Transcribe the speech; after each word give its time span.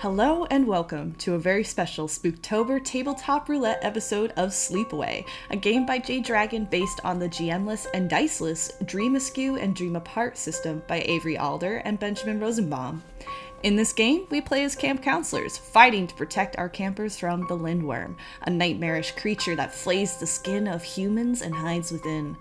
Hello 0.00 0.46
and 0.46 0.66
welcome 0.66 1.14
to 1.16 1.34
a 1.34 1.38
very 1.38 1.62
special 1.62 2.08
Spooktober 2.08 2.82
Tabletop 2.82 3.50
Roulette 3.50 3.84
episode 3.84 4.32
of 4.34 4.48
Sleepaway, 4.48 5.26
a 5.50 5.56
game 5.58 5.84
by 5.84 5.98
Jay 5.98 6.20
Dragon 6.20 6.64
based 6.64 7.02
on 7.04 7.18
the 7.18 7.28
GMless 7.28 7.86
and 7.92 8.08
diceless 8.08 8.72
Dream 8.86 9.14
Askew 9.14 9.56
and 9.56 9.76
Dream 9.76 9.96
Apart 9.96 10.38
system 10.38 10.82
by 10.88 11.02
Avery 11.02 11.36
Alder 11.36 11.82
and 11.84 11.98
Benjamin 11.98 12.40
Rosenbaum. 12.40 13.02
In 13.62 13.76
this 13.76 13.92
game, 13.92 14.24
we 14.30 14.40
play 14.40 14.64
as 14.64 14.74
camp 14.74 15.02
counselors, 15.02 15.58
fighting 15.58 16.06
to 16.06 16.14
protect 16.14 16.56
our 16.56 16.70
campers 16.70 17.18
from 17.18 17.46
the 17.46 17.58
Lindworm, 17.58 18.16
a 18.40 18.48
nightmarish 18.48 19.12
creature 19.16 19.54
that 19.56 19.74
flays 19.74 20.16
the 20.16 20.26
skin 20.26 20.66
of 20.66 20.82
humans 20.82 21.42
and 21.42 21.54
hides 21.54 21.92
within. 21.92 22.38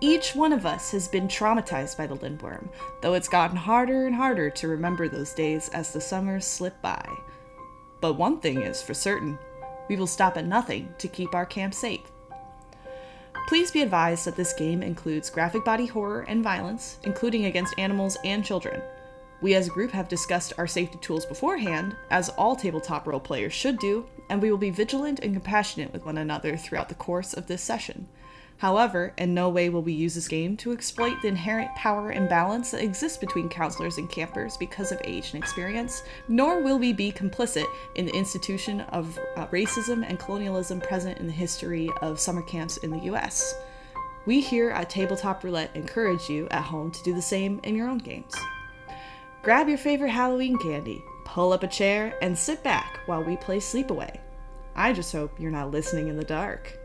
Each 0.00 0.34
one 0.34 0.52
of 0.52 0.66
us 0.66 0.90
has 0.90 1.08
been 1.08 1.28
traumatized 1.28 1.96
by 1.96 2.06
the 2.06 2.16
Lindworm, 2.16 2.68
though 3.00 3.14
it's 3.14 3.28
gotten 3.28 3.56
harder 3.56 4.06
and 4.06 4.14
harder 4.14 4.50
to 4.50 4.68
remember 4.68 5.08
those 5.08 5.32
days 5.32 5.68
as 5.70 5.92
the 5.92 6.00
summers 6.00 6.44
slip 6.46 6.80
by. 6.82 7.08
But 8.00 8.14
one 8.14 8.40
thing 8.40 8.60
is 8.62 8.82
for 8.82 8.94
certain 8.94 9.38
we 9.88 9.96
will 9.96 10.06
stop 10.06 10.36
at 10.36 10.46
nothing 10.46 10.88
to 10.98 11.08
keep 11.08 11.34
our 11.34 11.46
camp 11.46 11.74
safe. 11.74 12.10
Please 13.46 13.70
be 13.70 13.82
advised 13.82 14.24
that 14.24 14.36
this 14.36 14.54
game 14.54 14.82
includes 14.82 15.30
graphic 15.30 15.64
body 15.64 15.86
horror 15.86 16.22
and 16.22 16.42
violence, 16.42 16.98
including 17.04 17.44
against 17.44 17.78
animals 17.78 18.16
and 18.24 18.44
children. 18.44 18.80
We 19.42 19.54
as 19.54 19.66
a 19.66 19.70
group 19.70 19.90
have 19.90 20.08
discussed 20.08 20.54
our 20.56 20.66
safety 20.66 20.98
tools 21.02 21.26
beforehand, 21.26 21.94
as 22.10 22.30
all 22.30 22.56
tabletop 22.56 23.06
role 23.06 23.20
players 23.20 23.52
should 23.52 23.78
do, 23.78 24.06
and 24.30 24.40
we 24.40 24.50
will 24.50 24.58
be 24.58 24.70
vigilant 24.70 25.20
and 25.20 25.34
compassionate 25.34 25.92
with 25.92 26.06
one 26.06 26.16
another 26.16 26.56
throughout 26.56 26.88
the 26.88 26.94
course 26.94 27.34
of 27.34 27.46
this 27.46 27.62
session. 27.62 28.08
However, 28.58 29.12
in 29.18 29.34
no 29.34 29.48
way 29.48 29.68
will 29.68 29.82
we 29.82 29.92
use 29.92 30.14
this 30.14 30.28
game 30.28 30.56
to 30.58 30.72
exploit 30.72 31.20
the 31.20 31.28
inherent 31.28 31.74
power 31.74 32.12
imbalance 32.12 32.70
that 32.70 32.82
exists 32.82 33.18
between 33.18 33.48
counselors 33.48 33.98
and 33.98 34.08
campers 34.08 34.56
because 34.56 34.92
of 34.92 35.00
age 35.04 35.32
and 35.32 35.42
experience, 35.42 36.02
nor 36.28 36.62
will 36.62 36.78
we 36.78 36.92
be 36.92 37.12
complicit 37.12 37.66
in 37.96 38.06
the 38.06 38.14
institution 38.14 38.82
of 38.92 39.18
uh, 39.36 39.46
racism 39.48 40.08
and 40.08 40.18
colonialism 40.18 40.80
present 40.80 41.18
in 41.18 41.26
the 41.26 41.32
history 41.32 41.90
of 42.00 42.20
summer 42.20 42.42
camps 42.42 42.76
in 42.78 42.90
the 42.90 43.04
US. 43.12 43.54
We 44.26 44.40
here 44.40 44.70
at 44.70 44.88
Tabletop 44.88 45.44
Roulette 45.44 45.74
encourage 45.74 46.30
you 46.30 46.48
at 46.50 46.62
home 46.62 46.90
to 46.92 47.02
do 47.02 47.12
the 47.12 47.20
same 47.20 47.60
in 47.64 47.74
your 47.74 47.88
own 47.88 47.98
games. 47.98 48.34
Grab 49.42 49.68
your 49.68 49.76
favorite 49.76 50.10
Halloween 50.10 50.56
candy, 50.56 51.04
pull 51.26 51.52
up 51.52 51.62
a 51.62 51.68
chair, 51.68 52.16
and 52.22 52.38
sit 52.38 52.62
back 52.62 53.00
while 53.06 53.22
we 53.22 53.36
play 53.36 53.58
Sleepaway. 53.58 54.18
I 54.74 54.94
just 54.94 55.12
hope 55.12 55.38
you're 55.38 55.50
not 55.50 55.70
listening 55.70 56.08
in 56.08 56.16
the 56.16 56.24
dark. 56.24 56.78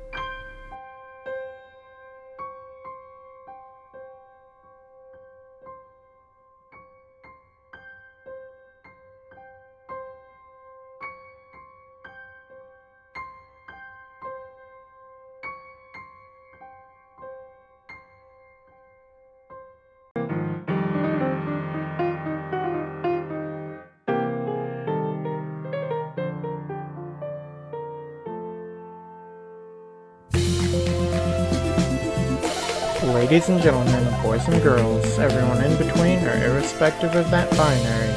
Ladies 33.19 33.49
and 33.49 33.61
gentlemen, 33.61 34.23
boys 34.23 34.47
and 34.47 34.63
girls, 34.63 35.19
everyone 35.19 35.61
in 35.61 35.77
between 35.77 36.19
or 36.23 36.41
irrespective 36.41 37.13
of 37.17 37.29
that 37.31 37.49
binary, 37.57 38.15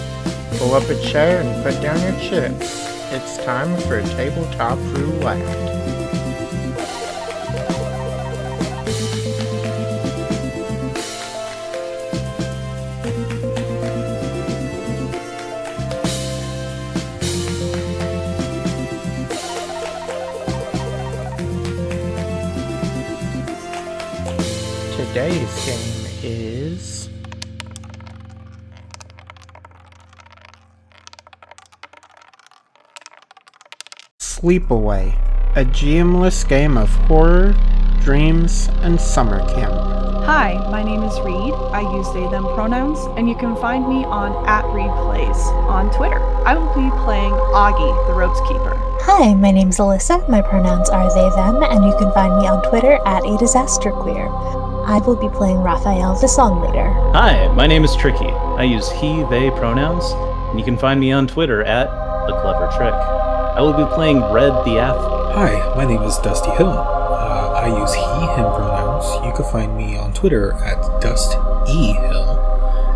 pull 0.58 0.76
up 0.76 0.88
a 0.88 1.02
chair 1.02 1.40
and 1.40 1.64
put 1.64 1.82
down 1.82 2.00
your 2.02 2.20
chips. 2.20 2.86
It's 3.10 3.36
time 3.44 3.76
for 3.80 3.98
a 3.98 4.02
tabletop 4.10 4.78
roulette. 4.94 5.81
Sleepaway, 34.42 35.14
a 35.54 35.64
GMless 35.64 36.48
game 36.48 36.76
of 36.76 36.90
horror, 37.06 37.54
dreams, 38.00 38.68
and 38.82 39.00
summer 39.00 39.38
camp. 39.54 39.72
Hi, 40.26 40.54
my 40.68 40.82
name 40.82 41.04
is 41.04 41.14
Reed. 41.20 41.54
I 41.70 41.82
use 41.94 42.12
they 42.12 42.26
them 42.26 42.42
pronouns, 42.56 42.98
and 43.16 43.28
you 43.28 43.36
can 43.36 43.54
find 43.54 43.88
me 43.88 44.04
on 44.04 44.44
at 44.48 44.64
Reed 44.74 44.90
Plays 45.06 45.38
on 45.70 45.94
Twitter. 45.94 46.18
I 46.44 46.56
will 46.56 46.74
be 46.74 46.90
playing 47.04 47.30
Augie, 47.54 48.06
the 48.08 48.14
ropes 48.14 48.40
keeper. 48.40 48.74
Hi, 49.02 49.32
my 49.32 49.52
name's 49.52 49.78
Alyssa. 49.78 50.28
My 50.28 50.42
pronouns 50.42 50.90
are 50.90 51.08
they, 51.14 51.30
them, 51.36 51.62
and 51.62 51.84
you 51.84 51.96
can 51.96 52.12
find 52.12 52.36
me 52.36 52.48
on 52.48 52.68
Twitter 52.68 52.98
at 53.06 53.24
a 53.24 53.38
disaster 53.38 53.92
queer. 53.92 54.26
I 54.26 55.00
will 55.06 55.14
be 55.14 55.28
playing 55.36 55.58
Raphael, 55.58 56.18
the 56.20 56.26
song 56.26 56.60
leader. 56.62 56.92
Hi, 57.12 57.46
my 57.54 57.68
name 57.68 57.84
is 57.84 57.94
Tricky. 57.94 58.32
I 58.58 58.64
use 58.64 58.90
he, 58.90 59.22
they 59.30 59.52
pronouns, 59.52 60.10
and 60.50 60.58
you 60.58 60.64
can 60.64 60.76
find 60.76 60.98
me 60.98 61.12
on 61.12 61.28
Twitter 61.28 61.62
at 61.62 61.86
The 62.26 62.40
Clever 62.42 62.68
Trick. 62.76 63.11
I 63.54 63.60
will 63.60 63.74
be 63.74 63.84
playing 63.94 64.22
Red 64.32 64.64
the 64.64 64.78
Athlete. 64.78 65.34
Hi, 65.36 65.74
my 65.76 65.84
name 65.84 66.00
is 66.04 66.16
Dusty 66.16 66.48
Hill. 66.52 66.70
Uh, 66.70 67.52
I 67.52 67.66
use 67.66 67.92
he, 67.92 68.00
him 68.00 68.50
pronouns. 68.50 69.04
You 69.26 69.32
can 69.34 69.44
find 69.52 69.76
me 69.76 69.98
on 69.98 70.14
Twitter 70.14 70.54
at 70.54 71.02
Dust 71.02 71.36
E 71.68 71.92
Hill. 71.92 72.30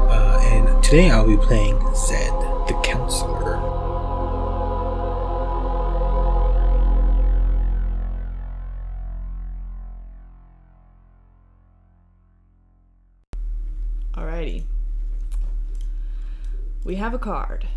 Uh, 0.09 0.41
and 0.45 0.83
today 0.83 1.11
I'll 1.11 1.27
be 1.27 1.37
playing 1.37 1.78
Zed, 1.95 2.33
the 2.69 2.81
counselor. 2.83 3.59
Alrighty. 14.15 14.65
We 16.83 16.95
have 16.95 17.12
a 17.12 17.19
card. 17.19 17.69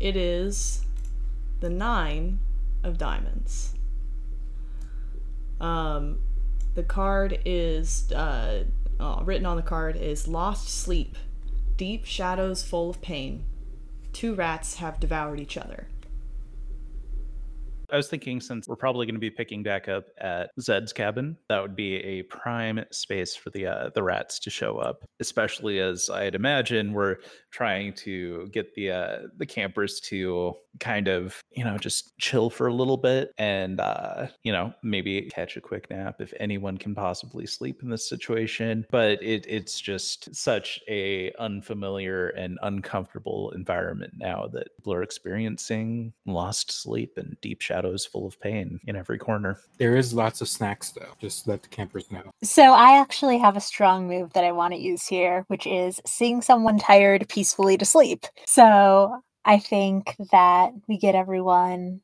It 0.00 0.16
is 0.16 0.84
the 1.60 1.70
nine 1.70 2.38
of 2.84 2.98
diamonds. 2.98 3.74
Um, 5.60 6.20
the 6.74 6.84
card 6.84 7.40
is 7.44 8.12
uh, 8.12 8.64
uh, 9.00 9.22
written 9.24 9.46
on 9.46 9.56
the 9.56 9.62
card 9.62 9.96
is 9.96 10.28
lost 10.28 10.68
sleep, 10.68 11.16
deep 11.76 12.04
shadows 12.04 12.62
full 12.62 12.90
of 12.90 13.00
pain. 13.00 13.44
Two 14.12 14.34
rats 14.34 14.76
have 14.76 15.00
devoured 15.00 15.40
each 15.40 15.56
other. 15.56 15.88
I 17.90 17.96
was 17.96 18.08
thinking 18.08 18.40
since 18.40 18.68
we're 18.68 18.76
probably 18.76 19.06
going 19.06 19.14
to 19.14 19.20
be 19.20 19.30
picking 19.30 19.62
back 19.62 19.88
up 19.88 20.04
at 20.18 20.50
Zed's 20.60 20.92
cabin, 20.92 21.36
that 21.48 21.60
would 21.62 21.76
be 21.76 21.96
a 21.96 22.22
prime 22.24 22.84
space 22.90 23.34
for 23.34 23.50
the 23.50 23.66
uh, 23.66 23.90
the 23.94 24.02
rats 24.02 24.38
to 24.40 24.50
show 24.50 24.78
up. 24.78 25.04
Especially 25.20 25.80
as 25.80 26.10
I'd 26.10 26.34
imagine 26.34 26.92
we're 26.92 27.16
trying 27.50 27.94
to 27.94 28.48
get 28.52 28.74
the 28.74 28.90
uh, 28.90 29.18
the 29.36 29.46
campers 29.46 30.00
to 30.00 30.54
kind 30.80 31.08
of 31.08 31.40
you 31.52 31.64
know 31.64 31.78
just 31.78 32.16
chill 32.18 32.50
for 32.50 32.66
a 32.66 32.74
little 32.74 32.96
bit 32.96 33.32
and 33.38 33.80
uh, 33.80 34.26
you 34.42 34.52
know 34.52 34.72
maybe 34.82 35.22
catch 35.32 35.56
a 35.56 35.60
quick 35.60 35.90
nap 35.90 36.20
if 36.20 36.32
anyone 36.40 36.76
can 36.78 36.94
possibly 36.94 37.46
sleep 37.46 37.82
in 37.82 37.90
this 37.90 38.08
situation. 38.08 38.86
But 38.90 39.22
it 39.22 39.44
it's 39.48 39.80
just 39.80 40.34
such 40.34 40.80
a 40.88 41.32
unfamiliar 41.38 42.28
and 42.30 42.58
uncomfortable 42.62 43.50
environment 43.52 44.14
now 44.16 44.48
that 44.52 44.76
people 44.76 44.92
are 44.92 45.02
experiencing 45.02 46.12
lost 46.26 46.70
sleep 46.70 47.16
and 47.16 47.36
deep 47.40 47.60
shadows 47.60 48.04
full 48.06 48.26
of 48.26 48.40
pain 48.40 48.80
in 48.86 48.96
every 48.96 49.18
corner. 49.18 49.58
There 49.78 49.96
is 49.96 50.14
lots 50.14 50.40
of 50.40 50.48
snacks 50.48 50.90
though, 50.90 51.12
just 51.20 51.48
let 51.48 51.62
the 51.62 51.68
campers 51.68 52.10
know. 52.10 52.30
So, 52.42 52.72
I 52.72 53.00
actually 53.00 53.38
have 53.38 53.56
a 53.56 53.60
strong 53.60 54.08
move 54.08 54.32
that 54.34 54.44
I 54.44 54.52
want 54.52 54.74
to 54.74 54.80
use 54.80 55.06
here, 55.06 55.44
which 55.48 55.66
is 55.66 56.00
seeing 56.06 56.42
someone 56.42 56.78
tired 56.78 57.28
peacefully 57.28 57.76
to 57.78 57.84
sleep. 57.84 58.26
So, 58.46 59.22
I 59.44 59.58
think 59.58 60.14
that 60.30 60.72
we 60.88 60.98
get 60.98 61.14
everyone 61.14 62.00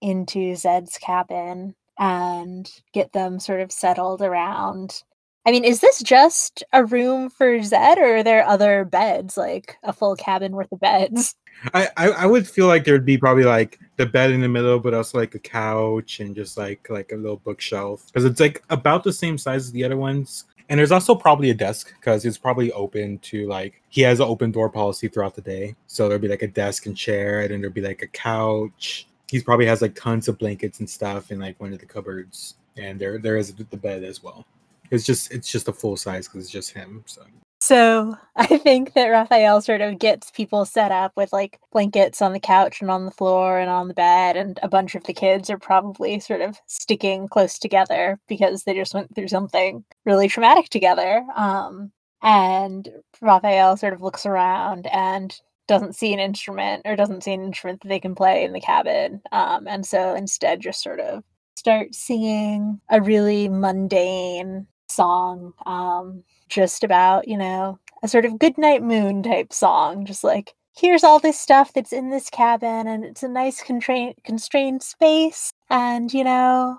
into 0.00 0.54
Zed's 0.54 0.98
cabin 0.98 1.74
and 1.98 2.70
get 2.92 3.12
them 3.12 3.40
sort 3.40 3.60
of 3.60 3.72
settled 3.72 4.22
around. 4.22 5.02
I 5.46 5.50
mean, 5.50 5.64
is 5.64 5.80
this 5.80 6.02
just 6.02 6.64
a 6.72 6.84
room 6.84 7.28
for 7.28 7.62
Zed, 7.62 7.98
or 7.98 8.16
are 8.16 8.22
there 8.22 8.46
other 8.46 8.84
beds, 8.84 9.36
like 9.36 9.76
a 9.82 9.92
full 9.92 10.16
cabin 10.16 10.52
worth 10.52 10.72
of 10.72 10.80
beds? 10.80 11.34
I, 11.74 11.88
I 11.96 12.08
I 12.10 12.26
would 12.26 12.48
feel 12.48 12.66
like 12.66 12.84
there'd 12.84 13.04
be 13.04 13.18
probably 13.18 13.44
like 13.44 13.78
the 13.96 14.06
bed 14.06 14.30
in 14.30 14.40
the 14.40 14.48
middle, 14.48 14.80
but 14.80 14.94
also 14.94 15.18
like 15.18 15.34
a 15.34 15.38
couch 15.38 16.20
and 16.20 16.34
just 16.34 16.56
like 16.56 16.88
like 16.90 17.12
a 17.12 17.16
little 17.16 17.36
bookshelf 17.36 18.06
because 18.06 18.24
it's 18.24 18.40
like 18.40 18.62
about 18.70 19.04
the 19.04 19.12
same 19.12 19.38
size 19.38 19.66
as 19.66 19.72
the 19.72 19.84
other 19.84 19.96
ones. 19.96 20.44
And 20.68 20.78
there's 20.78 20.92
also 20.92 21.14
probably 21.14 21.50
a 21.50 21.54
desk 21.54 21.92
because 21.94 22.24
it's 22.24 22.38
probably 22.38 22.72
open 22.72 23.18
to 23.18 23.46
like 23.46 23.82
he 23.90 24.00
has 24.02 24.20
an 24.20 24.26
open 24.26 24.50
door 24.50 24.70
policy 24.70 25.08
throughout 25.08 25.34
the 25.34 25.42
day. 25.42 25.76
So 25.86 26.08
there'll 26.08 26.22
be 26.22 26.28
like 26.28 26.42
a 26.42 26.48
desk 26.48 26.86
and 26.86 26.96
chair, 26.96 27.40
and 27.40 27.50
then 27.50 27.60
there'll 27.60 27.74
be 27.74 27.82
like 27.82 28.02
a 28.02 28.06
couch. 28.06 29.06
He 29.28 29.40
probably 29.40 29.66
has 29.66 29.82
like 29.82 29.94
tons 29.94 30.28
of 30.28 30.38
blankets 30.38 30.80
and 30.80 30.88
stuff 30.88 31.30
in 31.30 31.38
like 31.38 31.60
one 31.60 31.72
of 31.72 31.80
the 31.80 31.86
cupboards, 31.86 32.54
and 32.78 32.98
there 32.98 33.18
there 33.18 33.36
is 33.36 33.52
the 33.54 33.76
bed 33.76 34.04
as 34.04 34.22
well. 34.22 34.46
It's 34.90 35.04
just 35.04 35.32
it's 35.32 35.50
just 35.50 35.68
a 35.68 35.72
full 35.72 35.96
size 35.96 36.28
because 36.28 36.44
it's 36.44 36.52
just 36.52 36.72
him. 36.72 37.02
So 37.06 37.22
So 37.64 38.18
I 38.36 38.58
think 38.58 38.92
that 38.92 39.06
Raphael 39.06 39.62
sort 39.62 39.80
of 39.80 39.98
gets 39.98 40.30
people 40.30 40.66
set 40.66 40.92
up 40.92 41.12
with 41.16 41.32
like 41.32 41.58
blankets 41.72 42.20
on 42.20 42.34
the 42.34 42.40
couch 42.40 42.82
and 42.82 42.90
on 42.90 43.06
the 43.06 43.10
floor 43.10 43.58
and 43.58 43.70
on 43.70 43.88
the 43.88 43.94
bed, 43.94 44.36
and 44.36 44.60
a 44.62 44.68
bunch 44.68 44.94
of 44.94 45.04
the 45.04 45.14
kids 45.14 45.48
are 45.48 45.58
probably 45.58 46.20
sort 46.20 46.42
of 46.42 46.58
sticking 46.66 47.26
close 47.26 47.58
together 47.58 48.20
because 48.28 48.64
they 48.64 48.74
just 48.74 48.92
went 48.92 49.14
through 49.14 49.28
something 49.28 49.82
really 50.04 50.28
traumatic 50.28 50.68
together. 50.68 51.24
Um, 51.34 51.90
and 52.22 52.90
Raphael 53.22 53.78
sort 53.78 53.94
of 53.94 54.02
looks 54.02 54.26
around 54.26 54.86
and 54.88 55.34
doesn't 55.66 55.96
see 55.96 56.12
an 56.12 56.20
instrument 56.20 56.82
or 56.84 56.96
doesn't 56.96 57.24
see 57.24 57.32
an 57.32 57.44
instrument 57.44 57.80
that 57.80 57.88
they 57.88 58.00
can 58.00 58.14
play 58.14 58.44
in 58.44 58.52
the 58.52 58.60
cabin. 58.60 59.22
Um, 59.32 59.66
and 59.66 59.86
so 59.86 60.14
instead 60.14 60.60
just 60.60 60.82
sort 60.82 61.00
of 61.00 61.24
start 61.56 61.94
singing 61.94 62.80
a 62.90 63.00
really 63.00 63.48
mundane 63.48 64.66
song 64.90 65.54
um, 65.64 66.24
just 66.48 66.84
about, 66.84 67.28
you 67.28 67.36
know, 67.36 67.78
a 68.02 68.08
sort 68.08 68.24
of 68.24 68.38
goodnight 68.38 68.82
moon 68.82 69.22
type 69.22 69.52
song, 69.52 70.04
just 70.06 70.24
like 70.24 70.54
here's 70.76 71.04
all 71.04 71.18
this 71.18 71.38
stuff 71.38 71.72
that's 71.72 71.92
in 71.92 72.10
this 72.10 72.28
cabin 72.30 72.86
and 72.86 73.04
it's 73.04 73.22
a 73.22 73.28
nice 73.28 73.62
constrained 73.62 74.14
constrained 74.24 74.82
space 74.82 75.52
and 75.70 76.12
you 76.12 76.24
know 76.24 76.78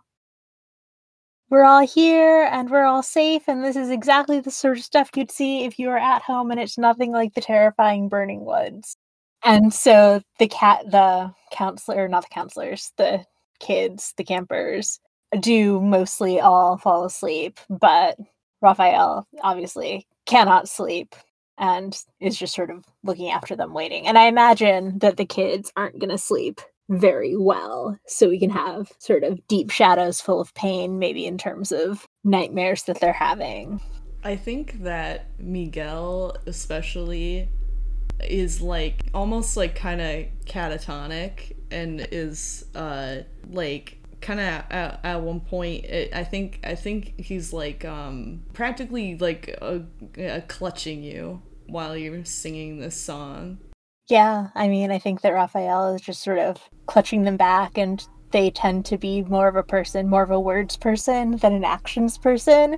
we're 1.50 1.64
all 1.64 1.86
here 1.86 2.50
and 2.52 2.70
we're 2.70 2.86
all 2.86 3.04
safe 3.04 3.44
and 3.48 3.64
this 3.64 3.76
is 3.76 3.90
exactly 3.90 4.40
the 4.40 4.52
sort 4.52 4.78
of 4.78 4.84
stuff 4.84 5.10
you'd 5.16 5.32
see 5.32 5.64
if 5.64 5.78
you 5.78 5.88
were 5.88 5.98
at 5.98 6.22
home 6.22 6.52
and 6.52 6.60
it's 6.60 6.78
nothing 6.78 7.12
like 7.12 7.34
the 7.34 7.42
terrifying 7.42 8.10
burning 8.10 8.44
woods. 8.44 8.98
And 9.44 9.72
so 9.74 10.22
the 10.40 10.48
cat 10.48 10.90
the 10.90 11.32
counselor 11.52 12.08
not 12.08 12.24
the 12.24 12.34
counselors 12.34 12.92
the 12.98 13.24
kids 13.60 14.14
the 14.18 14.24
campers 14.24 15.00
do 15.40 15.80
mostly 15.82 16.40
all 16.40 16.78
fall 16.78 17.06
asleep 17.06 17.60
but 17.70 18.18
raphael 18.62 19.28
obviously 19.42 20.08
cannot 20.26 20.68
sleep 20.70 21.16
and 21.58 21.98
is 22.20 22.38
just 22.38 22.54
sort 22.54 22.70
of 22.70 22.84
looking 23.04 23.30
after 23.30 23.56
them 23.56 23.74
waiting. 23.74 24.08
And 24.08 24.18
i 24.18 24.26
imagine 24.28 25.00
that 25.00 25.18
the 25.18 25.26
kids 25.26 25.72
aren't 25.76 26.00
going 26.00 26.10
to 26.10 26.18
sleep 26.18 26.62
very 26.90 27.36
well 27.36 27.98
so 28.06 28.30
we 28.30 28.40
can 28.40 28.50
have 28.50 28.92
sort 29.00 29.24
of 29.24 29.46
deep 29.48 29.72
shadows 29.72 30.22
full 30.22 30.40
of 30.40 30.54
pain 30.54 31.00
maybe 31.00 31.26
in 31.26 31.38
terms 31.38 31.72
of 31.72 32.06
nightmares 32.24 32.84
that 32.84 33.00
they're 33.00 33.14
having. 33.14 33.82
I 34.24 34.36
think 34.36 34.84
that 34.84 35.28
Miguel, 35.40 36.36
especially, 36.46 37.50
is 38.24 38.62
like 38.62 39.02
almost 39.14 39.58
like 39.58 39.76
kind 39.76 40.02
of 40.02 40.26
catatonic 40.46 41.56
and 41.72 42.08
is 42.12 42.66
uh 42.76 43.18
like 43.50 44.00
kind 44.26 44.40
of 44.40 44.48
at, 44.48 45.00
at 45.04 45.22
one 45.22 45.40
point 45.40 45.86
it, 45.86 46.14
I 46.14 46.24
think 46.24 46.60
I 46.64 46.74
think 46.74 47.20
he's 47.20 47.54
like 47.54 47.86
um 47.86 48.44
practically 48.54 49.18
like 49.18 49.56
uh, 49.62 49.80
uh, 50.20 50.42
clutching 50.48 51.04
you 51.04 51.42
while 51.68 51.96
you're 51.96 52.26
singing 52.26 52.80
this 52.80 53.00
song. 53.00 53.60
Yeah, 54.08 54.50
I 54.54 54.68
mean, 54.68 54.92
I 54.92 55.00
think 55.00 55.22
that 55.22 55.34
Raphael 55.34 55.96
is 55.96 56.02
just 56.02 56.24
sort 56.24 56.38
of 56.38 56.58
clutching 56.86 57.24
them 57.24 57.38
back, 57.38 57.76
and 57.78 58.08
they 58.32 58.52
tend 58.52 58.86
to 58.86 58.98
be 58.98 59.24
more 59.24 59.48
of 59.48 59.56
a 59.56 59.64
person, 59.64 60.10
more 60.10 60.22
of 60.24 60.30
a 60.30 60.40
words 60.40 60.78
person 60.78 61.38
than 61.38 61.54
an 61.54 61.64
actions 61.64 62.18
person. 62.18 62.78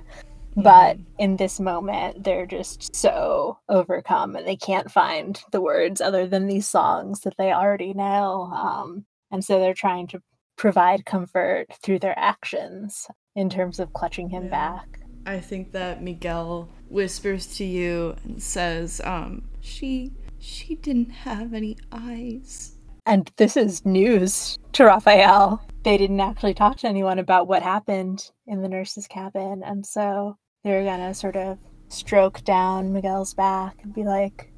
But 0.56 0.98
in 1.18 1.36
this 1.36 1.60
moment, 1.60 2.24
they're 2.24 2.46
just 2.46 2.94
so 2.94 3.58
overcome 3.68 4.34
and 4.34 4.46
they 4.46 4.56
can't 4.56 4.90
find 4.90 5.40
the 5.52 5.60
words 5.60 6.00
other 6.00 6.26
than 6.26 6.46
these 6.46 6.68
songs 6.68 7.20
that 7.20 7.34
they 7.38 7.52
already 7.52 7.94
know. 7.94 8.50
Um, 8.52 9.04
and 9.30 9.44
so 9.44 9.60
they're 9.60 9.74
trying 9.74 10.08
to 10.08 10.22
provide 10.58 11.06
comfort 11.06 11.66
through 11.82 11.98
their 12.00 12.18
actions 12.18 13.06
in 13.34 13.48
terms 13.48 13.78
of 13.78 13.92
clutching 13.94 14.28
him 14.28 14.44
Yeah. 14.44 14.50
back. 14.50 15.00
I 15.24 15.40
think 15.40 15.72
that 15.72 16.02
Miguel 16.02 16.68
whispers 16.90 17.56
to 17.58 17.64
you 17.64 18.16
and 18.24 18.42
says, 18.42 19.00
um, 19.04 19.48
she 19.60 20.12
she 20.40 20.76
didn't 20.76 21.10
have 21.10 21.52
any 21.52 21.76
eyes. 21.90 22.76
And 23.06 23.30
this 23.36 23.56
is 23.56 23.84
news 23.84 24.58
to 24.72 24.84
Raphael. 24.84 25.60
They 25.82 25.96
didn't 25.98 26.20
actually 26.20 26.54
talk 26.54 26.76
to 26.78 26.86
anyone 26.88 27.18
about 27.18 27.48
what 27.48 27.62
happened 27.62 28.30
in 28.46 28.62
the 28.62 28.68
nurse's 28.68 29.06
cabin. 29.08 29.62
And 29.64 29.84
so 29.84 30.36
they're 30.62 30.84
going 30.84 31.00
to 31.00 31.14
sort 31.14 31.34
of 31.36 31.58
stroke 31.88 32.44
down 32.44 32.92
Miguel's 32.92 33.34
back 33.34 33.76
and 33.82 33.92
be 33.92 34.04
like, 34.04 34.52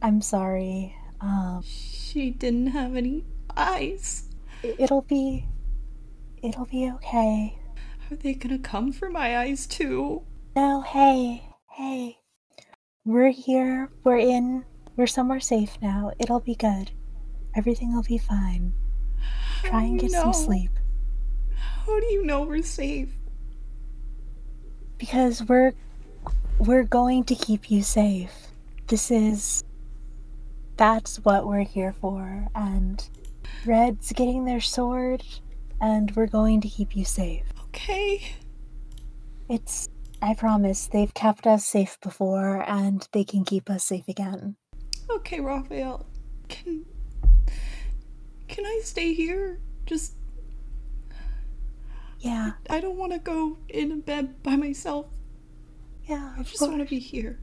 I'm 0.00 0.22
sorry. 0.22 0.94
Um, 1.20 1.62
She 1.64 2.30
didn't 2.30 2.68
have 2.68 2.96
any 2.96 3.24
eyes. 3.56 4.28
It'll 4.62 5.02
be, 5.02 5.46
it'll 6.42 6.66
be 6.66 6.90
okay. 6.94 7.58
Are 8.10 8.16
they 8.16 8.34
gonna 8.34 8.58
come 8.58 8.92
for 8.92 9.10
my 9.10 9.38
eyes 9.38 9.66
too? 9.66 10.22
No, 10.54 10.82
hey, 10.82 11.42
hey. 11.72 12.18
We're 13.04 13.30
here. 13.30 13.90
We're 14.04 14.18
in. 14.18 14.64
We're 14.96 15.06
somewhere 15.06 15.40
safe 15.40 15.78
now. 15.80 16.12
It'll 16.18 16.40
be 16.40 16.54
good. 16.54 16.90
Everything 17.54 17.94
will 17.94 18.02
be 18.02 18.18
fine. 18.18 18.74
Try 19.62 19.82
and 19.82 20.00
get 20.00 20.10
some 20.10 20.32
sleep. 20.32 20.70
How 21.56 22.00
do 22.00 22.06
you 22.06 22.24
know 22.24 22.42
we're 22.42 22.62
safe? 22.62 23.10
because 24.98 25.42
we're 25.44 25.72
we're 26.58 26.84
going 26.84 27.24
to 27.24 27.34
keep 27.34 27.70
you 27.70 27.82
safe. 27.82 28.48
This 28.86 29.10
is 29.10 29.64
that's 30.76 31.18
what 31.20 31.46
we're 31.46 31.64
here 31.64 31.94
for 32.00 32.48
and 32.54 33.08
Red's 33.64 34.12
getting 34.12 34.44
their 34.44 34.60
sword 34.60 35.24
and 35.80 36.14
we're 36.14 36.26
going 36.26 36.60
to 36.62 36.68
keep 36.68 36.96
you 36.96 37.04
safe. 37.04 37.44
Okay. 37.68 38.22
It's 39.48 39.88
I 40.22 40.34
promise 40.34 40.86
they've 40.88 41.12
kept 41.12 41.46
us 41.46 41.66
safe 41.66 41.98
before 42.00 42.64
and 42.68 43.06
they 43.12 43.24
can 43.24 43.44
keep 43.44 43.68
us 43.68 43.84
safe 43.84 44.08
again. 44.08 44.56
Okay, 45.10 45.40
Raphael. 45.40 46.06
Can 46.48 46.84
Can 48.48 48.64
I 48.66 48.80
stay 48.82 49.12
here? 49.12 49.60
Just 49.84 50.14
Yeah, 52.20 52.52
I 52.70 52.80
don't 52.80 52.96
want 52.96 53.12
to 53.12 53.18
go 53.18 53.58
in 53.68 53.92
a 53.92 53.96
bed 53.96 54.42
by 54.42 54.56
myself. 54.56 55.06
yeah, 56.04 56.34
I 56.38 56.42
just 56.42 56.60
want 56.62 56.78
to 56.78 56.84
be 56.84 56.98
here. 56.98 57.38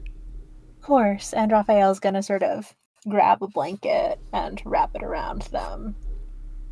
Of 0.78 0.82
course. 0.82 1.32
And 1.32 1.52
Raphael's 1.52 2.00
gonna 2.00 2.22
sort 2.22 2.42
of 2.42 2.74
grab 3.08 3.42
a 3.42 3.48
blanket 3.48 4.18
and 4.32 4.60
wrap 4.64 4.90
it 4.94 5.02
around 5.02 5.42
them. 5.42 5.94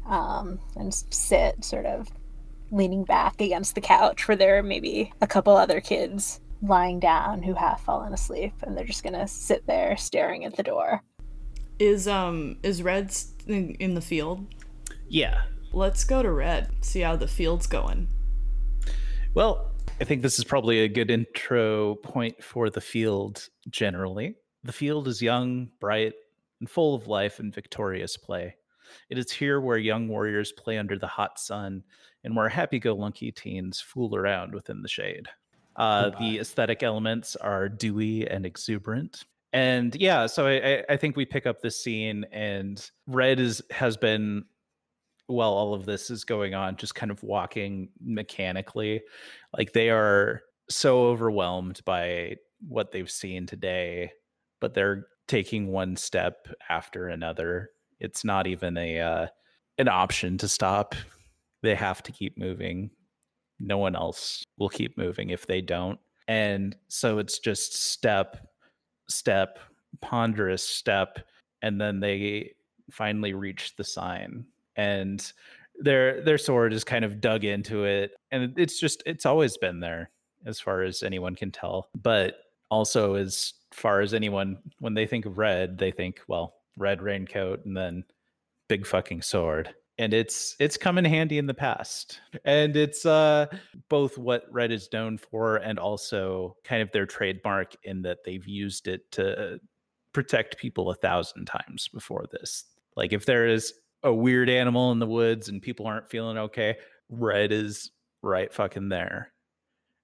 Um, 0.07 0.59
and 0.75 0.93
sit 0.93 1.65
sort 1.65 1.87
of 1.87 2.09
leaning 2.73 3.05
back 3.05 3.41
against 3.41 3.75
the 3.75 3.81
couch 3.81 4.27
where 4.27 4.37
there 4.37 4.59
are 4.59 4.63
maybe 4.63 5.13
a 5.21 5.27
couple 5.27 5.57
other 5.57 5.81
kids 5.81 6.41
lying 6.63 6.99
down 6.99 7.43
who 7.43 7.55
have 7.55 7.81
fallen 7.81 8.13
asleep 8.13 8.55
and 8.63 8.77
they're 8.77 8.85
just 8.85 9.05
gonna 9.05 9.29
sit 9.29 9.67
there 9.67 9.97
staring 9.97 10.45
at 10.45 10.57
the 10.57 10.63
door. 10.63 11.03
Is 11.79 12.09
um 12.09 12.57
is 12.63 12.83
Red 12.83 13.15
in, 13.47 13.75
in 13.75 13.95
the 13.95 14.01
field? 14.01 14.47
Yeah. 15.09 15.43
Let's 15.73 16.05
go 16.05 16.23
to 16.23 16.31
Red. 16.31 16.71
See 16.81 17.01
how 17.01 17.17
the 17.17 17.27
field's 17.27 17.67
going. 17.67 18.09
Well, 19.35 19.73
I 20.01 20.05
think 20.05 20.23
this 20.23 20.39
is 20.39 20.45
probably 20.45 20.81
a 20.81 20.89
good 20.89 21.11
intro 21.11 21.95
point 21.97 22.43
for 22.43 22.69
the 22.71 22.81
field 22.81 23.49
generally. 23.71 24.37
The 24.65 24.73
field 24.73 25.09
is 25.09 25.23
young, 25.23 25.71
bright, 25.81 26.13
and 26.61 26.69
full 26.69 26.95
of 26.95 27.09
life 27.09 27.39
and 27.39 27.55
victorious 27.55 28.17
play. 28.17 28.57
It 29.11 29.19
is 29.19 29.31
here 29.33 29.61
where 29.61 29.79
young 29.79 30.09
warriors 30.09 30.53
play 30.53 30.79
under 30.79 30.99
the 30.99 31.07
hot 31.07 31.39
sun 31.39 31.83
and 32.25 32.37
where 32.37 32.49
happy 32.49 32.79
go 32.79 32.95
lucky 32.95 33.33
teens 33.33 33.81
fool 33.81 34.15
around 34.15 34.55
within 34.55 34.83
the 34.83 34.89
shade. 34.89 35.29
Uh, 35.77 36.11
the 36.19 36.39
aesthetic 36.39 36.83
elements 36.83 37.35
are 37.37 37.69
dewy 37.69 38.29
and 38.29 38.45
exuberant. 38.45 39.25
And 39.55 39.95
yeah, 39.97 40.27
so 40.27 40.47
I, 40.47 40.53
I- 40.79 40.85
I 40.91 40.97
think 40.97 41.17
we 41.17 41.25
pick 41.27 41.47
up 41.47 41.61
this 41.61 41.83
scene, 41.83 42.25
and 42.33 42.91
Red 43.07 43.41
is 43.41 43.63
has 43.71 43.97
been 43.97 44.45
while 45.27 45.53
all 45.53 45.73
of 45.75 45.85
this 45.87 46.11
is 46.11 46.25
going 46.25 46.55
on, 46.55 46.77
just 46.77 46.95
kind 46.95 47.11
of 47.11 47.23
walking 47.23 47.89
mechanically. 48.01 49.03
Like 49.57 49.73
they 49.73 49.89
are 49.91 50.43
so 50.69 51.05
overwhelmed 51.07 51.81
by 51.85 52.37
what 52.69 52.93
they've 52.93 53.11
seen 53.11 53.47
today, 53.47 54.13
but 54.61 54.75
they're 54.75 55.07
taking 55.29 55.69
one 55.69 55.97
step 55.97 56.49
after 56.69 57.09
another. 57.09 57.71
It's 58.03 58.25
not 58.25 58.47
even 58.47 58.77
a 58.77 59.01
uh, 59.01 59.27
an 59.79 59.89
option 59.89 60.37
to 60.39 60.49
stop. 60.49 60.95
They 61.63 61.75
have 61.75 62.03
to 62.03 62.13
keep 62.13 62.37
moving. 62.37 62.91
No 63.61 63.79
one 63.79 63.97
else 63.97 64.45
will 64.59 64.69
keep 64.69 64.99
moving 64.99 65.31
if 65.31 65.47
they 65.47 65.61
don't. 65.61 65.99
And 66.29 66.77
so 66.89 67.19
it's 67.19 67.39
just 67.39 67.75
step, 67.75 68.47
step, 69.09 69.59
ponderous 70.01 70.63
step, 70.63 71.21
and 71.63 71.81
then 71.81 72.01
they 72.01 72.53
finally 72.91 73.33
reach 73.33 73.75
the 73.77 73.85
sign 73.85 74.45
and 74.77 75.33
their 75.79 76.23
their 76.23 76.39
sword 76.39 76.73
is 76.73 76.85
kind 76.85 77.05
of 77.05 77.21
dug 77.21 77.45
into 77.45 77.85
it 77.85 78.11
and 78.31 78.53
it's 78.59 78.79
just 78.79 79.03
it's 79.07 79.25
always 79.25 79.57
been 79.57 79.81
there 79.81 80.11
as 80.47 80.61
far 80.61 80.83
as 80.83 81.03
anyone 81.03 81.35
can 81.35 81.51
tell. 81.51 81.89
But 82.01 82.37
also, 82.71 83.15
as 83.15 83.53
far 83.73 84.01
as 84.01 84.15
anyone, 84.15 84.59
when 84.79 84.95
they 84.95 85.07
think 85.07 85.27
of 85.27 85.39
red, 85.39 85.79
they 85.79 85.91
think, 85.91 86.21
well, 86.27 86.55
red 86.77 87.03
raincoat 87.03 87.65
and 87.65 87.77
then 87.77 88.05
big 88.69 88.87
fucking 88.87 89.23
sword. 89.23 89.75
And 89.99 90.15
it's 90.15 90.57
it's 90.59 90.79
come 90.79 90.97
in 90.99 91.05
handy 91.05 91.39
in 91.39 91.47
the 91.47 91.55
past. 91.55 92.21
And 92.45 92.77
it's 92.77 93.05
uh 93.05 93.47
both 93.89 94.17
what 94.17 94.45
Red 94.51 94.73
is 94.73 94.89
known 94.93 95.19
for 95.19 95.57
and 95.57 95.79
also 95.79 96.57
kind 96.65 96.83
of 96.83 96.91
their 96.93 97.07
trademark 97.07 97.77
in 97.85 98.03
that 98.03 98.25
they've 98.25 98.47
used 98.47 98.89
it 98.89 99.11
to 99.13 99.61
protect 100.13 100.59
people 100.59 100.91
a 100.91 100.95
thousand 100.95 101.45
times 101.45 101.89
before 101.89 102.25
this. 102.33 102.65
Like 102.97 103.13
if 103.13 103.27
there 103.27 103.47
is 103.47 103.75
a 104.03 104.13
weird 104.13 104.49
animal 104.49 104.93
in 104.93 104.99
the 104.99 105.07
woods 105.07 105.49
and 105.49 105.63
people 105.63 105.87
aren't 105.87 106.11
feeling 106.11 106.39
okay, 106.39 106.77
Red 107.11 107.53
is 107.53 107.91
right 108.23 108.53
fucking 108.53 108.89
there. 108.89 109.33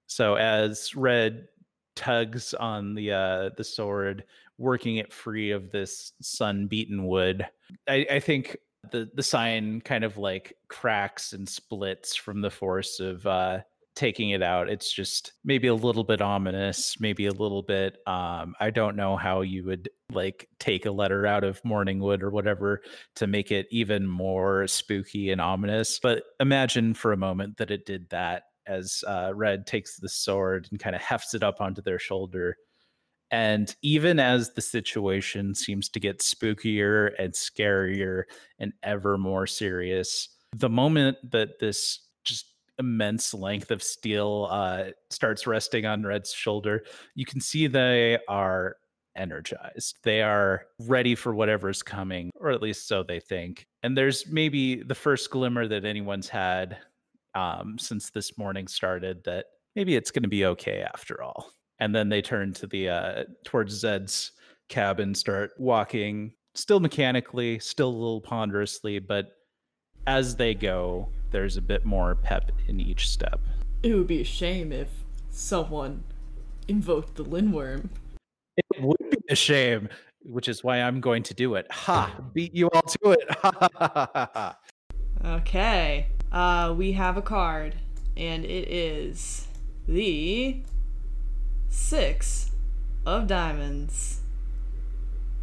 So 0.07 0.35
as 0.35 0.95
Red 0.95 1.47
tugs 1.95 2.53
on 2.53 2.93
the 2.93 3.11
uh 3.11 3.49
the 3.57 3.63
sword, 3.63 4.23
working 4.59 4.97
it 4.97 5.11
free 5.11 5.51
of 5.51 5.71
this 5.71 6.13
sun-beaten 6.21 7.07
wood, 7.07 7.47
I, 7.87 8.05
I 8.11 8.19
think 8.19 8.57
the 8.91 9.09
the 9.13 9.23
sign 9.23 9.81
kind 9.81 10.03
of 10.03 10.17
like 10.17 10.55
cracks 10.67 11.33
and 11.33 11.47
splits 11.47 12.15
from 12.15 12.41
the 12.41 12.51
force 12.51 12.99
of 12.99 13.25
uh 13.25 13.59
taking 13.95 14.29
it 14.29 14.41
out. 14.41 14.69
It's 14.69 14.93
just 14.93 15.33
maybe 15.43 15.67
a 15.67 15.75
little 15.75 16.05
bit 16.05 16.21
ominous 16.21 16.99
maybe 16.99 17.25
a 17.25 17.33
little 17.33 17.63
bit 17.63 17.97
um 18.07 18.53
i 18.59 18.69
don't 18.69 18.95
know 18.95 19.17
how 19.17 19.41
you 19.41 19.65
would 19.65 19.89
like 20.11 20.47
take 20.59 20.85
a 20.85 20.91
letter 20.91 21.25
out 21.25 21.43
of 21.43 21.61
morningwood 21.63 22.21
or 22.21 22.29
whatever 22.29 22.81
to 23.15 23.27
make 23.27 23.51
it 23.51 23.67
even 23.71 24.07
more 24.07 24.67
spooky 24.67 25.31
and 25.31 25.41
ominous 25.41 25.99
but 25.99 26.23
imagine 26.39 26.93
for 26.93 27.11
a 27.11 27.17
moment 27.17 27.57
that 27.57 27.71
it 27.71 27.85
did 27.85 28.09
that 28.09 28.43
as 28.67 29.03
uh, 29.07 29.31
red 29.33 29.65
takes 29.65 29.97
the 29.97 30.07
sword 30.07 30.67
and 30.69 30.79
kind 30.79 30.95
of 30.95 31.01
hefts 31.01 31.33
it 31.33 31.43
up 31.43 31.59
onto 31.59 31.81
their 31.81 31.99
shoulder 31.99 32.55
and 33.31 33.75
even 33.81 34.19
as 34.19 34.53
the 34.53 34.61
situation 34.61 35.53
seems 35.53 35.89
to 35.89 35.99
get 35.99 36.19
spookier 36.19 37.11
and 37.19 37.33
scarier 37.33 38.23
and 38.59 38.73
ever 38.83 39.17
more 39.17 39.45
serious 39.45 40.29
the 40.55 40.69
moment 40.69 41.17
that 41.31 41.59
this 41.59 42.07
just 42.23 42.53
immense 42.77 43.33
length 43.33 43.71
of 43.71 43.83
steel 43.83 44.47
uh, 44.49 44.85
starts 45.09 45.45
resting 45.45 45.85
on 45.85 46.03
Red's 46.03 46.33
shoulder, 46.33 46.83
you 47.15 47.25
can 47.25 47.41
see 47.41 47.67
they 47.67 48.17
are 48.27 48.77
energized. 49.15 49.97
They 50.03 50.21
are 50.21 50.63
ready 50.79 51.15
for 51.15 51.33
whatever's 51.33 51.83
coming, 51.83 52.31
or 52.39 52.51
at 52.51 52.61
least 52.61 52.87
so 52.87 53.03
they 53.03 53.19
think. 53.19 53.65
And 53.83 53.97
there's 53.97 54.27
maybe 54.27 54.81
the 54.81 54.95
first 54.95 55.29
glimmer 55.29 55.67
that 55.67 55.85
anyone's 55.85 56.29
had 56.29 56.77
um, 57.35 57.77
since 57.77 58.09
this 58.09 58.37
morning 58.37 58.67
started 58.67 59.23
that 59.25 59.45
maybe 59.75 59.95
it's 59.95 60.11
going 60.11 60.23
to 60.23 60.29
be 60.29 60.45
okay 60.45 60.81
after 60.93 61.21
all. 61.21 61.51
And 61.79 61.95
then 61.95 62.09
they 62.09 62.21
turn 62.21 62.53
to 62.53 62.67
the 62.67 62.89
uh, 62.89 63.23
towards 63.43 63.73
Zed's 63.73 64.31
cabin, 64.67 65.15
start 65.15 65.51
walking, 65.57 66.33
still 66.53 66.79
mechanically, 66.79 67.59
still 67.59 67.89
a 67.89 67.91
little 67.91 68.21
ponderously, 68.21 68.99
but 68.99 69.35
as 70.07 70.35
they 70.35 70.53
go, 70.53 71.09
there's 71.31 71.57
a 71.57 71.61
bit 71.61 71.85
more 71.85 72.15
pep 72.15 72.51
in 72.67 72.79
each 72.79 73.09
step. 73.09 73.39
It 73.83 73.93
would 73.93 74.07
be 74.07 74.21
a 74.21 74.25
shame 74.25 74.71
if 74.71 74.89
someone 75.29 76.03
invoked 76.67 77.15
the 77.15 77.23
Lindworm. 77.23 77.89
It 78.57 78.81
would 78.81 79.09
be 79.09 79.17
a 79.29 79.35
shame, 79.35 79.89
which 80.23 80.47
is 80.47 80.63
why 80.63 80.81
I'm 80.81 80.99
going 80.99 81.23
to 81.23 81.33
do 81.33 81.55
it. 81.55 81.71
Ha! 81.71 82.15
Beat 82.33 82.53
you 82.53 82.67
all 82.69 82.81
to 82.81 83.11
it. 83.11 83.27
Ha 83.39 83.51
ha 83.59 83.69
ha 83.77 84.09
ha 84.13 84.29
ha. 84.33 84.57
Okay. 85.25 86.07
Uh, 86.31 86.73
we 86.77 86.91
have 86.93 87.17
a 87.17 87.21
card, 87.21 87.75
and 88.17 88.45
it 88.45 88.69
is 88.69 89.47
the 89.87 90.61
Six 91.69 92.51
of 93.05 93.27
Diamonds. 93.27 94.21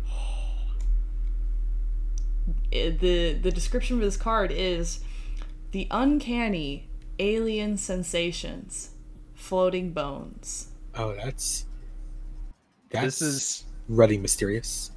The 2.71 3.33
the 3.33 3.51
description 3.51 3.99
for 3.99 4.05
this 4.05 4.17
card 4.17 4.53
is 4.53 5.01
the 5.73 5.89
uncanny 5.91 6.89
alien 7.19 7.77
sensations, 7.77 8.91
floating 9.35 9.93
bones. 9.93 10.69
Oh, 10.95 11.15
that's 11.15 11.65
that's 12.91 13.19
This 13.19 13.23
is 13.23 13.65
really 13.89 14.19
mysterious. 14.19 14.91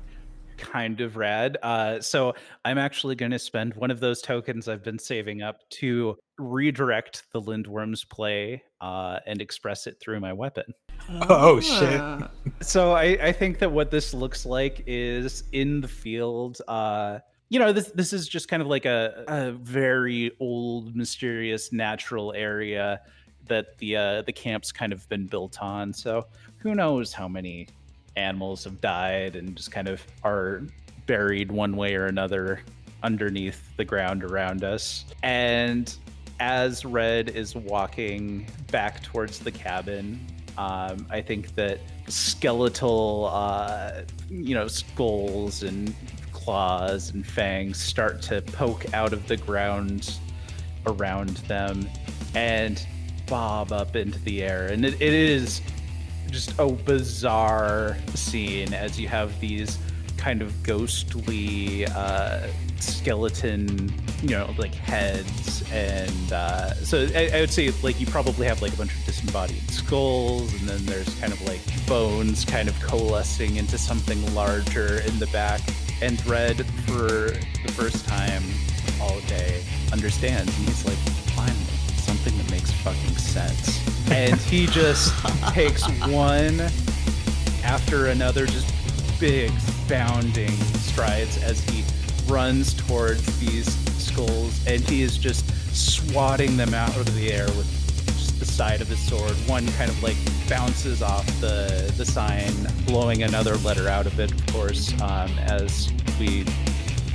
Kind 0.59 1.01
of 1.01 1.17
rad. 1.17 1.57
Uh, 1.63 1.99
so 1.99 2.33
I'm 2.65 2.77
actually 2.77 3.15
going 3.15 3.31
to 3.31 3.39
spend 3.39 3.73
one 3.75 3.91
of 3.91 3.99
those 3.99 4.21
tokens 4.21 4.67
I've 4.67 4.83
been 4.83 4.99
saving 4.99 5.41
up 5.41 5.57
to 5.71 6.17
redirect 6.37 7.23
the 7.33 7.41
Lindworm's 7.41 8.03
play 8.03 8.63
uh, 8.81 9.19
and 9.25 9.41
express 9.41 9.87
it 9.87 9.97
through 9.99 10.19
my 10.19 10.33
weapon. 10.33 10.65
Oh, 11.29 11.59
shit. 11.59 11.99
Ah. 11.99 12.29
So 12.61 12.91
I, 12.91 13.17
I 13.21 13.31
think 13.31 13.59
that 13.59 13.71
what 13.71 13.89
this 13.89 14.13
looks 14.13 14.45
like 14.45 14.83
is 14.85 15.43
in 15.53 15.79
the 15.79 15.87
field. 15.87 16.61
Uh, 16.67 17.19
you 17.47 17.57
know, 17.57 17.71
this 17.71 17.89
this 17.95 18.11
is 18.11 18.27
just 18.27 18.49
kind 18.49 18.61
of 18.61 18.67
like 18.67 18.85
a, 18.85 19.23
a 19.27 19.51
very 19.53 20.31
old, 20.41 20.93
mysterious, 20.95 21.71
natural 21.71 22.33
area 22.33 22.99
that 23.47 23.77
the 23.77 23.95
uh, 23.95 24.21
the 24.23 24.33
camp's 24.33 24.71
kind 24.71 24.93
of 24.93 25.07
been 25.09 25.25
built 25.25 25.61
on. 25.61 25.93
So 25.93 26.27
who 26.57 26.75
knows 26.75 27.13
how 27.13 27.27
many 27.27 27.67
animals 28.15 28.63
have 28.63 28.81
died 28.81 29.35
and 29.35 29.55
just 29.55 29.71
kind 29.71 29.87
of 29.87 30.05
are 30.23 30.63
buried 31.05 31.51
one 31.51 31.75
way 31.75 31.95
or 31.95 32.05
another 32.05 32.61
underneath 33.03 33.75
the 33.77 33.85
ground 33.85 34.23
around 34.23 34.63
us. 34.63 35.05
And 35.23 35.93
as 36.39 36.85
Red 36.85 37.29
is 37.29 37.55
walking 37.55 38.47
back 38.71 39.03
towards 39.03 39.39
the 39.39 39.51
cabin, 39.51 40.25
um, 40.57 41.07
I 41.09 41.21
think 41.21 41.55
that 41.55 41.79
skeletal, 42.07 43.29
uh, 43.31 44.01
you 44.29 44.55
know, 44.55 44.67
skulls 44.67 45.63
and 45.63 45.93
claws 46.31 47.11
and 47.11 47.25
fangs 47.25 47.77
start 47.77 48.21
to 48.23 48.41
poke 48.41 48.93
out 48.93 49.13
of 49.13 49.27
the 49.27 49.37
ground 49.37 50.19
around 50.85 51.37
them 51.47 51.87
and 52.35 52.85
bob 53.27 53.71
up 53.71 53.95
into 53.95 54.19
the 54.19 54.43
air. 54.43 54.67
And 54.67 54.85
it, 54.85 54.95
it 54.95 55.13
is 55.13 55.61
just 56.29 56.53
a 56.59 56.67
bizarre 56.67 57.97
scene 58.15 58.73
as 58.73 58.99
you 58.99 59.07
have 59.07 59.39
these 59.39 59.77
kind 60.17 60.41
of 60.41 60.63
ghostly 60.63 61.85
uh, 61.87 62.47
skeleton, 62.79 63.91
you 64.21 64.29
know, 64.29 64.53
like 64.57 64.73
heads, 64.75 65.63
and 65.71 66.33
uh, 66.33 66.73
so 66.75 67.07
I, 67.15 67.29
I 67.33 67.39
would 67.41 67.49
say 67.49 67.71
like 67.81 67.99
you 67.99 68.05
probably 68.05 68.45
have 68.47 68.61
like 68.61 68.73
a 68.73 68.77
bunch 68.77 68.93
of 68.93 69.05
disembodied 69.05 69.69
skulls, 69.69 70.53
and 70.59 70.67
then 70.67 70.85
there's 70.85 71.13
kind 71.19 71.31
of 71.31 71.41
like 71.47 71.61
bones 71.87 72.45
kind 72.45 72.67
of 72.67 72.79
coalescing 72.81 73.55
into 73.55 73.77
something 73.77 74.33
larger 74.35 74.99
in 75.01 75.19
the 75.19 75.27
back. 75.27 75.61
And 76.01 76.23
Red, 76.25 76.65
for 76.85 77.31
the 77.65 77.73
first 77.75 78.07
time 78.07 78.43
all 79.01 79.19
day, 79.21 79.63
understands, 79.91 80.55
and 80.57 80.67
he's 80.67 80.85
like, 80.85 80.97
finally, 81.35 81.59
something 81.97 82.37
that 82.37 82.51
makes 82.51 82.71
fucking 82.71 83.17
sense. 83.17 83.88
And 84.11 84.39
he 84.41 84.65
just 84.67 85.13
takes 85.53 85.83
one 86.07 86.61
after 87.63 88.07
another, 88.07 88.45
just 88.45 88.73
big 89.19 89.51
bounding 89.87 90.51
strides 90.51 91.41
as 91.43 91.61
he 91.69 91.83
runs 92.31 92.73
towards 92.73 93.39
these 93.39 93.75
skulls, 94.01 94.65
and 94.67 94.81
he 94.81 95.01
is 95.01 95.17
just 95.17 95.45
swatting 95.75 96.57
them 96.57 96.73
out 96.73 96.95
of 96.95 97.13
the 97.15 97.31
air 97.31 97.45
with 97.47 97.67
just 98.07 98.39
the 98.39 98.45
side 98.45 98.81
of 98.81 98.87
his 98.87 98.99
sword. 98.99 99.31
One 99.47 99.67
kind 99.73 99.89
of 99.89 100.01
like 100.01 100.17
bounces 100.47 101.01
off 101.01 101.25
the 101.41 101.93
the 101.97 102.05
sign, 102.05 102.53
blowing 102.85 103.23
another 103.23 103.55
letter 103.57 103.87
out 103.87 104.05
of 104.05 104.19
it, 104.19 104.31
of 104.31 104.47
course, 104.47 104.93
um, 105.01 105.31
as 105.39 105.91
we 106.19 106.45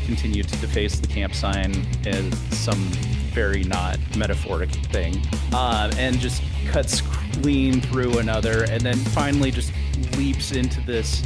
continue 0.06 0.42
to 0.42 0.56
deface 0.58 0.98
the 0.98 1.06
camp 1.06 1.34
sign. 1.34 1.72
Is 2.04 2.36
some 2.56 2.78
very 3.32 3.64
not 3.64 3.98
metaphoric 4.16 4.70
thing, 4.70 5.16
um, 5.52 5.90
and 5.96 6.18
just 6.20 6.42
cuts 6.64 7.00
clean 7.40 7.80
through 7.80 8.18
another, 8.18 8.64
and 8.64 8.80
then 8.80 8.96
finally 8.96 9.50
just 9.50 9.72
leaps 10.16 10.52
into 10.52 10.80
this 10.82 11.22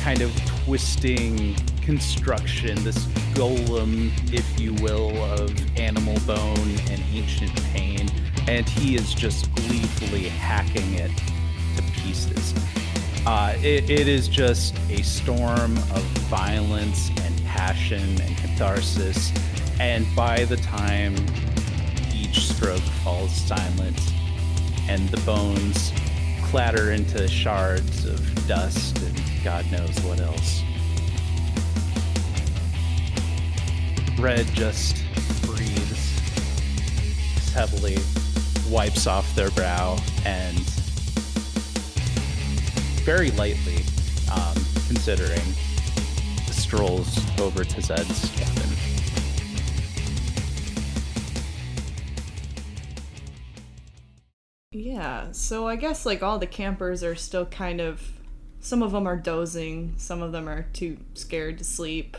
kind 0.00 0.20
of 0.20 0.34
twisting 0.64 1.54
construction, 1.82 2.82
this 2.84 3.06
golem, 3.34 4.10
if 4.32 4.60
you 4.60 4.74
will, 4.74 5.16
of 5.24 5.78
animal 5.78 6.18
bone 6.26 6.70
and 6.90 7.02
ancient 7.12 7.54
pain, 7.72 8.08
and 8.46 8.68
he 8.68 8.94
is 8.96 9.14
just 9.14 9.52
gleefully 9.54 10.28
hacking 10.28 10.94
it 10.94 11.10
to 11.76 11.82
pieces. 11.92 12.54
Uh, 13.26 13.54
it, 13.58 13.88
it 13.90 14.08
is 14.08 14.28
just 14.28 14.74
a 14.90 15.02
storm 15.02 15.76
of 15.76 16.02
violence 16.28 17.10
and 17.22 17.44
passion 17.44 18.20
and 18.20 18.36
catharsis, 18.38 19.32
and 19.80 20.06
by 20.14 20.44
the 20.44 20.56
time 20.58 21.14
each 22.14 22.48
stroke 22.48 22.80
falls 23.02 23.30
silent 23.34 23.98
and 24.88 25.08
the 25.10 25.20
bones 25.20 25.92
clatter 26.44 26.92
into 26.92 27.28
shards 27.28 28.06
of 28.06 28.48
dust 28.48 28.98
and 29.02 29.20
God 29.44 29.70
knows 29.70 29.98
what 30.00 30.20
else. 30.20 30.62
Red 34.18 34.46
just 34.54 35.04
breathes 35.42 36.18
heavily, 37.52 37.98
wipes 38.70 39.06
off 39.06 39.32
their 39.34 39.50
brow 39.50 39.98
and 40.24 40.58
very 43.04 43.30
lightly, 43.32 43.84
um, 44.32 44.54
considering, 44.86 45.40
strolls 46.50 47.18
over 47.40 47.64
to 47.64 47.80
Zed's 47.80 48.30
cabin. 48.30 48.87
Yeah, 54.98 55.30
so 55.30 55.68
I 55.68 55.76
guess 55.76 56.04
like 56.04 56.24
all 56.24 56.40
the 56.40 56.46
campers 56.48 57.04
are 57.04 57.14
still 57.14 57.46
kind 57.46 57.80
of. 57.80 58.14
Some 58.58 58.82
of 58.82 58.90
them 58.90 59.06
are 59.06 59.16
dozing, 59.16 59.94
some 59.96 60.20
of 60.22 60.32
them 60.32 60.48
are 60.48 60.66
too 60.72 60.96
scared 61.14 61.58
to 61.58 61.64
sleep. 61.64 62.16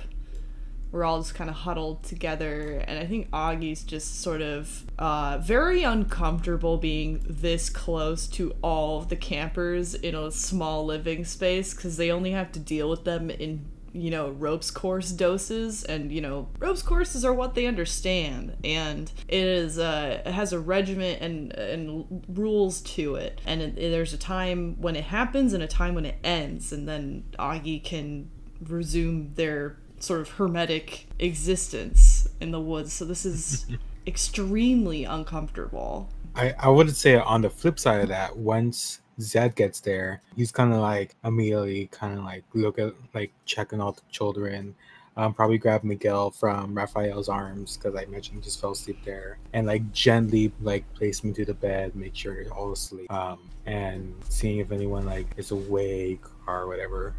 We're 0.90 1.04
all 1.04 1.22
just 1.22 1.36
kind 1.36 1.50
of 1.50 1.58
huddled 1.58 2.04
together, 2.04 2.82
and 2.88 2.98
I 2.98 3.06
think 3.06 3.30
Augie's 3.32 3.84
just 3.84 4.22
sort 4.22 4.42
of 4.42 4.86
uh, 4.98 5.40
very 5.42 5.84
uncomfortable 5.84 6.78
being 6.78 7.22
this 7.28 7.70
close 7.70 8.28
to 8.30 8.56
all 8.64 9.00
of 9.00 9.10
the 9.10 9.18
campers 9.18 9.94
in 9.94 10.16
a 10.16 10.32
small 10.32 10.86
living 10.86 11.26
space 11.26 11.74
because 11.74 11.98
they 11.98 12.10
only 12.10 12.32
have 12.32 12.54
to 12.54 12.60
deal 12.60 12.90
with 12.90 13.04
them 13.04 13.30
in 13.30 13.66
you 13.92 14.12
know 14.12 14.30
ropes 14.30 14.70
course 14.72 15.12
doses 15.12 15.84
and 15.84 16.12
you 16.12 16.22
know 16.22 16.48
ropes 16.60 16.82
courses 16.82 17.26
are 17.26 17.34
what 17.34 17.56
they 17.56 17.66
understand 17.66 18.56
and 18.64 19.12
it 19.28 19.44
is 19.44 19.80
uh 19.80 20.22
it 20.26 20.32
has 20.32 20.54
a 20.54 20.60
regiment 20.60 21.22
and 21.22 21.52
and 21.54 22.26
rules 22.30 22.82
to 22.82 23.16
it. 23.16 23.42
And 23.46 23.62
it, 23.62 23.76
there's 23.76 24.14
a 24.14 24.18
time 24.18 24.76
when 24.80 24.96
it 24.96 25.06
happens 25.06 25.54
and 25.54 25.64
a 25.64 25.68
time 25.68 25.96
when 25.96 26.06
it 26.06 26.18
ends 26.24 26.72
and 26.72 26.88
then 26.88 27.24
augie 27.38 27.84
can 27.84 28.30
resume 28.68 29.34
their 29.36 29.78
sort 30.00 30.22
of 30.22 30.30
hermetic 30.30 31.08
existence 31.20 32.28
in 32.40 32.52
the 32.52 32.60
woods. 32.60 32.94
So 32.94 33.06
this 33.06 33.26
is 33.26 33.66
extremely 34.08 35.04
uncomfortable. 35.04 36.10
I, 36.36 36.54
I 36.60 36.70
would 36.70 36.96
say 36.96 37.16
on 37.16 37.42
the 37.42 37.50
flip 37.50 37.80
side 37.80 38.02
of 38.02 38.10
that, 38.10 38.38
once 38.38 39.02
Zed 39.20 39.56
gets 39.56 39.80
there, 39.80 40.22
he's 40.36 40.52
kind 40.52 40.74
of 40.74 40.80
like 40.80 41.16
immediately 41.24 41.88
kind 41.92 42.18
of 42.18 42.24
like 42.24 42.44
look 42.54 42.80
at 42.80 42.94
like 43.14 43.32
checking 43.46 43.82
all 43.82 43.92
the 43.94 44.02
children. 44.12 44.76
Um, 45.18 45.34
probably 45.34 45.58
grab 45.58 45.84
Miguel 45.84 46.32
from 46.32 46.74
Raphael's 46.74 47.28
arms 47.28 47.76
because 47.76 47.94
I 47.94 48.06
mentioned 48.06 48.38
he 48.38 48.44
just 48.44 48.62
fell 48.62 48.72
asleep 48.72 49.00
there, 49.04 49.38
and 49.52 49.68
like 49.68 49.92
gently 49.92 50.52
like 50.62 50.92
place 50.94 51.24
me 51.24 51.34
to 51.34 51.44
the 51.44 51.54
bed, 51.54 51.96
make 51.96 52.16
sure 52.16 52.42
they're 52.42 52.54
all 52.54 52.72
asleep, 52.72 53.12
um, 53.12 53.40
and 53.66 54.14
seeing 54.30 54.60
if 54.60 54.72
anyone 54.72 55.06
like 55.06 55.28
is 55.36 55.52
awake 55.52 56.24
or 56.48 56.68
whatever. 56.68 57.16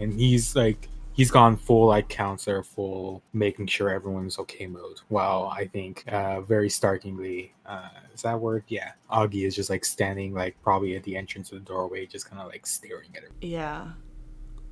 And 0.00 0.12
he's 0.12 0.56
like 0.56 0.88
he's 1.14 1.30
gone 1.30 1.56
full 1.56 1.86
like 1.86 2.08
counselor, 2.08 2.62
full 2.62 3.22
making 3.32 3.66
sure 3.68 3.88
everyone's 3.90 4.38
okay 4.40 4.66
mode. 4.66 5.00
While 5.08 5.50
I 5.56 5.66
think 5.66 6.04
uh, 6.08 6.42
very 6.42 6.68
startlingly, 6.68 7.54
uh, 7.66 7.88
is 8.14 8.22
that 8.22 8.38
word? 8.38 8.64
Yeah, 8.68 8.92
Augie 9.10 9.46
is 9.46 9.54
just 9.56 9.70
like 9.70 9.84
standing 9.84 10.34
like 10.34 10.56
probably 10.62 10.96
at 10.96 11.02
the 11.04 11.16
entrance 11.16 11.50
of 11.52 11.58
the 11.60 11.64
doorway, 11.64 12.04
just 12.06 12.28
kind 12.28 12.42
of 12.42 12.48
like 12.48 12.66
staring 12.66 13.08
at 13.16 13.22
her. 13.22 13.30
yeah 13.40 13.88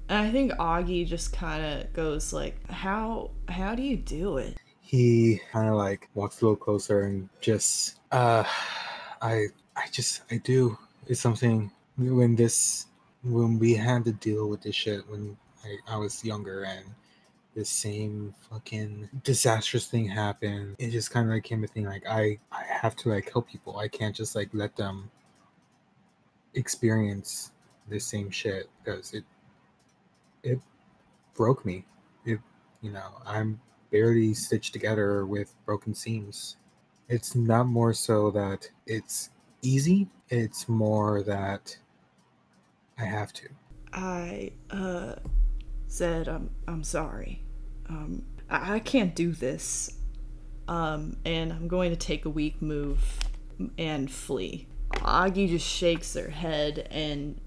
and 0.08 0.18
i 0.26 0.30
think 0.32 0.50
augie 0.54 1.06
just 1.06 1.32
kind 1.32 1.64
of 1.64 1.92
goes 1.92 2.32
like 2.32 2.56
how 2.68 3.30
how 3.48 3.72
do 3.72 3.82
you 3.82 3.96
do 3.96 4.36
it 4.38 4.58
He 4.80 5.40
kind 5.52 5.68
of 5.68 5.76
like 5.76 6.08
walks 6.14 6.42
a 6.42 6.44
little 6.44 6.56
closer 6.56 7.02
and 7.02 7.28
just, 7.40 8.00
uh, 8.10 8.44
I, 9.22 9.46
I 9.76 9.86
just, 9.90 10.22
I 10.30 10.36
do. 10.38 10.76
It's 11.06 11.20
something 11.20 11.70
when 11.96 12.34
this, 12.36 12.86
when 13.22 13.58
we 13.58 13.74
had 13.74 14.04
to 14.04 14.12
deal 14.12 14.48
with 14.50 14.60
this 14.62 14.74
shit 14.74 15.08
when 15.08 15.36
I, 15.64 15.94
I 15.94 15.96
was 15.96 16.24
younger 16.24 16.64
and 16.64 16.84
the 17.54 17.64
same 17.64 18.34
fucking 18.50 19.10
disastrous 19.24 19.86
thing 19.86 20.08
happened. 20.08 20.76
It 20.78 20.90
just 20.90 21.10
kind 21.10 21.28
of 21.28 21.34
like 21.34 21.44
came 21.44 21.62
a 21.64 21.66
thing 21.66 21.84
like 21.84 22.04
I 22.08 22.38
I 22.50 22.64
have 22.64 22.96
to 22.96 23.10
like 23.10 23.30
help 23.30 23.48
people. 23.48 23.78
I 23.78 23.88
can't 23.88 24.16
just 24.16 24.34
like 24.34 24.50
let 24.52 24.76
them 24.76 25.10
experience 26.54 27.52
the 27.88 27.98
same 27.98 28.30
shit 28.30 28.68
because 28.82 29.12
it 29.12 29.24
it 30.42 30.60
broke 31.34 31.64
me. 31.64 31.84
It 32.24 32.40
you 32.80 32.90
know 32.90 33.20
I'm 33.26 33.60
barely 33.90 34.32
stitched 34.34 34.72
together 34.72 35.26
with 35.26 35.54
broken 35.66 35.94
seams. 35.94 36.56
It's 37.08 37.34
not 37.34 37.66
more 37.66 37.92
so 37.92 38.30
that 38.30 38.70
it's 38.86 39.30
easy. 39.60 40.08
It's 40.30 40.68
more 40.68 41.22
that 41.22 41.76
I 42.98 43.04
have 43.04 43.32
to. 43.34 43.48
I 43.92 44.52
uh 44.70 45.16
said 45.92 46.28
I'm 46.28 46.50
I'm 46.66 46.82
sorry. 46.84 47.42
Um 47.88 48.22
I, 48.48 48.74
I 48.74 48.78
can't 48.78 49.14
do 49.14 49.32
this. 49.32 49.90
Um 50.68 51.16
and 51.24 51.52
I'm 51.52 51.68
going 51.68 51.90
to 51.90 51.96
take 51.96 52.24
a 52.24 52.30
weak 52.30 52.62
move 52.62 53.18
and 53.78 54.10
flee. 54.10 54.66
Augie 54.92 55.48
just 55.48 55.66
shakes 55.66 56.14
her 56.14 56.30
head 56.30 56.86
and 56.90 57.40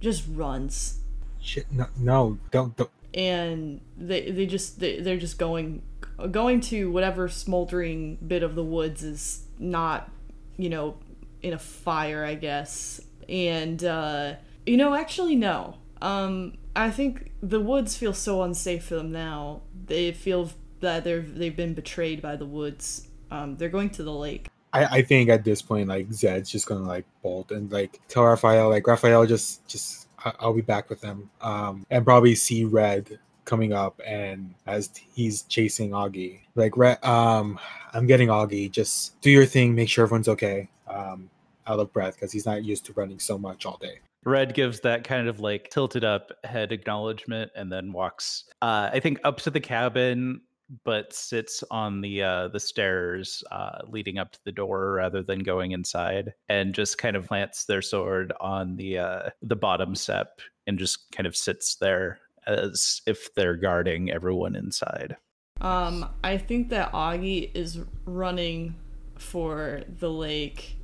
just 0.00 0.24
runs. 0.30 1.00
Shit, 1.40 1.66
no, 1.72 1.86
no, 1.96 2.38
don't, 2.50 2.76
don't. 2.76 2.90
And 3.14 3.80
they 3.96 4.30
they 4.30 4.46
just 4.46 4.80
they, 4.80 5.00
they're 5.00 5.16
just 5.16 5.38
going 5.38 5.82
going 6.30 6.60
to 6.60 6.90
whatever 6.90 7.28
smoldering 7.28 8.16
bit 8.16 8.42
of 8.42 8.54
the 8.54 8.64
woods 8.64 9.02
is 9.02 9.44
not, 9.58 10.10
you 10.58 10.68
know, 10.68 10.98
in 11.42 11.54
a 11.54 11.58
fire, 11.58 12.24
I 12.24 12.34
guess. 12.34 13.00
And 13.28 13.82
uh 13.82 14.34
you 14.66 14.76
know, 14.76 14.94
actually 14.94 15.36
no. 15.36 15.78
Um 16.02 16.58
I 16.74 16.90
think 16.90 17.32
the 17.42 17.60
woods 17.60 17.96
feel 17.96 18.12
so 18.12 18.42
unsafe 18.42 18.84
for 18.84 18.96
them 18.96 19.12
now. 19.12 19.62
They 19.86 20.12
feel 20.12 20.50
that 20.80 21.04
they're 21.04 21.20
they've 21.20 21.56
been 21.56 21.74
betrayed 21.74 22.22
by 22.22 22.36
the 22.36 22.46
woods. 22.46 23.08
Um, 23.30 23.56
they're 23.56 23.68
going 23.68 23.90
to 23.90 24.02
the 24.02 24.12
lake. 24.12 24.48
I, 24.72 24.84
I 24.84 25.02
think 25.02 25.30
at 25.30 25.44
this 25.44 25.62
point, 25.62 25.88
like 25.88 26.12
Zed's 26.12 26.50
just 26.50 26.66
gonna 26.66 26.86
like 26.86 27.04
bolt 27.22 27.50
and 27.50 27.70
like 27.72 28.00
tell 28.08 28.24
Raphael, 28.24 28.68
like 28.70 28.86
Raphael, 28.86 29.26
just 29.26 29.66
just 29.66 30.08
I'll 30.18 30.54
be 30.54 30.60
back 30.60 30.90
with 30.90 31.00
them, 31.00 31.30
um, 31.40 31.86
and 31.90 32.04
probably 32.04 32.34
see 32.34 32.64
Red 32.64 33.18
coming 33.44 33.72
up 33.72 34.00
and 34.06 34.54
as 34.66 34.90
he's 35.12 35.42
chasing 35.42 35.90
Augie, 35.90 36.40
like 36.54 36.76
Red, 36.76 37.04
um, 37.04 37.58
I'm 37.92 38.06
getting 38.06 38.28
Augie. 38.28 38.70
Just 38.70 39.20
do 39.22 39.30
your 39.30 39.46
thing, 39.46 39.74
make 39.74 39.88
sure 39.88 40.04
everyone's 40.04 40.28
okay. 40.28 40.68
Um, 40.86 41.30
out 41.66 41.78
of 41.78 41.92
breath 41.92 42.14
because 42.14 42.32
he's 42.32 42.46
not 42.46 42.64
used 42.64 42.84
to 42.86 42.92
running 42.94 43.18
so 43.18 43.38
much 43.38 43.64
all 43.64 43.78
day. 43.80 44.00
Red 44.24 44.54
gives 44.54 44.80
that 44.80 45.04
kind 45.04 45.28
of 45.28 45.40
like 45.40 45.70
tilted 45.70 46.04
up 46.04 46.30
head 46.44 46.72
acknowledgement 46.72 47.50
and 47.54 47.72
then 47.72 47.92
walks, 47.92 48.44
uh, 48.60 48.90
I 48.92 49.00
think, 49.00 49.18
up 49.24 49.38
to 49.42 49.50
the 49.50 49.60
cabin, 49.60 50.42
but 50.84 51.12
sits 51.12 51.64
on 51.70 52.00
the 52.00 52.22
uh, 52.22 52.48
the 52.48 52.60
stairs 52.60 53.42
uh, 53.50 53.78
leading 53.88 54.18
up 54.18 54.32
to 54.32 54.38
the 54.44 54.52
door 54.52 54.92
rather 54.92 55.22
than 55.22 55.40
going 55.40 55.72
inside, 55.72 56.34
and 56.48 56.74
just 56.74 56.98
kind 56.98 57.16
of 57.16 57.26
plants 57.26 57.64
their 57.64 57.82
sword 57.82 58.32
on 58.40 58.76
the 58.76 58.98
uh, 58.98 59.30
the 59.42 59.56
bottom 59.56 59.94
step 59.94 60.40
and 60.66 60.78
just 60.78 61.10
kind 61.12 61.26
of 61.26 61.36
sits 61.36 61.76
there 61.76 62.18
as 62.46 63.02
if 63.06 63.32
they're 63.34 63.56
guarding 63.56 64.10
everyone 64.10 64.54
inside. 64.54 65.16
Um, 65.60 66.08
I 66.24 66.38
think 66.38 66.70
that 66.70 66.92
Augie 66.92 67.50
is 67.54 67.80
running 68.04 68.76
for 69.18 69.82
the 69.98 70.10
lake, 70.10 70.76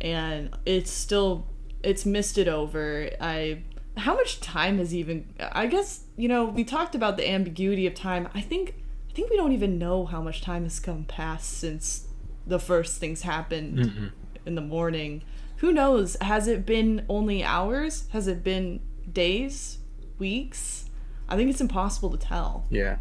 and 0.00 0.56
it's 0.66 0.90
still 0.90 1.46
it's 1.88 2.04
misted 2.04 2.48
over. 2.48 3.10
I 3.20 3.62
how 3.96 4.14
much 4.14 4.40
time 4.40 4.78
has 4.78 4.94
even? 4.94 5.32
I 5.40 5.66
guess 5.66 6.04
you 6.16 6.28
know 6.28 6.44
we 6.44 6.64
talked 6.64 6.94
about 6.94 7.16
the 7.16 7.28
ambiguity 7.28 7.86
of 7.86 7.94
time. 7.94 8.28
I 8.34 8.42
think 8.42 8.74
I 9.10 9.12
think 9.14 9.30
we 9.30 9.36
don't 9.36 9.52
even 9.52 9.78
know 9.78 10.04
how 10.04 10.20
much 10.20 10.42
time 10.42 10.64
has 10.64 10.78
come 10.78 11.04
past 11.04 11.58
since 11.58 12.06
the 12.46 12.58
first 12.58 12.98
things 12.98 13.22
happened 13.22 14.12
in 14.46 14.54
the 14.54 14.60
morning. 14.60 15.22
Who 15.56 15.72
knows? 15.72 16.16
Has 16.20 16.46
it 16.46 16.64
been 16.64 17.04
only 17.08 17.42
hours? 17.42 18.06
Has 18.12 18.28
it 18.28 18.44
been 18.44 18.80
days? 19.10 19.78
Weeks? 20.18 20.84
I 21.28 21.36
think 21.36 21.50
it's 21.50 21.60
impossible 21.60 22.10
to 22.10 22.18
tell. 22.18 22.66
Yeah. 22.70 22.96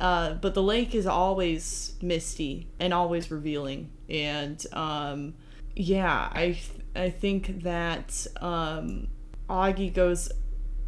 Uh, 0.00 0.34
but 0.34 0.54
the 0.54 0.62
lake 0.62 0.94
is 0.94 1.06
always 1.06 1.94
misty 2.00 2.68
and 2.78 2.94
always 2.94 3.30
revealing, 3.30 3.90
and 4.08 4.64
um, 4.72 5.34
yeah, 5.74 6.28
I 6.32 6.58
I 6.98 7.10
think 7.10 7.62
that 7.62 8.26
um, 8.40 9.08
Augie 9.48 9.92
goes 9.92 10.30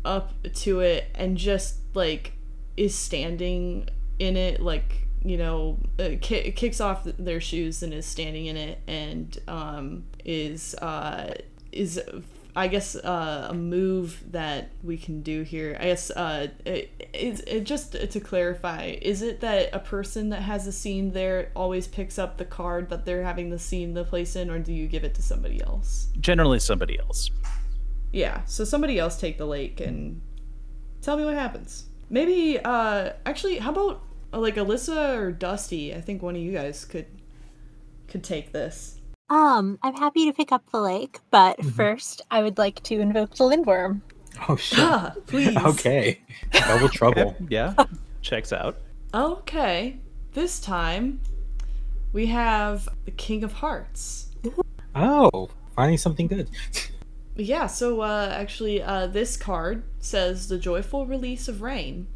up 0.05 0.33
to 0.55 0.81
it 0.81 1.09
and 1.15 1.37
just 1.37 1.79
like 1.95 2.33
is 2.77 2.95
standing 2.95 3.89
in 4.19 4.37
it, 4.37 4.61
like 4.61 5.07
you 5.23 5.37
know, 5.37 5.79
uh, 5.99 6.11
ki- 6.21 6.51
kicks 6.53 6.81
off 6.81 7.05
their 7.05 7.41
shoes 7.41 7.83
and 7.83 7.93
is 7.93 8.07
standing 8.07 8.47
in 8.47 8.57
it, 8.57 8.81
and 8.87 9.39
um, 9.49 10.05
is 10.25 10.75
uh, 10.77 11.35
is 11.73 12.01
I 12.57 12.69
guess 12.69 12.97
uh, 12.97 13.49
a 13.51 13.55
move 13.55 14.25
that 14.33 14.73
we 14.83 14.97
can 14.97 15.23
do 15.23 15.43
here. 15.43 15.77
I 15.79 15.85
guess 15.85 16.11
uh, 16.11 16.49
it, 16.65 16.91
it, 17.15 17.41
it 17.47 17.65
just 17.65 17.93
to 17.93 18.21
clarify, 18.21 18.97
is 19.01 19.23
it 19.23 19.41
that 19.41 19.71
a 19.73 19.79
person 19.79 20.31
that 20.31 20.43
has 20.43 20.67
a 20.67 20.73
scene 20.73 21.13
there 21.13 21.53
always 21.55 21.87
picks 21.87 22.19
up 22.19 22.39
the 22.39 22.45
card 22.45 22.91
that 22.91 23.05
they're 23.05 23.23
having 23.23 23.51
the 23.51 23.59
scene 23.59 23.95
the 23.95 24.05
place 24.05 24.35
in, 24.35 24.51
or 24.51 24.59
do 24.59 24.73
you 24.73 24.89
give 24.89 25.05
it 25.05 25.15
to 25.15 25.23
somebody 25.23 25.63
else? 25.63 26.09
Generally, 26.19 26.61
somebody 26.61 26.99
else. 26.99 27.31
Yeah, 28.13 28.45
so 28.47 28.65
somebody 28.65 28.99
else 28.99 29.19
take 29.19 29.39
the 29.39 29.47
lake 29.47 29.81
and 29.81 30.21
tell 31.03 31.17
me 31.17 31.25
what 31.25 31.35
happens. 31.35 31.85
Maybe, 32.09 32.59
uh, 32.59 33.13
actually, 33.25 33.59
how 33.59 33.71
about 33.71 34.03
like 34.33 34.57
Alyssa 34.57 35.17
or 35.17 35.31
Dusty? 35.31 35.95
I 35.95 36.01
think 36.01 36.23
one 36.23 36.35
of 36.35 36.43
you 36.43 36.53
guys 36.53 36.85
could 36.85 37.07
could 38.09 38.25
take 38.25 38.51
this. 38.51 39.00
Um, 39.31 39.79
I'm 39.83 39.95
happy 39.95 40.27
to 40.27 40.33
pick 40.33 40.51
up 40.53 40.69
the 40.71 40.81
lake, 40.81 41.21
but 41.31 41.59
Mhm. 41.59 41.73
first 41.73 42.23
I 42.31 42.43
would 42.43 42.59
like 42.59 42.83
to 42.85 42.99
invoke 43.01 43.37
the 43.37 43.45
lindworm. 43.45 44.03
Oh 44.49 44.57
shit. 44.57 44.81
Ah, 44.81 45.15
please. 45.27 45.57
okay. 45.65 46.21
Double 46.53 46.89
trouble. 47.01 47.37
Yeah, 47.49 47.75
checks 48.23 48.53
out. 48.53 48.77
Okay. 49.15 49.99
This 50.33 50.61
time 50.61 51.21
we 52.13 52.27
have 52.27 52.89
the 53.05 53.11
King 53.13 53.45
of 53.45 53.53
Hearts. 53.55 54.27
Oh, 54.95 55.49
finding 55.77 55.99
something 55.99 56.27
good. 56.27 56.49
Yeah, 57.37 57.67
so 57.69 58.01
uh, 58.01 58.29
actually, 58.37 58.83
uh, 58.83 59.07
this 59.07 59.37
card 59.37 59.85
says 60.01 60.49
the 60.49 60.59
joyful 60.59 61.07
release 61.07 61.47
of 61.49 61.63
rain, 61.63 62.09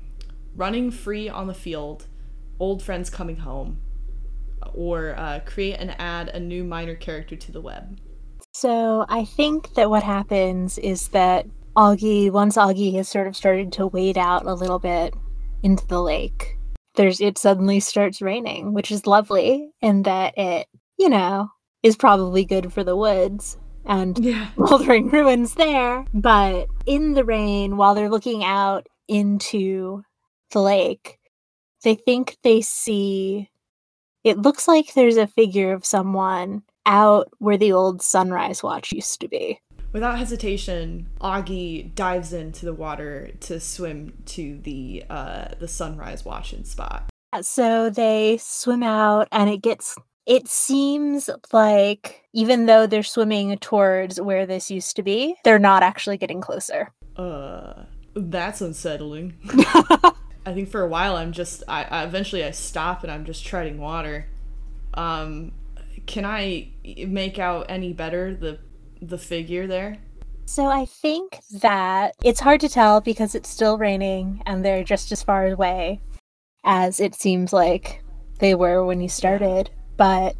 running 0.56 0.90
free 0.90 1.28
on 1.28 1.46
the 1.46 1.54
field, 1.54 2.06
old 2.58 2.82
friends 2.82 3.08
coming 3.10 3.36
home, 3.38 3.78
or 4.74 5.14
uh, 5.18 5.40
create 5.44 5.74
and 5.78 5.94
add 6.00 6.28
a 6.28 6.40
new 6.40 6.64
minor 6.64 6.94
character 6.94 7.36
to 7.36 7.52
the 7.52 7.60
web. 7.60 7.98
So 8.52 9.04
I 9.08 9.24
think 9.24 9.74
that 9.74 9.90
what 9.90 10.02
happens 10.02 10.78
is 10.78 11.08
that 11.08 11.46
Augie, 11.76 12.30
once 12.30 12.56
Augie 12.56 12.94
has 12.94 13.08
sort 13.08 13.26
of 13.26 13.36
started 13.36 13.72
to 13.72 13.86
wade 13.88 14.16
out 14.16 14.46
a 14.46 14.54
little 14.54 14.78
bit 14.78 15.14
into 15.62 15.86
the 15.88 16.00
lake, 16.00 16.56
there's 16.94 17.20
it 17.20 17.36
suddenly 17.36 17.80
starts 17.80 18.22
raining, 18.22 18.72
which 18.72 18.92
is 18.92 19.06
lovely, 19.06 19.70
and 19.82 20.04
that 20.04 20.34
it, 20.38 20.68
you 20.98 21.08
know, 21.08 21.48
is 21.82 21.96
probably 21.96 22.44
good 22.44 22.72
for 22.72 22.84
the 22.84 22.96
woods 22.96 23.58
and 23.84 24.16
Yeah. 24.24 24.48
moldering 24.56 25.10
ruins 25.10 25.54
there. 25.56 26.04
But 26.14 26.68
in 26.86 27.14
the 27.14 27.24
rain, 27.24 27.76
while 27.76 27.94
they're 27.96 28.08
looking 28.08 28.44
out 28.44 28.86
into 29.08 30.02
the 30.52 30.60
lake, 30.62 31.18
they 31.82 31.96
think 31.96 32.36
they 32.44 32.60
see 32.60 33.50
it 34.24 34.38
looks 34.38 34.66
like 34.66 34.94
there's 34.94 35.18
a 35.18 35.26
figure 35.26 35.72
of 35.72 35.84
someone 35.84 36.62
out 36.86 37.28
where 37.38 37.56
the 37.56 37.72
old 37.72 38.02
sunrise 38.02 38.62
watch 38.62 38.92
used 38.92 39.20
to 39.20 39.28
be. 39.28 39.60
Without 39.92 40.18
hesitation, 40.18 41.06
Augie 41.20 41.94
dives 41.94 42.32
into 42.32 42.64
the 42.64 42.74
water 42.74 43.30
to 43.40 43.60
swim 43.60 44.12
to 44.26 44.58
the 44.58 45.04
uh, 45.08 45.48
the 45.60 45.68
sunrise 45.68 46.24
watching 46.24 46.64
spot. 46.64 47.10
So 47.42 47.90
they 47.90 48.38
swim 48.40 48.82
out 48.82 49.28
and 49.30 49.48
it 49.48 49.62
gets 49.62 49.96
it 50.26 50.48
seems 50.48 51.30
like 51.52 52.22
even 52.32 52.66
though 52.66 52.86
they're 52.86 53.02
swimming 53.02 53.56
towards 53.58 54.20
where 54.20 54.46
this 54.46 54.70
used 54.70 54.96
to 54.96 55.02
be, 55.02 55.36
they're 55.44 55.58
not 55.58 55.82
actually 55.82 56.16
getting 56.16 56.40
closer. 56.40 56.92
Uh, 57.16 57.84
that's 58.16 58.60
unsettling. 58.60 59.34
I 60.46 60.52
think 60.52 60.68
for 60.68 60.82
a 60.82 60.88
while 60.88 61.16
I'm 61.16 61.32
just 61.32 61.62
I, 61.68 61.84
I 61.84 62.04
eventually 62.04 62.44
I 62.44 62.50
stop 62.50 63.02
and 63.02 63.10
I'm 63.10 63.24
just 63.24 63.44
treading 63.44 63.78
water. 63.78 64.26
Um, 64.94 65.52
can 66.06 66.24
I 66.24 66.68
make 67.06 67.38
out 67.38 67.66
any 67.68 67.92
better 67.92 68.34
the 68.34 68.58
the 69.00 69.18
figure 69.18 69.66
there? 69.66 69.98
So 70.46 70.66
I 70.66 70.84
think 70.84 71.40
that 71.62 72.14
it's 72.22 72.40
hard 72.40 72.60
to 72.60 72.68
tell 72.68 73.00
because 73.00 73.34
it's 73.34 73.48
still 73.48 73.78
raining 73.78 74.42
and 74.44 74.64
they're 74.64 74.84
just 74.84 75.10
as 75.10 75.22
far 75.22 75.46
away 75.46 76.00
as 76.64 77.00
it 77.00 77.14
seems 77.14 77.52
like 77.52 78.02
they 78.38 78.54
were 78.54 78.84
when 78.84 79.00
you 79.00 79.08
started, 79.08 79.70
but 79.96 80.36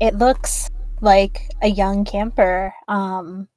it 0.00 0.14
looks 0.14 0.70
like 1.00 1.50
a 1.60 1.68
young 1.68 2.04
camper 2.04 2.72
um 2.86 3.48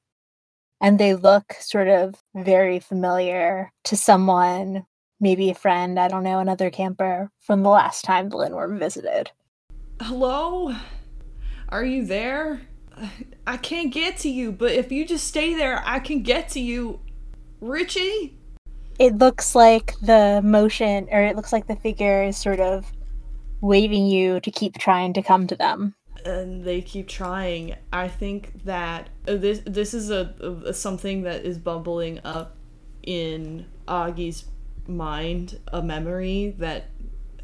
and 0.82 1.00
they 1.00 1.14
look 1.14 1.54
sort 1.60 1.88
of 1.88 2.16
very 2.36 2.80
familiar 2.80 3.72
to 3.84 3.96
someone 3.96 4.86
maybe 5.26 5.50
a 5.50 5.56
friend, 5.56 6.00
I 6.00 6.08
don't 6.08 6.24
know, 6.24 6.38
another 6.38 6.70
camper 6.70 7.32
from 7.40 7.64
the 7.64 7.70
last 7.70 8.06
time 8.06 8.30
the 8.30 8.38
Lindworm 8.38 8.78
visited. 8.78 9.32
Hello? 10.00 10.76
Are 11.70 11.84
you 11.84 12.06
there? 12.06 12.62
I 13.48 13.58
can't 13.58 13.92
get 13.92 14.18
to 14.18 14.30
you, 14.30 14.52
but 14.52 14.72
if 14.72 14.92
you 14.92 15.04
just 15.04 15.28
stay 15.28 15.56
there, 15.56 15.82
I 15.84 15.98
can 15.98 16.22
get 16.22 16.50
to 16.50 16.60
you. 16.60 17.00
Richie? 17.60 18.38
it 19.00 19.18
looks 19.18 19.56
like 19.56 19.94
the 20.02 20.42
motion 20.44 21.08
or 21.12 21.22
it 21.22 21.36
looks 21.36 21.52
like 21.52 21.68
the 21.68 21.76
figure 21.76 22.24
is 22.24 22.38
sort 22.38 22.60
of 22.60 22.92
waving 23.62 24.06
you 24.06 24.40
to 24.40 24.52
keep 24.52 24.78
trying 24.78 25.12
to 25.14 25.22
come 25.22 25.48
to 25.48 25.56
them 25.56 25.94
and 26.24 26.64
they 26.64 26.82
keep 26.82 27.08
trying. 27.08 27.76
I 27.94 28.08
think 28.08 28.64
that 28.64 29.10
uh, 29.28 29.36
this 29.36 29.62
this 29.66 29.94
is 29.94 30.10
a, 30.10 30.34
a 30.66 30.74
something 30.74 31.22
that 31.24 31.46
is 31.46 31.60
bubbling 31.60 32.20
up 32.24 32.56
in 33.04 33.66
Augie's 33.88 34.46
mind, 34.88 35.60
a 35.68 35.82
memory 35.82 36.56
that 36.58 36.90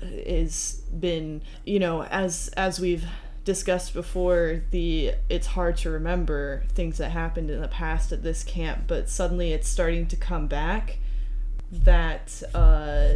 is 0.02 0.82
been, 1.00 1.44
you 1.66 1.80
know, 1.80 2.04
as 2.04 2.50
as 2.50 2.80
we've 2.80 3.06
discussed 3.44 3.94
before, 3.94 4.62
the 4.72 5.14
it's 5.30 5.48
hard 5.48 5.78
to 5.78 5.90
remember 5.90 6.64
things 6.70 6.98
that 6.98 7.12
happened 7.12 7.50
in 7.50 7.62
the 7.62 7.68
past 7.68 8.12
at 8.12 8.24
this 8.24 8.44
camp, 8.44 8.84
but 8.88 9.10
suddenly 9.10 9.54
it's 9.54 9.68
starting 9.68 10.08
to 10.08 10.16
come 10.16 10.48
back 10.48 11.00
that 11.72 12.44
uh 12.54 13.14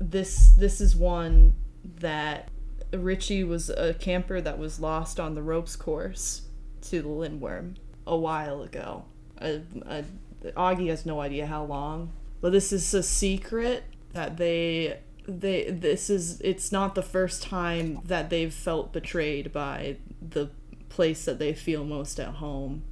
this 0.00 0.50
this 0.56 0.80
is 0.80 0.96
one 0.96 1.54
that 2.00 2.48
Richie 2.92 3.44
was 3.44 3.70
a 3.70 3.94
camper 3.94 4.40
that 4.40 4.58
was 4.58 4.80
lost 4.80 5.18
on 5.20 5.34
the 5.34 5.42
ropes 5.42 5.76
course 5.76 6.42
to 6.82 7.02
the 7.02 7.08
Lindworm 7.08 7.74
a 8.06 8.16
while 8.16 8.62
ago. 8.62 9.04
Uh, 9.40 9.58
uh, 9.86 10.02
Augie 10.56 10.88
has 10.88 11.06
no 11.06 11.20
idea 11.20 11.46
how 11.46 11.64
long, 11.64 12.12
but 12.44 12.52
this 12.52 12.74
is 12.74 12.92
a 12.92 13.02
secret 13.02 13.84
that 14.12 14.36
they 14.36 14.98
they 15.26 15.70
this 15.70 16.10
is 16.10 16.42
it's 16.42 16.70
not 16.70 16.94
the 16.94 17.00
first 17.00 17.42
time 17.42 18.02
that 18.04 18.28
they've 18.28 18.52
felt 18.52 18.92
betrayed 18.92 19.50
by 19.50 19.96
the 20.20 20.50
place 20.90 21.24
that 21.24 21.38
they 21.38 21.54
feel 21.54 21.84
most 21.84 22.20
at 22.20 22.34
home. 22.34 22.82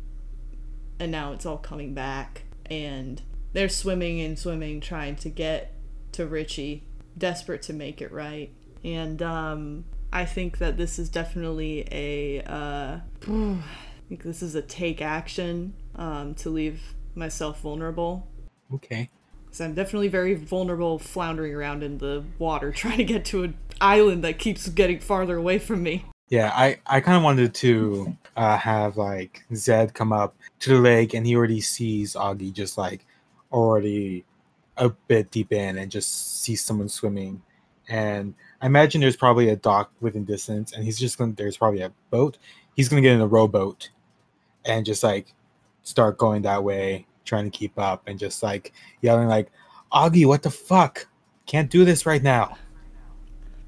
And 0.98 1.12
now 1.12 1.32
it's 1.32 1.44
all 1.44 1.58
coming 1.58 1.92
back 1.92 2.44
and 2.64 3.20
they're 3.52 3.68
swimming 3.68 4.22
and 4.22 4.38
swimming 4.38 4.80
trying 4.80 5.16
to 5.16 5.28
get 5.28 5.74
to 6.12 6.26
Richie, 6.26 6.84
desperate 7.18 7.60
to 7.64 7.74
make 7.74 8.00
it 8.00 8.10
right. 8.10 8.50
And 8.82 9.20
um 9.20 9.84
I 10.10 10.24
think 10.24 10.56
that 10.60 10.78
this 10.78 10.98
is 10.98 11.10
definitely 11.10 11.86
a 11.92 12.40
uh 12.46 13.00
I 13.28 14.08
think 14.08 14.22
this 14.22 14.42
is 14.42 14.54
a 14.54 14.62
take 14.62 15.02
action 15.02 15.74
um 15.94 16.34
to 16.36 16.48
leave 16.48 16.94
myself 17.14 17.60
vulnerable 17.60 18.26
Okay. 18.74 19.10
Because 19.52 19.66
I'm 19.66 19.74
definitely 19.74 20.08
very 20.08 20.32
vulnerable 20.32 20.98
floundering 20.98 21.54
around 21.54 21.82
in 21.82 21.98
the 21.98 22.24
water 22.38 22.72
trying 22.76 22.96
to 22.96 23.04
get 23.04 23.26
to 23.26 23.42
an 23.42 23.54
island 23.82 24.24
that 24.24 24.38
keeps 24.38 24.66
getting 24.70 24.98
farther 24.98 25.36
away 25.36 25.58
from 25.58 25.82
me. 25.82 26.06
Yeah, 26.30 26.50
I, 26.54 26.78
I 26.86 27.00
kind 27.02 27.18
of 27.18 27.22
wanted 27.22 27.52
to 27.56 28.16
uh, 28.34 28.56
have 28.56 28.96
like 28.96 29.44
Zed 29.54 29.92
come 29.92 30.10
up 30.10 30.34
to 30.60 30.70
the 30.70 30.80
lake 30.80 31.12
and 31.12 31.26
he 31.26 31.36
already 31.36 31.60
sees 31.60 32.14
Augie 32.14 32.50
just 32.50 32.78
like 32.78 33.04
already 33.52 34.24
a 34.78 34.88
bit 34.88 35.30
deep 35.30 35.52
in 35.52 35.76
and 35.76 35.90
just 35.90 36.40
sees 36.42 36.64
someone 36.64 36.88
swimming. 36.88 37.42
And 37.90 38.32
I 38.62 38.66
imagine 38.66 39.02
there's 39.02 39.16
probably 39.16 39.50
a 39.50 39.56
dock 39.56 39.92
within 40.00 40.24
distance 40.24 40.72
and 40.72 40.82
he's 40.82 40.98
just 40.98 41.18
going 41.18 41.34
to, 41.34 41.36
there's 41.36 41.58
probably 41.58 41.82
a 41.82 41.92
boat. 42.08 42.38
He's 42.74 42.88
going 42.88 43.02
to 43.02 43.06
get 43.06 43.14
in 43.14 43.20
a 43.20 43.26
rowboat 43.26 43.90
and 44.64 44.86
just 44.86 45.02
like 45.02 45.34
start 45.82 46.16
going 46.16 46.40
that 46.42 46.64
way, 46.64 47.06
trying 47.24 47.44
to 47.44 47.56
keep 47.56 47.78
up 47.78 48.02
and 48.06 48.18
just 48.18 48.42
like 48.42 48.72
yelling 49.00 49.28
like, 49.28 49.50
Augie, 49.92 50.26
what 50.26 50.42
the 50.42 50.50
fuck? 50.50 51.06
Can't 51.46 51.70
do 51.70 51.84
this 51.84 52.06
right 52.06 52.22
now. 52.22 52.56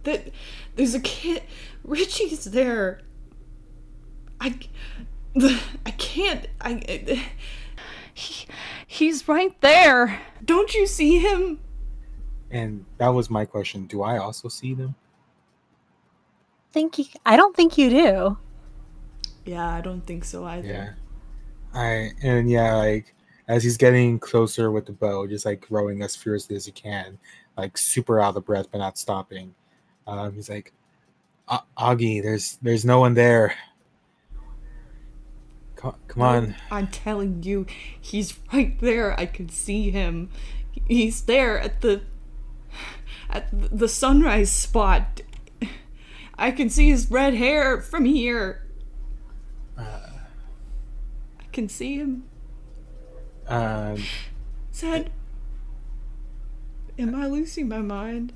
That 0.04 0.30
there's 0.76 0.94
a 0.94 1.00
kid. 1.00 1.42
Richie's 1.82 2.44
there. 2.44 3.00
I, 4.40 4.58
I 5.36 5.90
can't. 5.92 6.46
I. 6.60 7.22
He, 8.16 8.46
he's 8.86 9.26
right 9.26 9.60
there. 9.60 10.20
Don't 10.44 10.72
you 10.72 10.86
see 10.86 11.18
him? 11.18 11.58
And 12.50 12.84
that 12.98 13.08
was 13.08 13.28
my 13.28 13.44
question. 13.44 13.86
Do 13.86 14.02
I 14.02 14.18
also 14.18 14.48
see 14.48 14.72
them? 14.72 14.94
think 16.74 16.98
you, 16.98 17.04
i 17.24 17.36
don't 17.36 17.56
think 17.56 17.78
you 17.78 17.88
do 17.88 18.36
Yeah, 19.46 19.68
I 19.68 19.80
don't 19.80 20.04
think 20.04 20.24
so 20.24 20.44
either. 20.44 20.66
Yeah. 20.66 20.90
I 21.72 22.10
and 22.22 22.50
yeah, 22.50 22.74
like 22.74 23.14
as 23.48 23.62
he's 23.62 23.76
getting 23.76 24.18
closer 24.18 24.70
with 24.70 24.86
the 24.86 24.92
bow, 24.92 25.26
just 25.26 25.44
like 25.44 25.66
rowing 25.70 26.02
as 26.02 26.16
fiercely 26.16 26.56
as 26.56 26.66
he 26.66 26.72
can, 26.72 27.18
like 27.56 27.76
super 27.76 28.20
out 28.20 28.36
of 28.36 28.44
breath 28.44 28.68
but 28.72 28.78
not 28.78 28.98
stopping. 28.98 29.54
Um, 30.06 30.34
he's 30.34 30.48
like, 30.48 30.72
"A- 31.48 31.62
Augie, 31.78 32.22
there's 32.22 32.58
there's 32.62 32.84
no 32.84 33.00
one 33.00 33.14
there. 33.14 33.54
Come, 35.76 35.96
come 36.08 36.22
on. 36.22 36.56
I'm 36.70 36.86
telling 36.88 37.42
you, 37.42 37.66
he's 38.00 38.38
right 38.52 38.78
there. 38.80 39.18
I 39.18 39.26
can 39.26 39.48
see 39.48 39.90
him. 39.90 40.30
He's 40.86 41.22
there 41.22 41.58
at 41.58 41.80
the 41.82 42.02
at 43.28 43.48
the 43.52 43.88
sunrise 43.88 44.50
spot. 44.50 45.20
I 46.36 46.50
can 46.50 46.68
see 46.70 46.88
his 46.88 47.10
red 47.10 47.34
hair 47.34 47.80
from 47.80 48.04
here. 48.04 48.62
I 49.78 51.44
can 51.52 51.68
see 51.68 51.96
him. 51.96 52.24
Um, 53.46 54.02
Zed, 54.72 55.10
am 56.98 57.14
I 57.14 57.26
losing 57.26 57.68
my 57.68 57.78
mind? 57.78 58.32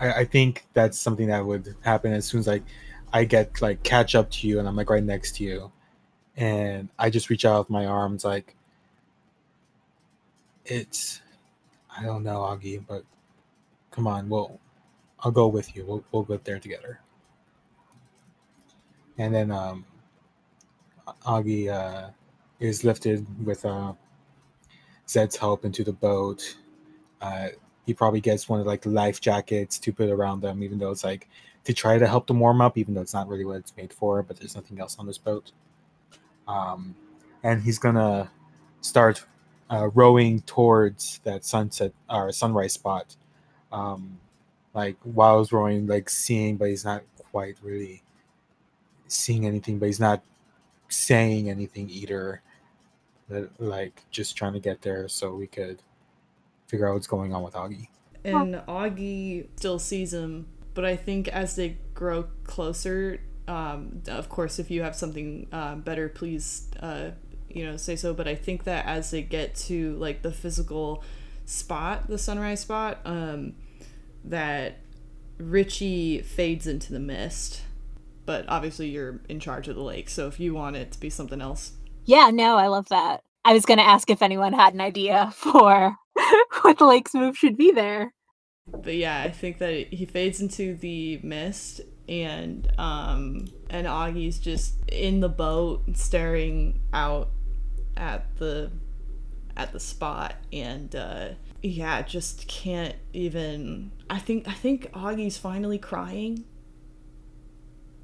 I, 0.00 0.12
I 0.12 0.24
think 0.24 0.66
that's 0.74 0.98
something 0.98 1.28
that 1.28 1.44
would 1.44 1.74
happen 1.82 2.12
as 2.12 2.26
soon 2.26 2.40
as 2.40 2.46
like 2.46 2.62
I 3.12 3.24
get 3.24 3.60
like 3.62 3.82
catch 3.82 4.14
up 4.14 4.30
to 4.32 4.48
you, 4.48 4.58
and 4.58 4.68
I'm 4.68 4.76
like 4.76 4.90
right 4.90 5.02
next 5.02 5.36
to 5.36 5.44
you, 5.44 5.72
and 6.36 6.88
I 6.98 7.10
just 7.10 7.30
reach 7.30 7.44
out 7.44 7.58
with 7.60 7.70
my 7.70 7.86
arms, 7.86 8.24
like 8.24 8.56
it's 10.64 11.20
I 11.96 12.02
don't 12.02 12.24
know, 12.24 12.38
Augie, 12.38 12.84
but 12.86 13.04
come 13.90 14.06
on, 14.06 14.28
we'll 14.28 14.58
I'll 15.20 15.30
go 15.30 15.46
with 15.46 15.74
you. 15.76 15.84
We'll 15.86 16.04
we'll 16.12 16.22
go 16.22 16.38
there 16.42 16.58
together. 16.58 17.00
And 19.16 19.32
then 19.32 19.50
um, 19.52 19.84
Augie 21.24 21.68
uh, 21.68 22.10
is 22.64 22.84
lifted 22.84 23.26
with 23.44 23.64
uh, 23.64 23.92
Zed's 25.08 25.36
help 25.36 25.64
into 25.64 25.84
the 25.84 25.92
boat. 25.92 26.56
Uh, 27.20 27.48
he 27.86 27.94
probably 27.94 28.20
gets 28.20 28.48
one 28.48 28.60
of 28.60 28.66
like 28.66 28.84
life 28.86 29.20
jackets 29.20 29.78
to 29.78 29.92
put 29.92 30.08
around 30.08 30.40
them, 30.40 30.62
even 30.62 30.78
though 30.78 30.90
it's 30.90 31.04
like 31.04 31.28
to 31.64 31.72
try 31.72 31.98
to 31.98 32.06
help 32.06 32.26
them 32.26 32.40
warm 32.40 32.60
up, 32.60 32.78
even 32.78 32.94
though 32.94 33.00
it's 33.00 33.14
not 33.14 33.28
really 33.28 33.44
what 33.44 33.56
it's 33.56 33.76
made 33.76 33.92
for. 33.92 34.22
But 34.22 34.38
there's 34.38 34.56
nothing 34.56 34.80
else 34.80 34.98
on 34.98 35.06
this 35.06 35.18
boat. 35.18 35.52
Um, 36.48 36.94
and 37.42 37.62
he's 37.62 37.78
gonna 37.78 38.30
start 38.80 39.24
uh, 39.70 39.88
rowing 39.94 40.40
towards 40.42 41.20
that 41.24 41.44
sunset 41.44 41.92
or 42.08 42.32
sunrise 42.32 42.72
spot. 42.72 43.16
Um, 43.72 44.18
like 44.74 44.96
while 45.02 45.38
he's 45.40 45.52
rowing, 45.52 45.86
like 45.86 46.08
seeing, 46.08 46.56
but 46.56 46.68
he's 46.68 46.84
not 46.84 47.02
quite 47.30 47.56
really 47.62 48.02
seeing 49.06 49.46
anything, 49.46 49.78
but 49.78 49.86
he's 49.86 50.00
not 50.00 50.22
saying 50.88 51.50
anything 51.50 51.90
either. 51.90 52.42
That, 53.28 53.48
like 53.60 54.02
just 54.10 54.36
trying 54.36 54.52
to 54.52 54.60
get 54.60 54.82
there 54.82 55.08
so 55.08 55.34
we 55.34 55.46
could 55.46 55.80
figure 56.66 56.88
out 56.88 56.94
what's 56.94 57.06
going 57.06 57.32
on 57.32 57.42
with 57.42 57.54
Augie. 57.54 57.88
And 58.24 58.56
Augie 58.68 59.46
still 59.56 59.78
sees 59.78 60.12
him, 60.12 60.46
but 60.74 60.84
I 60.84 60.96
think 60.96 61.28
as 61.28 61.56
they 61.56 61.76
grow 61.94 62.24
closer, 62.44 63.20
um, 63.46 64.02
of 64.08 64.28
course, 64.28 64.58
if 64.58 64.70
you 64.70 64.82
have 64.82 64.96
something 64.96 65.46
uh, 65.52 65.74
better, 65.76 66.08
please, 66.08 66.68
uh, 66.80 67.10
you 67.48 67.64
know, 67.64 67.76
say 67.76 67.96
so. 67.96 68.14
But 68.14 68.26
I 68.26 68.34
think 68.34 68.64
that 68.64 68.86
as 68.86 69.10
they 69.10 69.22
get 69.22 69.54
to 69.56 69.94
like 69.96 70.22
the 70.22 70.32
physical 70.32 71.04
spot, 71.44 72.08
the 72.08 72.18
sunrise 72.18 72.60
spot, 72.60 73.00
um, 73.04 73.54
that 74.24 74.78
Richie 75.38 76.22
fades 76.22 76.66
into 76.66 76.92
the 76.92 77.00
mist. 77.00 77.62
But 78.26 78.46
obviously, 78.48 78.88
you're 78.88 79.20
in 79.28 79.38
charge 79.38 79.68
of 79.68 79.76
the 79.76 79.82
lake, 79.82 80.08
so 80.08 80.26
if 80.26 80.40
you 80.40 80.54
want 80.54 80.76
it 80.76 80.92
to 80.92 81.00
be 81.00 81.10
something 81.10 81.42
else, 81.42 81.72
Yeah, 82.04 82.30
no, 82.30 82.56
I 82.56 82.66
love 82.66 82.88
that. 82.88 83.22
I 83.44 83.52
was 83.52 83.66
going 83.66 83.78
to 83.78 83.86
ask 83.86 84.08
if 84.10 84.22
anyone 84.22 84.52
had 84.52 84.74
an 84.74 84.80
idea 84.80 85.30
for 85.34 85.96
what 86.62 86.78
the 86.78 86.86
lake's 86.86 87.14
move 87.14 87.36
should 87.36 87.56
be 87.56 87.70
there. 87.70 88.12
but 88.66 88.94
yeah, 88.94 89.22
I 89.22 89.30
think 89.30 89.58
that 89.58 89.72
he 89.92 90.06
fades 90.06 90.40
into 90.40 90.74
the 90.74 91.20
mist, 91.22 91.80
and 92.08 92.70
um, 92.78 93.48
and 93.70 93.86
Augie's 93.86 94.38
just 94.38 94.76
in 94.88 95.20
the 95.20 95.28
boat, 95.28 95.82
staring 95.94 96.80
out 96.92 97.30
at 97.96 98.36
the 98.38 98.70
at 99.56 99.72
the 99.72 99.80
spot, 99.80 100.34
and 100.52 100.94
uh, 100.94 101.28
yeah, 101.62 102.02
just 102.02 102.46
can't 102.48 102.96
even. 103.12 103.92
I 104.08 104.18
think 104.18 104.48
I 104.48 104.54
think 104.54 104.90
Augie's 104.92 105.36
finally 105.36 105.78
crying 105.78 106.44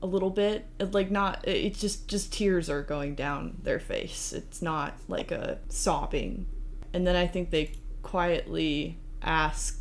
a 0.03 0.07
little 0.07 0.31
bit 0.31 0.67
It, 0.79 0.93
like 0.93 1.11
not 1.11 1.47
it's 1.47 1.81
just 1.81 2.09
just 2.09 2.33
tears 2.33 2.71
are 2.71 2.83
going 2.83 3.15
down 3.15 3.59
their 3.63 3.81
face 3.81 4.33
it's 4.33 4.63
not 4.63 4.95
like 5.09 5.31
a 5.31 5.59
sobbing 5.69 6.47
and 6.93 7.07
then 7.07 7.17
i 7.17 7.27
think 7.27 7.51
they 7.51 7.73
quietly 8.03 8.99
ask 9.23 9.81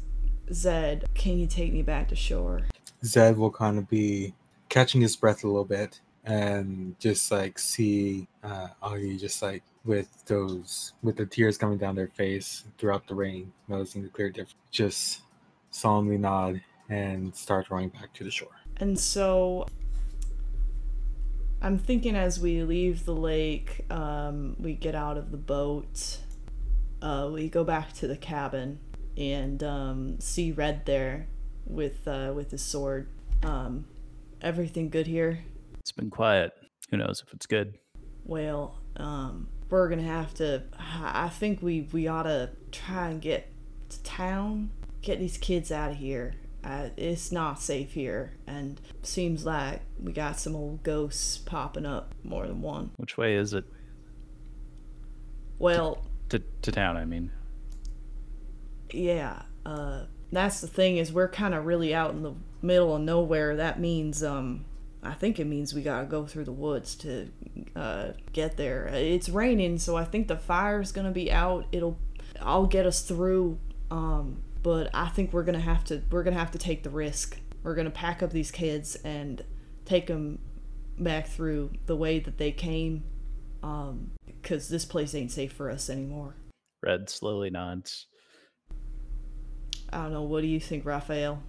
zed 0.52 1.06
can 1.14 1.38
you 1.38 1.48
take 1.48 1.72
me 1.72 1.82
back 1.82 2.10
to 2.10 2.16
shore 2.16 2.64
Zed 3.04 3.38
will 3.38 3.52
kind 3.52 3.78
of 3.78 3.90
be 3.90 4.34
catching 4.68 5.02
his 5.02 5.16
breath 5.16 5.44
a 5.44 5.48
little 5.48 5.66
bit 5.66 6.02
and 6.26 7.00
just 7.00 7.32
like 7.32 7.58
see 7.58 8.28
uh, 8.44 8.68
Augie 8.84 9.20
just 9.20 9.42
like 9.42 9.64
with 9.86 10.26
those 10.26 10.94
with 11.02 11.16
the 11.16 11.26
tears 11.26 11.58
coming 11.58 11.78
down 11.78 11.96
their 11.96 12.10
face 12.10 12.66
throughout 12.78 13.08
the 13.08 13.16
rain, 13.16 13.52
noticing 13.68 14.04
the 14.04 14.10
clear 14.10 14.30
difference. 14.30 14.56
Just 14.70 15.22
solemnly 15.72 16.18
nod 16.18 16.62
and 16.90 17.34
start 17.36 17.70
rowing 17.70 17.90
back 17.90 18.14
to 18.14 18.24
the 18.24 18.32
shore. 18.32 18.50
And 18.78 19.00
so 19.00 19.68
I'm 21.62 21.78
thinking 21.78 22.16
as 22.16 22.40
we 22.40 22.64
leave 22.64 23.06
the 23.06 23.14
lake, 23.14 23.86
um, 23.90 24.56
we 24.60 24.74
get 24.74 24.96
out 24.96 25.18
of 25.18 25.32
the 25.32 25.38
boat, 25.38 26.20
uh, 27.02 27.30
we 27.32 27.50
go 27.50 27.64
back 27.64 27.92
to 27.94 28.08
the 28.08 28.16
cabin 28.16 28.80
and 29.18 29.62
um, 29.64 30.20
see 30.20 30.54
Red 30.54 30.86
there 30.86 31.28
with 31.66 32.08
uh, 32.08 32.32
with 32.34 32.52
his 32.52 32.64
sword. 32.64 33.10
Um, 33.44 33.86
everything 34.42 34.90
good 34.90 35.08
here? 35.08 35.40
It's 35.80 35.92
been 35.92 36.10
quiet. 36.10 36.54
Who 36.92 36.98
knows 36.98 37.24
if 37.26 37.34
it's 37.34 37.46
good? 37.46 37.78
Well, 38.24 38.80
um, 38.96 39.50
we're 39.70 39.90
gonna 39.90 40.04
have 40.04 40.34
to. 40.36 40.64
I 40.78 41.26
I 41.26 41.30
think 41.30 41.62
we 41.62 41.90
we 41.92 42.08
ought 42.08 42.24
to 42.24 42.52
try 42.72 43.10
and 43.10 43.22
get 43.22 43.52
to 43.90 44.04
town, 44.04 44.72
get 45.02 45.20
these 45.20 45.38
kids 45.38 45.72
out 45.72 45.92
of 45.92 45.98
here. 45.98 46.36
Uh, 46.64 46.90
it's 46.98 47.32
not 47.32 47.62
safe 47.62 47.94
here, 47.94 48.34
and 48.46 48.82
seems 49.02 49.46
like 49.46 49.82
we 50.02 50.12
got 50.12 50.40
some 50.40 50.56
old 50.56 50.84
ghosts 50.84 51.38
popping 51.38 51.86
up, 51.86 52.14
more 52.24 52.46
than 52.48 52.62
one. 52.62 52.92
Which 52.98 53.18
way 53.18 53.36
is 53.36 53.54
it 53.54 53.64
Well, 55.58 56.04
to 56.30 56.40
to 56.62 56.72
town? 56.72 56.98
I 56.98 57.06
mean, 57.06 57.32
yeah. 58.92 59.44
Uh, 59.66 60.06
that's 60.32 60.62
the 60.62 60.68
thing 60.68 60.98
is 60.98 61.12
we're 61.12 61.30
kind 61.30 61.54
of 61.54 61.66
really 61.66 61.94
out 61.94 62.12
in 62.12 62.24
the 62.24 62.34
middle 62.62 62.96
of 62.96 63.02
nowhere. 63.02 63.56
That 63.56 63.80
means 63.80 64.24
um, 64.24 64.66
I 65.02 65.14
think 65.14 65.40
it 65.40 65.46
means 65.46 65.74
we 65.74 65.82
gotta 65.82 66.06
go 66.06 66.26
through 66.26 66.46
the 66.46 66.52
woods 66.52 66.96
to 66.96 67.30
uh, 67.76 68.10
get 68.34 68.58
there. 68.58 68.88
It's 68.88 69.30
raining, 69.30 69.78
so 69.80 69.96
I 69.96 70.04
think 70.04 70.28
the 70.28 70.38
fire's 70.38 70.92
gonna 70.92 71.12
be 71.12 71.32
out. 71.32 71.66
It'll, 71.72 71.98
I'll 72.42 72.68
get 72.68 72.86
us 72.86 73.02
through. 73.02 73.60
Um, 73.90 74.44
but 74.62 74.90
I 74.94 75.10
think 75.10 75.34
we're 75.34 75.44
gonna 75.44 75.60
have 75.60 75.84
to. 75.86 76.02
We're 76.12 76.24
gonna 76.24 76.38
have 76.38 76.52
to 76.52 76.58
take 76.58 76.84
the 76.84 76.90
risk. 76.90 77.40
We're 77.64 77.76
gonna 77.76 77.90
pack 77.90 78.24
up 78.24 78.32
these 78.32 78.52
kids 78.52 78.96
and 79.04 79.44
take 79.86 80.08
them 80.08 80.40
back 80.98 81.28
through 81.28 81.72
the 81.86 81.96
way 81.96 82.20
that 82.20 82.38
they 82.38 82.52
came. 82.52 83.04
Um, 83.62 84.12
because 84.26 84.70
this 84.70 84.86
place 84.86 85.14
ain't 85.14 85.32
safe 85.32 85.52
for 85.52 85.70
us 85.70 85.90
anymore. 85.90 86.36
Red 86.82 87.10
slowly 87.10 87.50
nods. 87.50 88.08
I 89.92 90.04
don't 90.04 90.14
know. 90.14 90.24
What 90.24 90.42
do 90.42 90.48
you 90.48 90.60
think, 90.60 90.86
Raphael? 90.86 91.42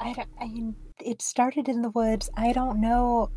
I, 0.00 0.12
don't, 0.12 0.28
I 0.40 0.46
mean, 0.46 0.76
it 1.00 1.20
started 1.20 1.68
in 1.68 1.82
the 1.82 1.90
woods. 1.90 2.30
I 2.36 2.52
don't 2.52 2.80
know. 2.80 3.30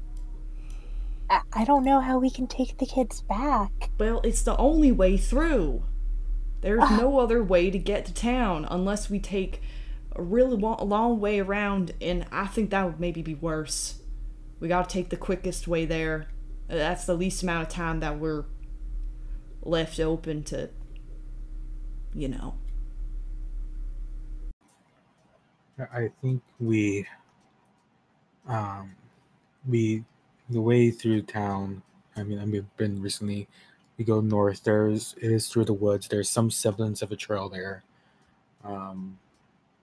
I, 1.30 1.42
I 1.54 1.66
don't 1.66 1.84
know 1.84 2.00
how 2.00 2.20
we 2.20 2.30
can 2.30 2.48
take 2.48 2.78
the 2.78 2.86
kids 2.86 3.24
back. 3.24 3.90
Well, 3.98 4.22
it's 4.24 4.44
the 4.44 4.56
only 4.58 4.92
way 4.92 5.18
through. 5.18 5.84
There's 6.62 6.90
no 6.92 7.20
other 7.20 7.44
way 7.44 7.72
to 7.72 7.78
get 7.80 8.06
to 8.06 8.14
town 8.14 8.68
unless 8.70 9.10
we 9.10 9.20
take 9.20 9.62
a 10.16 10.22
really 10.22 10.56
long 10.58 11.20
way 11.20 11.40
around, 11.40 11.94
and 12.00 12.26
I 12.32 12.48
think 12.48 12.70
that 12.70 12.86
would 12.86 13.00
maybe 13.00 13.22
be 13.22 13.36
worse. 13.36 14.00
We 14.60 14.68
gotta 14.68 14.88
take 14.88 15.10
the 15.10 15.18
quickest 15.18 15.68
way 15.68 15.86
there. 15.86 16.28
Uh, 16.70 16.76
That's 16.76 17.06
the 17.06 17.16
least 17.16 17.42
amount 17.44 17.68
of 17.68 17.74
time 17.74 18.00
that 18.02 18.20
we're 18.20 18.46
left 19.64 20.00
open 20.00 20.44
to, 20.44 20.70
you 22.14 22.28
know. 22.28 22.56
I 25.80 26.12
think 26.22 26.44
we, 26.60 27.08
um, 28.48 28.96
we, 29.68 30.04
the 30.50 30.62
way 30.62 30.92
through 30.92 31.24
town. 31.24 31.82
I 32.16 32.22
mean, 32.24 32.38
I've 32.38 32.78
been 32.78 33.02
recently. 33.02 33.48
We 34.02 34.06
go 34.06 34.20
north. 34.20 34.64
There's 34.64 35.14
it 35.22 35.32
is 35.32 35.48
through 35.48 35.66
the 35.66 35.74
woods. 35.74 36.08
There's 36.08 36.28
some 36.28 36.50
semblance 36.50 37.04
of 37.04 37.12
a 37.12 37.16
trail 37.16 37.50
there, 37.50 37.84
um, 38.64 39.20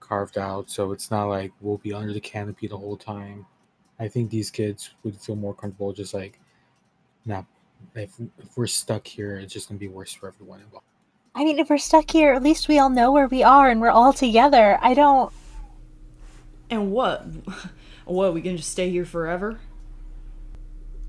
carved 0.01 0.37
out. 0.37 0.69
So 0.69 0.91
it's 0.91 1.09
not 1.09 1.27
like 1.27 1.53
we'll 1.61 1.77
be 1.77 1.93
under 1.93 2.11
the 2.11 2.19
canopy 2.19 2.67
the 2.67 2.75
whole 2.75 2.97
time. 2.97 3.45
I 3.97 4.09
think 4.09 4.29
these 4.29 4.51
kids 4.51 4.89
would 5.03 5.15
feel 5.15 5.37
more 5.37 5.53
comfortable 5.53 5.93
just 5.93 6.13
like, 6.13 6.37
not 7.25 7.45
if 7.95 8.19
if 8.19 8.57
we're 8.57 8.67
stuck 8.67 9.07
here, 9.07 9.37
it's 9.37 9.53
just 9.53 9.69
gonna 9.69 9.79
be 9.79 9.87
worse 9.87 10.11
for 10.11 10.27
everyone 10.27 10.59
involved. 10.59 10.85
I 11.33 11.45
mean, 11.45 11.57
if 11.57 11.69
we're 11.69 11.77
stuck 11.77 12.11
here, 12.11 12.33
at 12.33 12.43
least 12.43 12.67
we 12.67 12.77
all 12.77 12.89
know 12.89 13.13
where 13.13 13.27
we 13.29 13.41
are 13.41 13.69
and 13.69 13.79
we're 13.79 13.89
all 13.89 14.11
together. 14.11 14.77
I 14.81 14.95
don't. 14.95 15.31
And 16.69 16.91
what? 16.91 17.25
What, 18.03 18.33
we 18.33 18.41
can 18.41 18.57
just 18.57 18.71
stay 18.71 18.89
here 18.89 19.05
forever? 19.05 19.59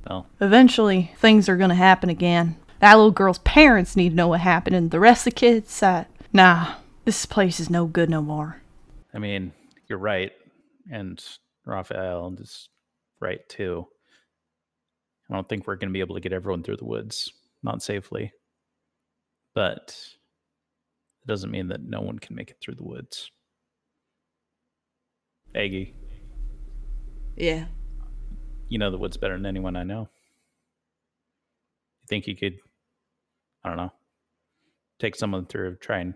Well, 0.07 0.27
Eventually, 0.39 1.13
things 1.17 1.49
are 1.49 1.57
gonna 1.57 1.75
happen 1.75 2.11
again. 2.11 2.57
That 2.81 2.95
little 2.95 3.11
girl's 3.11 3.39
parents 3.41 3.95
need 3.97 4.11
to 4.11 4.15
know 4.17 4.29
what 4.29 4.41
happened, 4.41 4.75
and 4.75 4.91
the 4.91 5.01
rest 5.01 5.27
of 5.27 5.35
the 5.35 5.39
kids, 5.39 5.83
uh, 5.83 6.05
nah, 6.33 6.75
this 7.05 7.27
place 7.27 7.61
is 7.61 7.69
no 7.71 7.87
good 7.87 8.09
no 8.11 8.23
more. 8.23 8.61
I 9.13 9.19
mean, 9.19 9.53
you're 9.89 9.99
right, 9.99 10.33
and 10.91 11.23
Raphael 11.67 12.35
is 12.41 12.69
right 13.21 13.47
too. 13.49 13.87
I 15.31 15.35
don't 15.35 15.49
think 15.49 15.67
we're 15.67 15.77
going 15.77 15.91
to 15.91 15.93
be 15.93 16.01
able 16.01 16.15
to 16.17 16.21
get 16.21 16.33
everyone 16.33 16.63
through 16.63 16.79
the 16.79 16.85
woods, 16.87 17.33
not 17.63 17.83
safely. 17.83 18.33
But 19.55 19.95
it 21.23 21.27
doesn't 21.29 21.51
mean 21.51 21.69
that 21.69 21.83
no 21.83 22.01
one 22.01 22.19
can 22.19 22.35
make 22.35 22.51
it 22.51 22.57
through 22.61 22.77
the 22.77 22.85
woods. 22.85 23.31
Aggie, 25.55 25.95
Yeah. 27.37 27.67
you 28.69 28.79
know 28.79 28.91
the 28.91 28.99
woods 28.99 29.17
better 29.17 29.35
than 29.37 29.47
anyone 29.47 29.75
I 29.77 29.83
know. 29.83 30.03
You 32.03 32.07
think 32.09 32.27
you 32.29 32.37
could, 32.37 32.59
I 33.65 33.69
don't 33.69 33.77
know, 33.77 33.93
take 34.99 35.17
someone 35.17 35.47
through, 35.47 35.77
try 35.77 35.99
and 35.99 36.15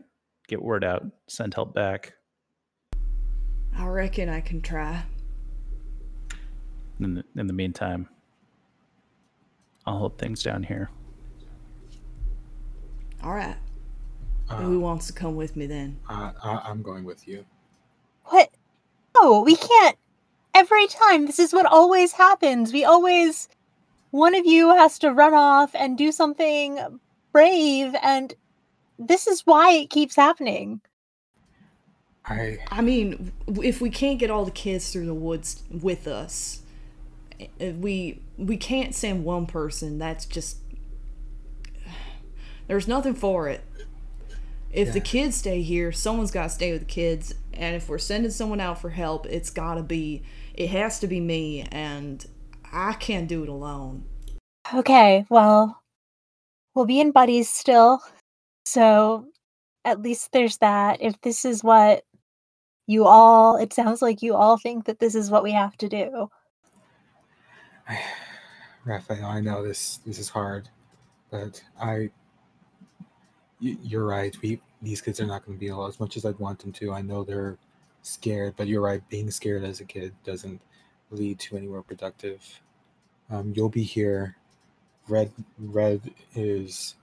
get 0.49 0.63
word 0.63 0.85
out, 0.85 1.05
send 1.29 1.55
help 1.55 1.75
back. 1.75 2.15
I 3.77 3.87
reckon 3.87 4.29
I 4.29 4.41
can 4.41 4.61
try. 4.61 5.03
In 7.01 7.15
the, 7.15 7.25
in 7.37 7.47
the 7.47 7.53
meantime, 7.53 8.09
I'll 9.85 9.99
hold 9.99 10.19
things 10.19 10.43
down 10.43 10.63
here. 10.63 10.91
All 13.23 13.35
right. 13.35 13.57
Uh, 14.49 14.57
Who 14.57 14.81
wants 14.81 15.07
to 15.09 15.13
come 15.13 15.35
with 15.35 15.57
me 15.57 15.67
then? 15.67 15.99
uh, 16.09 16.33
I, 16.43 16.63
I'm 16.65 16.83
going 16.83 17.05
with 17.05 17.27
you. 17.27 17.45
What? 18.27 18.51
No, 19.21 19.41
we 19.41 19.57
can't. 19.57 19.97
Every 20.55 20.87
time, 20.87 21.27
this 21.27 21.39
is 21.39 21.53
what 21.53 21.67
always 21.67 22.13
happens. 22.13 22.73
We 22.73 22.85
always. 22.85 23.49
One 24.13 24.35
of 24.35 24.47
you 24.47 24.69
has 24.77 24.99
to 25.01 25.13
run 25.13 25.35
off 25.35 25.75
and 25.75 25.99
do 25.99 26.13
something 26.13 27.01
brave, 27.35 27.95
and 28.03 28.33
this 28.99 29.27
is 29.27 29.43
why 29.45 29.73
it 29.73 29.91
keeps 29.91 30.17
happening. 30.17 30.81
I 32.25 32.59
I 32.71 32.81
mean, 32.81 33.33
if 33.63 33.83
we 33.83 33.91
can't 33.91 34.19
get 34.19 34.31
all 34.31 34.47
the 34.47 34.51
kids 34.51 34.91
through 34.91 35.07
the 35.07 35.15
woods 35.15 35.63
with 35.71 36.07
us, 36.07 36.63
eh, 37.39 37.73
we 37.73 38.23
we 38.39 38.57
can't 38.57 38.95
send 38.95 39.25
one 39.25 39.45
person. 39.45 39.99
That's 39.99 40.25
just 40.25 40.59
there's 42.67 42.89
nothing 42.89 43.15
for 43.15 43.49
it. 43.49 43.63
If 44.73 44.93
the 44.93 45.01
kids 45.01 45.37
stay 45.37 45.63
here, 45.63 45.93
someone's 45.93 46.33
got 46.33 46.45
to 46.45 46.49
stay 46.49 46.73
with 46.73 46.81
the 46.81 46.87
kids, 46.87 47.33
and 47.53 47.77
if 47.77 47.89
we're 47.89 47.99
sending 47.99 48.33
someone 48.33 48.61
out 48.61 48.81
for 48.81 48.91
help, 48.91 49.25
it's 49.27 49.51
got 49.51 49.75
to 49.75 49.83
be 49.83 50.23
it 50.55 50.71
has 50.71 50.99
to 51.01 51.07
be 51.07 51.21
me, 51.21 51.63
and 51.71 52.25
I 52.73 52.95
can't 52.95 53.29
do 53.29 53.43
it 53.43 53.49
alone. 53.49 54.05
Okay, 54.73 55.27
well, 55.29 55.84
we'll 56.75 56.87
be 56.87 57.01
in 57.01 57.11
buddies 57.11 57.49
still. 57.49 58.01
So 58.65 59.27
at 59.85 60.03
least 60.03 60.33
there's 60.33 60.59
that. 60.59 61.01
If 61.01 61.21
this 61.21 61.45
is 61.45 61.63
what 61.63 62.05
you 62.87 63.07
all, 63.07 63.57
it 63.57 63.73
sounds 63.73 64.03
like 64.03 64.23
you 64.23 64.35
all 64.35 64.59
think 64.59 64.85
that 64.87 64.99
this 64.99 65.15
is 65.15 65.31
what 65.31 65.43
we 65.43 65.53
have 65.53 65.77
to 65.79 65.89
do. 65.89 66.31
Raphael, 68.85 69.27
I 69.27 69.41
know 69.41 69.63
this 69.67 69.99
this 70.05 70.19
is 70.19 70.29
hard, 70.29 70.69
but 71.31 71.63
I 71.81 72.11
you're 73.61 74.07
right. 74.07 74.37
We 74.43 74.61
these 74.83 75.01
kids 75.01 75.21
are 75.21 75.27
not 75.27 75.47
going 75.47 75.59
to 75.59 75.61
be 75.61 75.73
as 75.73 75.99
much 75.99 76.17
as 76.17 76.27
I'd 76.27 76.39
want 76.39 76.59
them 76.59 76.73
to. 76.73 76.93
I 76.93 77.01
know 77.01 77.25
they're 77.25 77.57
scared, 78.03 78.55
but 78.57 78.67
you're 78.67 78.83
right. 78.83 79.07
Being 79.09 79.31
scared 79.31 79.65
as 79.65 79.81
a 79.81 79.85
kid 79.85 80.13
doesn't 80.25 80.61
lead 81.11 81.39
to 81.41 81.57
anywhere 81.57 81.83
productive. 81.83 82.43
Um, 83.31 83.55
you'll 83.57 83.71
be 83.71 83.83
here. 83.83 84.37
Red 85.09 85.33
Red 85.59 86.15
is 86.35 86.95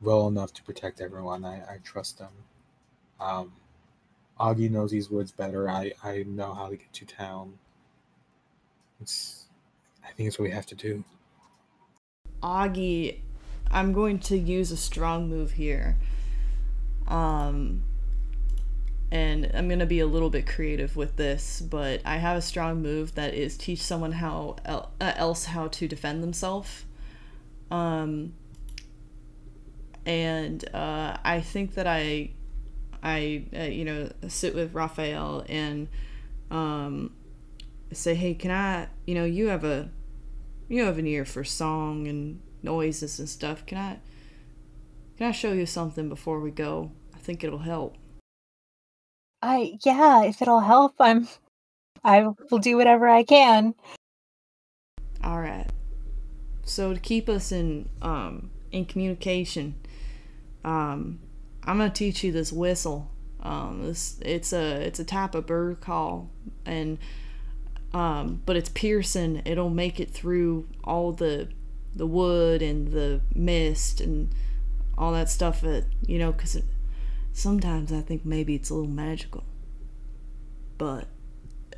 well 0.00 0.28
enough 0.28 0.52
to 0.54 0.62
protect 0.62 1.00
everyone. 1.00 1.44
I, 1.44 1.56
I 1.56 1.78
trust 1.84 2.18
them. 2.18 2.32
Um, 3.20 3.52
Augie 4.38 4.70
knows 4.70 4.90
these 4.90 5.10
woods 5.10 5.32
better. 5.32 5.68
I, 5.68 5.92
I 6.02 6.24
know 6.26 6.54
how 6.54 6.68
to 6.70 6.76
get 6.76 6.92
to 6.94 7.04
town. 7.04 7.58
It's 9.00 9.46
I 10.04 10.12
think 10.12 10.28
it's 10.28 10.38
what 10.38 10.44
we 10.44 10.50
have 10.50 10.66
to 10.66 10.74
do. 10.74 11.04
Augie, 12.42 13.18
I'm 13.70 13.92
going 13.92 14.18
to 14.20 14.36
use 14.36 14.70
a 14.70 14.76
strong 14.76 15.28
move 15.28 15.52
here. 15.52 15.96
Um 17.06 17.82
and 19.12 19.50
I'm 19.54 19.66
going 19.66 19.80
to 19.80 19.86
be 19.86 19.98
a 19.98 20.06
little 20.06 20.30
bit 20.30 20.46
creative 20.46 20.94
with 20.94 21.16
this, 21.16 21.60
but 21.60 22.00
I 22.04 22.18
have 22.18 22.36
a 22.36 22.42
strong 22.42 22.80
move 22.80 23.16
that 23.16 23.34
is 23.34 23.56
teach 23.56 23.82
someone 23.82 24.12
how 24.12 24.54
el- 24.64 24.92
uh, 25.00 25.14
else 25.16 25.46
how 25.46 25.66
to 25.66 25.88
defend 25.88 26.22
themselves. 26.22 26.84
Um 27.70 28.34
and 30.06 30.64
uh 30.74 31.16
I 31.24 31.40
think 31.40 31.74
that 31.74 31.86
I 31.86 32.30
I 33.02 33.46
uh, 33.56 33.62
you 33.62 33.84
know 33.84 34.10
sit 34.28 34.54
with 34.54 34.74
Raphael 34.74 35.44
and 35.48 35.88
um 36.50 37.14
say, 37.92 38.14
"Hey, 38.14 38.34
can 38.34 38.50
I, 38.50 38.88
you 39.06 39.14
know, 39.14 39.24
you 39.24 39.48
have 39.48 39.64
a 39.64 39.90
you 40.68 40.84
have 40.84 40.98
an 40.98 41.06
ear 41.06 41.24
for 41.24 41.44
song 41.44 42.06
and 42.06 42.40
noises 42.62 43.18
and 43.18 43.28
stuff. 43.28 43.66
Can 43.66 43.78
I 43.78 43.98
can 45.16 45.26
I 45.26 45.32
show 45.32 45.52
you 45.52 45.66
something 45.66 46.08
before 46.08 46.40
we 46.40 46.50
go? 46.50 46.92
I 47.14 47.18
think 47.18 47.44
it'll 47.44 47.58
help. 47.58 47.96
I 49.42 49.78
yeah, 49.84 50.24
if 50.24 50.40
it'll 50.42 50.60
help, 50.60 50.94
I'm 51.00 51.28
I 52.04 52.26
will 52.50 52.58
do 52.58 52.76
whatever 52.76 53.08
I 53.08 53.24
can. 53.24 53.74
All 55.22 55.40
right. 55.40 55.66
So 56.70 56.94
to 56.94 57.00
keep 57.00 57.28
us 57.28 57.50
in 57.50 57.88
um 58.00 58.50
in 58.70 58.84
communication, 58.84 59.74
um 60.64 61.18
I'm 61.64 61.78
going 61.78 61.90
to 61.90 61.94
teach 61.94 62.22
you 62.22 62.30
this 62.30 62.52
whistle. 62.52 63.10
Um 63.42 63.82
this 63.82 64.20
it's 64.22 64.52
a 64.52 64.80
it's 64.86 65.00
a 65.00 65.04
type 65.04 65.34
of 65.34 65.46
bird 65.46 65.80
call 65.80 66.30
and 66.64 66.98
um 67.92 68.42
but 68.46 68.56
it's 68.56 68.68
piercing. 68.68 69.42
It'll 69.44 69.68
make 69.68 69.98
it 69.98 70.10
through 70.10 70.68
all 70.84 71.12
the 71.12 71.48
the 71.96 72.06
wood 72.06 72.62
and 72.62 72.92
the 72.92 73.20
mist 73.34 74.00
and 74.00 74.32
all 74.96 75.10
that 75.12 75.28
stuff 75.28 75.62
that, 75.62 75.86
you 76.06 76.20
know, 76.20 76.32
cuz 76.32 76.56
sometimes 77.32 77.92
I 77.92 78.00
think 78.00 78.24
maybe 78.24 78.54
it's 78.54 78.70
a 78.70 78.74
little 78.74 78.88
magical. 78.88 79.42
But 80.78 81.08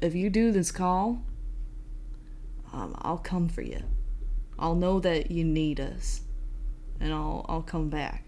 if 0.02 0.14
you 0.14 0.28
do 0.28 0.52
this 0.52 0.70
call, 0.70 1.22
um, 2.74 2.94
I'll 3.00 3.16
come 3.16 3.48
for 3.48 3.62
you. 3.62 3.80
I'll 4.58 4.74
know 4.74 5.00
that 5.00 5.30
you 5.30 5.44
need 5.44 5.80
us, 5.80 6.22
and 7.00 7.12
I'll 7.12 7.44
I'll 7.48 7.62
come 7.62 7.88
back. 7.88 8.24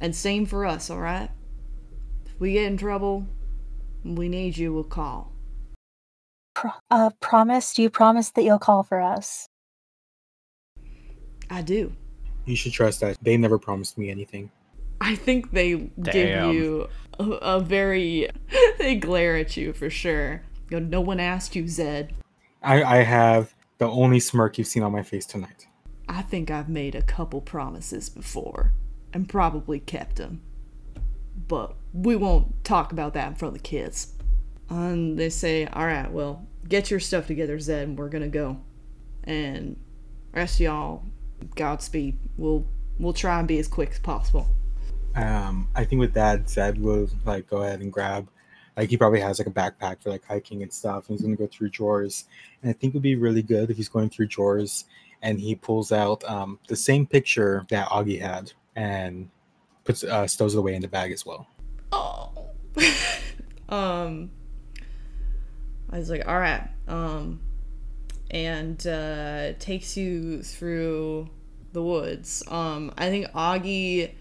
And 0.00 0.14
same 0.14 0.46
for 0.46 0.66
us, 0.66 0.90
all 0.90 1.00
right? 1.00 1.30
If 2.26 2.38
we 2.38 2.52
get 2.52 2.66
in 2.66 2.76
trouble, 2.76 3.26
we 4.04 4.28
need 4.28 4.56
you. 4.58 4.72
We'll 4.74 4.84
call. 4.84 5.32
Pro- 6.54 6.70
uh 6.90 7.10
promise, 7.20 7.74
do 7.74 7.82
you 7.82 7.90
promise 7.90 8.30
that 8.30 8.42
you'll 8.42 8.58
call 8.58 8.82
for 8.82 9.00
us? 9.00 9.48
I 11.50 11.62
do. 11.62 11.94
You 12.44 12.56
should 12.56 12.72
trust 12.72 13.00
that. 13.00 13.16
They 13.22 13.36
never 13.36 13.58
promised 13.58 13.98
me 13.98 14.10
anything. 14.10 14.50
I 15.00 15.14
think 15.14 15.50
they 15.52 15.74
Damn. 15.74 16.12
give 16.12 16.54
you 16.54 16.88
a, 17.18 17.24
a 17.24 17.60
very 17.60 18.30
they 18.78 18.96
glare 18.96 19.36
at 19.36 19.56
you 19.56 19.72
for 19.72 19.90
sure. 19.90 20.42
Go, 20.70 20.78
no 20.78 21.00
one 21.00 21.20
asked 21.20 21.54
you, 21.54 21.68
Zed. 21.68 22.14
I, 22.62 22.82
I 22.82 22.96
have 23.02 23.54
the 23.78 23.88
only 23.88 24.20
smirk 24.20 24.58
you've 24.58 24.66
seen 24.66 24.82
on 24.82 24.92
my 24.92 25.02
face 25.02 25.26
tonight. 25.26 25.66
I 26.08 26.22
think 26.22 26.50
I've 26.50 26.68
made 26.68 26.94
a 26.94 27.02
couple 27.02 27.40
promises 27.40 28.08
before 28.08 28.72
and 29.12 29.28
probably 29.28 29.80
kept 29.80 30.16
them. 30.16 30.42
But 31.48 31.74
we 31.92 32.16
won't 32.16 32.64
talk 32.64 32.92
about 32.92 33.14
that 33.14 33.28
in 33.28 33.34
front 33.34 33.56
of 33.56 33.62
the 33.62 33.68
kids. 33.68 34.12
And 34.68 35.18
they 35.18 35.30
say, 35.30 35.66
all 35.66 35.86
right, 35.86 36.10
well, 36.10 36.46
get 36.68 36.90
your 36.90 37.00
stuff 37.00 37.26
together, 37.26 37.58
Zed, 37.58 37.88
and 37.88 37.98
we're 37.98 38.08
gonna 38.08 38.28
go. 38.28 38.58
And 39.24 39.76
rest 40.32 40.56
of 40.56 40.60
y'all, 40.60 41.02
Godspeed. 41.54 42.18
We'll 42.36 42.66
we'll 42.98 43.12
try 43.12 43.38
and 43.38 43.46
be 43.48 43.58
as 43.58 43.68
quick 43.68 43.90
as 43.90 43.98
possible. 43.98 44.48
Um, 45.14 45.68
I 45.74 45.84
think 45.84 46.00
with 46.00 46.14
that, 46.14 46.48
Zed 46.48 46.80
will 46.80 47.08
like 47.24 47.48
go 47.48 47.62
ahead 47.62 47.80
and 47.80 47.92
grab, 47.92 48.28
like 48.76 48.90
he 48.90 48.96
probably 48.96 49.20
has 49.20 49.38
like 49.38 49.48
a 49.48 49.50
backpack 49.50 50.02
for 50.02 50.10
like 50.10 50.24
hiking 50.24 50.62
and 50.62 50.72
stuff, 50.72 51.08
and 51.08 51.16
he's 51.16 51.22
gonna 51.22 51.36
go 51.36 51.46
through 51.46 51.70
drawers. 51.70 52.26
And 52.62 52.70
I 52.70 52.72
think 52.72 52.94
it 52.94 52.96
would 52.96 53.02
be 53.02 53.16
really 53.16 53.42
good 53.42 53.70
if 53.70 53.76
he's 53.76 53.88
going 53.88 54.10
through 54.10 54.26
drawers 54.26 54.84
and 55.22 55.40
he 55.40 55.54
pulls 55.54 55.92
out 55.92 56.22
um, 56.24 56.58
the 56.68 56.76
same 56.76 57.06
picture 57.06 57.66
that 57.70 57.88
Augie 57.88 58.20
had 58.20 58.52
and 58.74 59.28
puts 59.84 60.04
uh, 60.04 60.26
stows 60.26 60.54
it 60.54 60.58
away 60.58 60.74
in 60.74 60.82
the 60.82 60.88
bag 60.88 61.12
as 61.12 61.24
well. 61.24 61.46
Oh. 61.92 62.50
um 63.68 64.30
I 65.90 65.98
was 65.98 66.10
like, 66.10 66.26
all 66.28 66.38
right. 66.38 66.68
Um 66.86 67.40
and 68.30 68.84
uh 68.86 69.54
takes 69.58 69.96
you 69.96 70.42
through 70.42 71.30
the 71.72 71.82
woods. 71.82 72.42
Um 72.48 72.92
I 72.98 73.08
think 73.08 73.26
Augie 73.32 74.12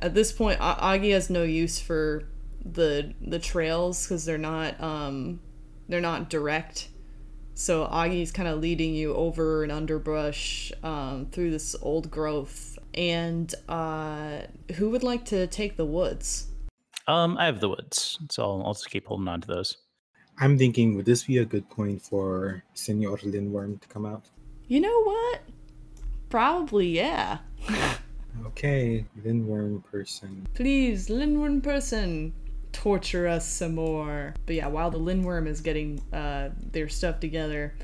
at 0.00 0.14
this 0.14 0.32
point 0.32 0.58
Augie 0.60 1.12
has 1.12 1.28
no 1.28 1.42
use 1.42 1.78
for 1.78 2.28
the 2.72 3.14
the 3.20 3.38
trails 3.38 4.06
cuz 4.06 4.24
they're 4.24 4.38
not 4.38 4.80
um 4.80 5.40
they're 5.88 6.00
not 6.00 6.30
direct. 6.30 6.88
So 7.54 7.86
Augie's 7.86 8.32
kind 8.32 8.48
of 8.48 8.60
leading 8.60 8.94
you 8.94 9.14
over 9.14 9.64
an 9.64 9.70
underbrush 9.70 10.72
um 10.82 11.26
through 11.32 11.50
this 11.50 11.74
old 11.80 12.10
growth. 12.10 12.78
And 12.94 13.54
uh 13.68 14.40
who 14.76 14.90
would 14.90 15.02
like 15.02 15.24
to 15.26 15.46
take 15.46 15.76
the 15.76 15.86
woods? 15.86 16.48
Um, 17.08 17.38
I 17.38 17.46
have 17.46 17.60
the 17.60 17.68
woods, 17.68 18.18
so 18.30 18.42
I'll, 18.42 18.62
I'll 18.66 18.74
just 18.74 18.90
keep 18.90 19.06
holding 19.06 19.28
on 19.28 19.40
to 19.40 19.46
those. 19.46 19.76
I'm 20.38 20.58
thinking, 20.58 20.96
would 20.96 21.06
this 21.06 21.22
be 21.22 21.38
a 21.38 21.44
good 21.44 21.70
point 21.70 22.02
for 22.02 22.64
Senor 22.74 23.18
Lindworm 23.18 23.80
to 23.80 23.88
come 23.88 24.04
out? 24.04 24.24
You 24.66 24.80
know 24.80 25.02
what? 25.04 25.40
Probably, 26.28 26.88
yeah. 26.88 27.38
Okay, 28.48 29.06
Lindworm 29.24 29.82
person. 29.84 30.46
Please, 30.52 31.08
Lindworm 31.08 31.62
person, 31.62 32.34
torture 32.76 33.26
us 33.26 33.48
some 33.48 33.74
more. 33.74 34.34
But 34.46 34.54
yeah, 34.54 34.68
while 34.68 34.90
the 34.90 35.00
Lindworm 35.00 35.46
is 35.48 35.60
getting 35.60 36.00
uh, 36.12 36.50
their 36.72 36.88
stuff 36.88 37.20
together, 37.20 37.74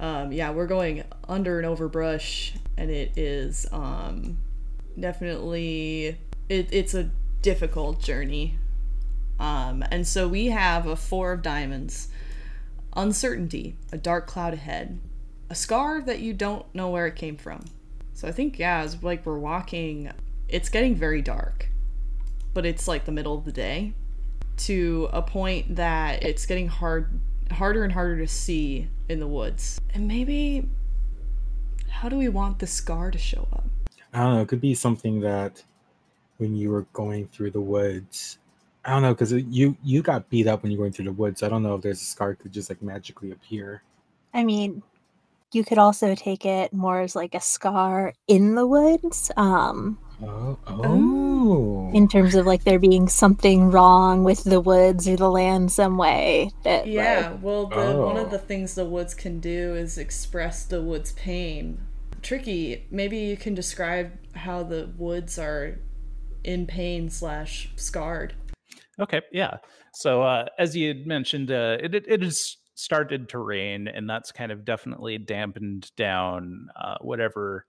Um, 0.00 0.32
yeah, 0.32 0.50
we're 0.50 0.66
going 0.66 1.04
under 1.28 1.58
and 1.58 1.66
over 1.66 1.86
brush, 1.88 2.54
and 2.76 2.90
it 2.90 3.16
is 3.16 3.68
um, 3.70 4.38
definitely 4.98 6.18
it, 6.48 6.68
it's 6.72 6.94
a 6.94 7.10
difficult 7.40 8.02
journey. 8.02 8.58
Um, 9.38 9.84
and 9.92 10.04
so 10.04 10.26
we 10.26 10.46
have 10.46 10.86
a 10.86 10.96
four 10.96 11.32
of 11.32 11.42
diamonds, 11.42 12.08
uncertainty, 12.96 13.76
a 13.92 13.98
dark 13.98 14.26
cloud 14.26 14.54
ahead, 14.54 14.98
a 15.48 15.54
scar 15.54 16.02
that 16.02 16.18
you 16.18 16.34
don't 16.34 16.66
know 16.74 16.90
where 16.90 17.06
it 17.06 17.14
came 17.14 17.36
from. 17.36 17.60
So 18.12 18.26
I 18.26 18.32
think 18.32 18.58
yeah, 18.58 18.82
as 18.82 19.02
like 19.04 19.24
we're 19.24 19.38
walking, 19.38 20.10
it's 20.48 20.68
getting 20.68 20.96
very 20.96 21.22
dark, 21.22 21.68
but 22.54 22.66
it's 22.66 22.88
like 22.88 23.04
the 23.04 23.12
middle 23.12 23.38
of 23.38 23.44
the 23.44 23.52
day, 23.52 23.92
to 24.66 25.08
a 25.12 25.22
point 25.22 25.76
that 25.76 26.22
it's 26.22 26.46
getting 26.46 26.68
hard, 26.68 27.20
harder 27.50 27.84
and 27.84 27.92
harder 27.92 28.18
to 28.18 28.28
see 28.28 28.88
in 29.08 29.20
the 29.20 29.26
woods. 29.26 29.80
And 29.94 30.08
maybe, 30.08 30.68
how 31.88 32.08
do 32.08 32.16
we 32.16 32.28
want 32.28 32.58
the 32.58 32.66
scar 32.66 33.10
to 33.10 33.18
show 33.18 33.48
up? 33.52 33.64
I 34.12 34.20
don't 34.20 34.34
know. 34.34 34.40
It 34.42 34.48
could 34.48 34.60
be 34.60 34.74
something 34.74 35.20
that 35.20 35.62
when 36.38 36.56
you 36.56 36.70
were 36.70 36.86
going 36.92 37.28
through 37.28 37.52
the 37.52 37.60
woods, 37.60 38.38
I 38.84 38.90
don't 38.90 39.02
know 39.02 39.14
because 39.14 39.32
you 39.32 39.76
you 39.82 40.02
got 40.02 40.28
beat 40.28 40.46
up 40.46 40.62
when 40.62 40.72
you 40.72 40.78
were 40.78 40.84
going 40.84 40.92
through 40.92 41.04
the 41.06 41.12
woods. 41.12 41.42
I 41.42 41.48
don't 41.48 41.62
know 41.62 41.76
if 41.76 41.82
there's 41.82 42.02
a 42.02 42.04
scar 42.04 42.34
could 42.34 42.52
just 42.52 42.68
like 42.68 42.82
magically 42.82 43.30
appear. 43.30 43.82
I 44.34 44.44
mean, 44.44 44.82
you 45.52 45.64
could 45.64 45.78
also 45.78 46.14
take 46.14 46.44
it 46.44 46.72
more 46.72 47.00
as 47.00 47.14
like 47.14 47.34
a 47.34 47.40
scar 47.40 48.14
in 48.26 48.54
the 48.54 48.66
woods. 48.66 49.30
Um, 49.36 49.98
Oh, 50.24 50.58
oh. 50.66 51.90
in 51.92 52.08
terms 52.08 52.34
of 52.34 52.46
like 52.46 52.64
there 52.64 52.78
being 52.78 53.08
something 53.08 53.70
wrong 53.70 54.24
with 54.24 54.44
the 54.44 54.60
woods 54.60 55.08
or 55.08 55.16
the 55.16 55.30
land 55.30 55.72
some 55.72 55.98
way 55.98 56.50
that 56.64 56.86
Yeah, 56.86 57.30
like, 57.32 57.42
well, 57.42 57.66
the, 57.66 57.76
one 57.76 58.16
Oh. 58.16 58.24
of 58.24 58.30
the 58.30 58.38
things 58.38 58.74
the 58.74 58.84
woods 58.84 59.14
can 59.14 59.40
do 59.40 59.74
is 59.74 59.98
express 59.98 60.64
the 60.64 60.80
woods' 60.82 61.12
pain. 61.12 61.80
Tricky, 62.22 62.86
maybe 62.90 63.18
you 63.18 63.36
can 63.36 63.54
describe 63.54 64.12
how 64.34 64.62
the 64.62 64.90
woods 64.96 65.38
are 65.38 65.80
in 66.44 66.66
pain 66.66 67.10
slash 67.10 67.70
scarred. 67.76 68.34
Okay, 69.00 69.22
yeah. 69.32 69.56
So 69.94 70.22
uh, 70.22 70.46
as 70.58 70.76
you 70.76 70.88
had 70.88 71.06
mentioned, 71.06 71.50
uh, 71.50 71.78
it, 71.80 71.94
it 71.94 72.04
it 72.06 72.22
has 72.22 72.56
started 72.74 73.28
to 73.30 73.38
rain, 73.38 73.88
and 73.88 74.08
that's 74.08 74.32
kind 74.32 74.52
of 74.52 74.64
definitely 74.64 75.18
dampened 75.18 75.90
down 75.96 76.68
uh, 76.80 76.96
whatever 77.00 77.66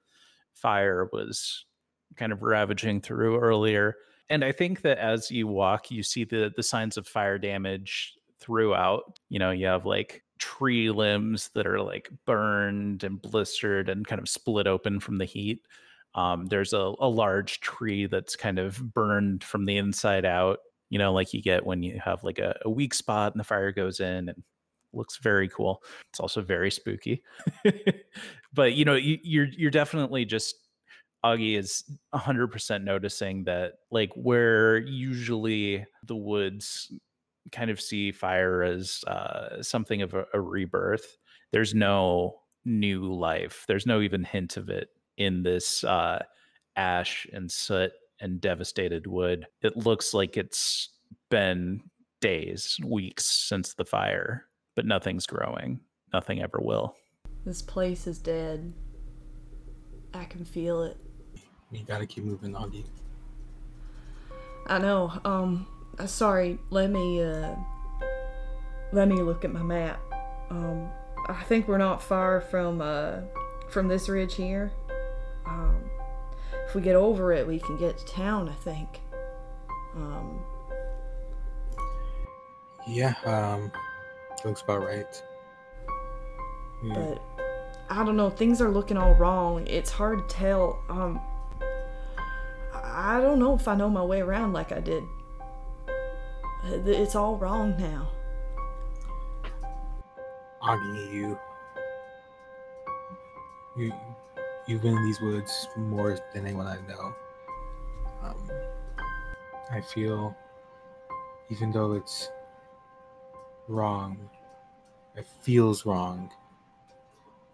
fire 0.54 1.10
was 1.12 1.66
kind 2.16 2.32
of 2.32 2.41
ravaging 2.41 3.01
through 3.01 3.39
earlier. 3.39 3.95
And 4.30 4.43
I 4.43 4.51
think 4.51 4.82
that 4.82 4.97
as 4.97 5.30
you 5.30 5.47
walk, 5.47 5.91
you 5.91 6.03
see 6.03 6.24
the 6.24 6.51
the 6.55 6.64
signs 6.64 6.97
of 6.97 7.07
fire 7.07 7.38
damage 7.38 8.14
throughout. 8.39 9.20
You 9.30 9.39
know, 9.39 9.51
you 9.51 9.68
have 9.68 9.86
like 9.86 10.24
tree 10.39 10.89
limbs 10.89 11.49
that 11.55 11.68
are 11.68 11.82
like 11.82 12.09
burned 12.26 13.03
and 13.03 13.22
blistered 13.22 13.89
and 13.89 14.07
kind 14.07 14.20
of 14.20 14.30
split 14.30 14.68
open 14.68 14.99
from 14.99 15.18
the 15.18 15.26
heat. 15.26 15.66
Um, 16.16 16.45
there's 16.45 16.74
a, 16.74 16.93
a 16.99 17.07
large 17.07 17.59
tree 17.59 18.05
that's 18.05 18.36
kind 18.36 18.59
of 18.59 18.93
burned 18.93 19.43
from 19.43 19.66
the 19.66 19.78
inside 19.78 20.26
out 20.26 20.59
you 20.93 20.99
know, 20.99 21.11
like 21.11 21.34
you 21.34 21.41
get 21.41 21.66
when 21.66 21.82
you 21.82 21.99
have 22.05 22.24
like 22.24 22.38
a, 22.38 22.55
a 22.61 22.70
weak 22.70 22.93
spot 22.93 23.34
and 23.34 23.39
the 23.39 23.43
fire 23.43 23.72
goes 23.72 23.99
in 23.99 24.30
and 24.30 24.43
looks 24.93 25.18
very 25.18 25.49
cool. 25.49 25.82
It's 26.11 26.20
also 26.20 26.43
very 26.43 26.70
spooky. 26.70 27.24
but 28.53 28.74
you 28.74 28.86
know, 28.86 28.93
you, 28.93 29.18
you're 29.24 29.47
you're 29.57 29.72
definitely 29.72 30.24
just 30.24 30.62
Augie 31.24 31.57
is 31.57 31.84
100% 32.13 32.84
noticing 32.84 33.45
that 33.45 33.74
like 33.91 34.11
where 34.15 34.78
usually 34.78 35.86
the 36.05 36.15
woods 36.15 36.91
kind 37.51 37.69
of 37.69 37.80
see 37.80 38.11
fire 38.11 38.63
as 38.63 39.03
uh, 39.07 39.61
something 39.61 40.01
of 40.01 40.13
a, 40.13 40.26
a 40.34 40.41
rebirth. 40.41 41.17
There's 41.51 41.74
no 41.74 42.39
new 42.65 43.13
life. 43.13 43.65
There's 43.67 43.86
no 43.86 44.01
even 44.01 44.24
hint 44.24 44.57
of 44.57 44.69
it 44.69 44.89
in 45.17 45.43
this 45.43 45.84
uh, 45.84 46.24
ash 46.76 47.28
and 47.32 47.51
soot 47.51 47.91
and 48.19 48.41
devastated 48.41 49.07
wood. 49.07 49.47
It 49.61 49.78
looks 49.78 50.13
like 50.13 50.38
it's 50.38 50.89
been 51.30 51.82
days, 52.21 52.78
weeks 52.86 53.26
since 53.26 53.74
the 53.74 53.86
fire, 53.86 54.45
but 54.76 54.86
nothing's 54.86 55.26
growing. 55.26 55.80
Nothing 56.13 56.41
ever 56.41 56.59
will. 56.61 56.95
This 57.45 57.61
place 57.61 58.07
is 58.07 58.19
dead. 58.19 58.74
I 60.13 60.26
can 60.26 60.45
feel 60.45 60.84
it. 60.84 60.97
You 61.74 61.84
gotta 61.86 62.05
keep 62.05 62.24
moving, 62.24 62.53
Augie. 62.53 62.86
I 64.67 64.78
know. 64.78 65.11
Um, 65.26 65.67
sorry. 66.05 66.59
Let 66.69 66.89
me 66.91 67.21
uh, 67.24 67.55
let 68.91 69.07
me 69.07 69.21
look 69.21 69.43
at 69.43 69.51
my 69.51 69.63
map. 69.63 69.99
Um, 70.49 70.89
I 71.28 71.43
think 71.43 71.67
we're 71.67 71.78
not 71.80 72.01
far 72.01 72.41
from 72.41 72.80
uh 72.82 73.21
from 73.69 73.88
this 73.88 74.07
ridge 74.07 74.36
here. 74.36 74.71
Um, 75.45 75.82
if 76.67 76.76
we 76.76 76.82
get 76.82 76.95
over 76.95 77.34
it, 77.34 77.47
we 77.47 77.59
can 77.59 77.78
get 77.78 77.97
to 77.97 78.05
town. 78.05 78.49
I 78.49 78.53
think. 78.63 79.01
Um, 79.95 80.39
Yeah, 82.88 83.13
um, 83.26 83.71
looks 84.45 84.61
about 84.61 84.84
right. 84.84 85.24
Hmm. 86.82 86.93
but 86.93 87.21
I 87.89 88.03
don't 88.03 88.15
know. 88.17 88.30
Things 88.30 88.61
are 88.61 88.69
looking 88.69 88.97
all 88.97 89.13
wrong. 89.15 89.65
It's 89.67 89.89
hard 89.91 90.28
to 90.28 90.36
tell. 90.36 90.80
Um, 90.89 91.19
I 93.04 93.20
don't 93.20 93.38
know 93.38 93.54
if 93.54 93.68
I 93.68 93.76
know 93.76 93.89
my 93.89 94.01
way 94.01 94.22
around 94.22 94.54
like 94.54 94.72
I 94.72 94.80
did. 94.80 95.04
Uh, 95.89 96.80
It's 96.86 97.16
all 97.16 97.36
wrong 97.36 97.76
now. 97.78 98.08
Augie, 100.62 101.14
you, 101.14 101.38
you, 103.76 103.91
you've 104.68 104.82
been 104.82 104.95
in 104.95 105.04
these 105.04 105.20
woods 105.20 105.68
more 105.76 106.18
than 106.34 106.45
anyone 106.45 106.66
I 106.66 106.78
know. 106.88 107.14
Um, 108.24 108.49
I 109.70 109.82
feel, 109.82 110.34
even 111.49 111.74
though 111.74 111.91
it's 111.91 112.30
wrong, 113.68 114.18
it 115.18 115.28
feels 115.41 115.86
wrong. 115.86 116.32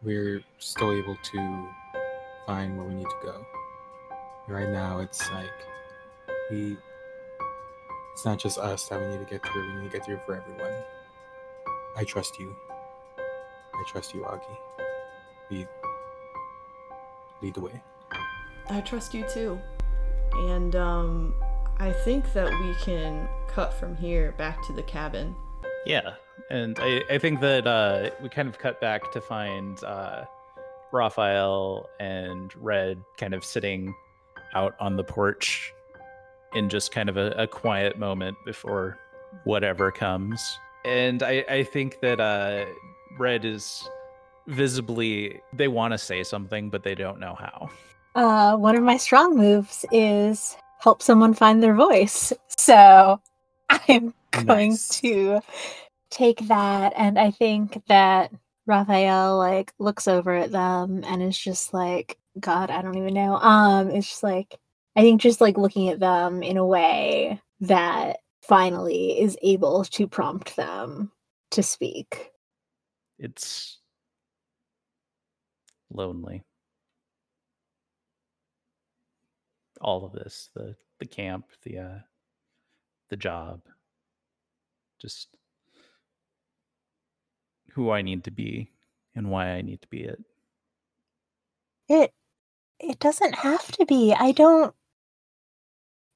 We're 0.03 0.43
still 0.59 0.91
able 0.91 1.15
to 1.15 1.67
find 2.45 2.77
where 2.77 2.87
we 2.87 2.93
need 2.93 3.09
to 3.09 3.19
go. 3.23 3.43
Right 4.49 4.69
now, 4.69 4.99
it's 4.99 5.31
like 5.31 5.45
we. 6.49 6.75
It's 8.13 8.25
not 8.25 8.39
just 8.39 8.57
us 8.57 8.89
that 8.89 8.99
we 8.99 9.07
need 9.07 9.19
to 9.19 9.25
get 9.25 9.45
through. 9.45 9.75
We 9.75 9.81
need 9.81 9.91
to 9.91 9.97
get 9.97 10.05
through 10.05 10.19
for 10.25 10.35
everyone. 10.35 10.73
I 11.95 12.03
trust 12.03 12.39
you. 12.39 12.55
I 13.19 13.83
trust 13.87 14.13
you, 14.13 14.21
Augie. 14.21 14.57
Lead, 15.51 15.67
lead 17.41 17.53
the 17.53 17.61
way. 17.61 17.81
I 18.69 18.81
trust 18.81 19.13
you 19.13 19.25
too. 19.29 19.59
And 20.33 20.75
um 20.75 21.35
I 21.79 21.93
think 21.93 22.33
that 22.33 22.51
we 22.59 22.73
can 22.83 23.29
cut 23.47 23.73
from 23.73 23.95
here 23.95 24.33
back 24.33 24.65
to 24.67 24.73
the 24.73 24.83
cabin. 24.83 25.35
Yeah, 25.85 26.15
and 26.49 26.77
I, 26.79 27.03
I 27.09 27.17
think 27.19 27.39
that 27.39 27.65
uh, 27.65 28.09
we 28.21 28.27
kind 28.27 28.49
of 28.49 28.57
cut 28.57 28.81
back 28.81 29.11
to 29.13 29.21
find 29.21 29.81
uh, 29.85 30.25
Raphael 30.91 31.89
and 31.99 32.53
Red 32.57 33.01
kind 33.17 33.33
of 33.33 33.45
sitting 33.45 33.95
out 34.55 34.75
on 34.79 34.95
the 34.97 35.03
porch 35.03 35.73
in 36.53 36.69
just 36.69 36.91
kind 36.91 37.09
of 37.09 37.17
a, 37.17 37.31
a 37.31 37.47
quiet 37.47 37.97
moment 37.99 38.37
before 38.45 38.97
whatever 39.43 39.91
comes. 39.91 40.41
And 40.85 41.21
I, 41.23 41.45
I 41.49 41.63
think 41.63 41.99
that 42.01 42.19
uh, 42.19 42.65
Red 43.17 43.45
is 43.45 43.87
visibly, 44.47 45.41
they 45.53 45.67
want 45.67 45.93
to 45.93 45.97
say 45.97 46.23
something, 46.23 46.69
but 46.69 46.83
they 46.83 46.95
don't 46.95 47.19
know 47.19 47.35
how. 47.37 47.69
uh, 48.15 48.57
one 48.57 48.75
of 48.75 48.83
my 48.83 48.97
strong 48.97 49.35
moves 49.37 49.85
is 49.91 50.57
help 50.79 51.01
someone 51.03 51.33
find 51.33 51.61
their 51.61 51.75
voice. 51.75 52.33
So 52.57 53.21
I'm 53.69 54.13
going 54.47 54.71
Nice. 54.71 54.89
to 55.01 55.41
take 56.09 56.47
that, 56.47 56.93
and 56.95 57.19
I 57.19 57.31
think 57.31 57.83
that 57.87 58.31
Raphael 58.65 59.37
like 59.37 59.73
looks 59.79 60.07
over 60.07 60.33
at 60.35 60.51
them 60.51 61.03
and 61.05 61.21
is 61.21 61.37
just 61.37 61.73
like, 61.73 62.17
God, 62.39 62.69
I 62.71 62.81
don't 62.81 62.97
even 62.97 63.13
know. 63.13 63.35
Um, 63.35 63.89
it's 63.89 64.07
just 64.07 64.23
like 64.23 64.57
I 64.95 65.01
think 65.01 65.21
just 65.21 65.41
like 65.41 65.57
looking 65.57 65.89
at 65.89 65.99
them 65.99 66.43
in 66.43 66.57
a 66.57 66.65
way 66.65 67.41
that 67.61 68.17
finally 68.41 69.19
is 69.19 69.37
able 69.41 69.85
to 69.85 70.07
prompt 70.07 70.55
them 70.55 71.11
to 71.51 71.63
speak. 71.63 72.31
It's 73.17 73.79
lonely. 75.91 76.43
All 79.81 80.05
of 80.05 80.13
this, 80.13 80.49
the 80.55 80.75
the 80.99 81.05
camp, 81.05 81.45
the 81.63 81.77
uh 81.79 81.99
the 83.09 83.17
job, 83.17 83.61
just 85.01 85.29
who 87.71 87.91
I 87.91 88.01
need 88.01 88.23
to 88.25 88.31
be 88.31 88.71
and 89.15 89.29
why 89.29 89.51
I 89.51 89.61
need 89.61 89.81
to 89.81 89.87
be 89.87 90.01
it. 90.01 90.23
It 91.87 92.11
it 92.79 92.99
doesn't 92.99 93.35
have 93.35 93.71
to 93.73 93.85
be. 93.85 94.13
I 94.13 94.31
don't 94.33 94.73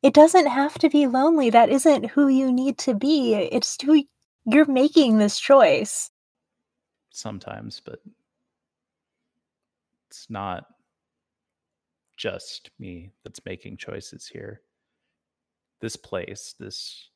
it 0.03 0.13
doesn't 0.13 0.47
have 0.47 0.77
to 0.79 0.89
be 0.89 1.07
lonely. 1.07 1.49
That 1.49 1.69
isn't 1.69 2.11
who 2.11 2.27
you 2.27 2.51
need 2.51 2.77
to 2.79 2.93
be. 2.95 3.35
It's 3.35 3.81
who 3.81 4.03
you're 4.45 4.65
making 4.65 5.17
this 5.17 5.39
choice. 5.39 6.11
Sometimes, 7.11 7.81
but 7.85 7.99
It's 10.09 10.29
not 10.29 10.65
just 12.17 12.69
me 12.79 13.11
that's 13.23 13.41
making 13.45 13.77
choices 13.77 14.27
here. 14.27 14.61
This 15.81 15.95
place, 15.95 16.55
this 16.59 17.09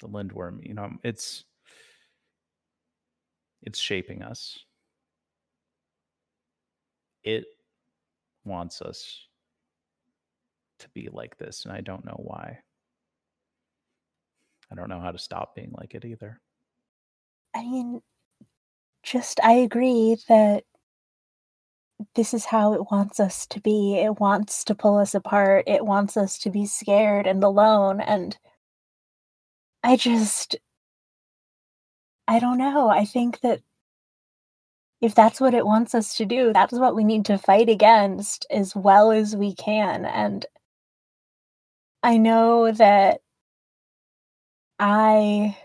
the 0.00 0.08
lindworm, 0.08 0.60
you 0.62 0.74
know, 0.74 0.90
it's 1.04 1.44
it's 3.62 3.78
shaping 3.78 4.22
us. 4.22 4.58
It 7.26 7.44
wants 8.44 8.80
us 8.80 9.26
to 10.78 10.88
be 10.94 11.08
like 11.12 11.36
this, 11.36 11.64
and 11.64 11.74
I 11.74 11.80
don't 11.80 12.04
know 12.04 12.20
why. 12.24 12.60
I 14.70 14.74
don't 14.76 14.88
know 14.88 15.00
how 15.00 15.10
to 15.10 15.18
stop 15.18 15.54
being 15.54 15.72
like 15.76 15.94
it 15.94 16.04
either. 16.04 16.40
I 17.54 17.62
mean, 17.62 18.00
just 19.02 19.40
I 19.42 19.52
agree 19.52 20.16
that 20.28 20.64
this 22.14 22.32
is 22.32 22.44
how 22.44 22.74
it 22.74 22.90
wants 22.90 23.18
us 23.18 23.46
to 23.48 23.60
be. 23.60 23.96
It 23.96 24.20
wants 24.20 24.64
to 24.64 24.74
pull 24.74 24.98
us 24.98 25.14
apart. 25.14 25.64
It 25.66 25.84
wants 25.84 26.16
us 26.16 26.38
to 26.40 26.50
be 26.50 26.66
scared 26.66 27.26
and 27.26 27.42
alone. 27.42 28.00
And 28.00 28.36
I 29.82 29.96
just, 29.96 30.56
I 32.28 32.38
don't 32.38 32.58
know. 32.58 32.88
I 32.88 33.04
think 33.04 33.40
that 33.40 33.62
if 35.00 35.14
that's 35.14 35.40
what 35.40 35.54
it 35.54 35.66
wants 35.66 35.94
us 35.94 36.16
to 36.16 36.24
do, 36.24 36.52
that's 36.52 36.72
what 36.72 36.96
we 36.96 37.04
need 37.04 37.24
to 37.26 37.38
fight 37.38 37.68
against 37.68 38.46
as 38.50 38.74
well 38.74 39.10
as 39.12 39.36
we 39.36 39.54
can. 39.54 40.04
And 40.04 40.46
I 42.02 42.18
know 42.18 42.72
that 42.72 43.20
I 44.78 45.56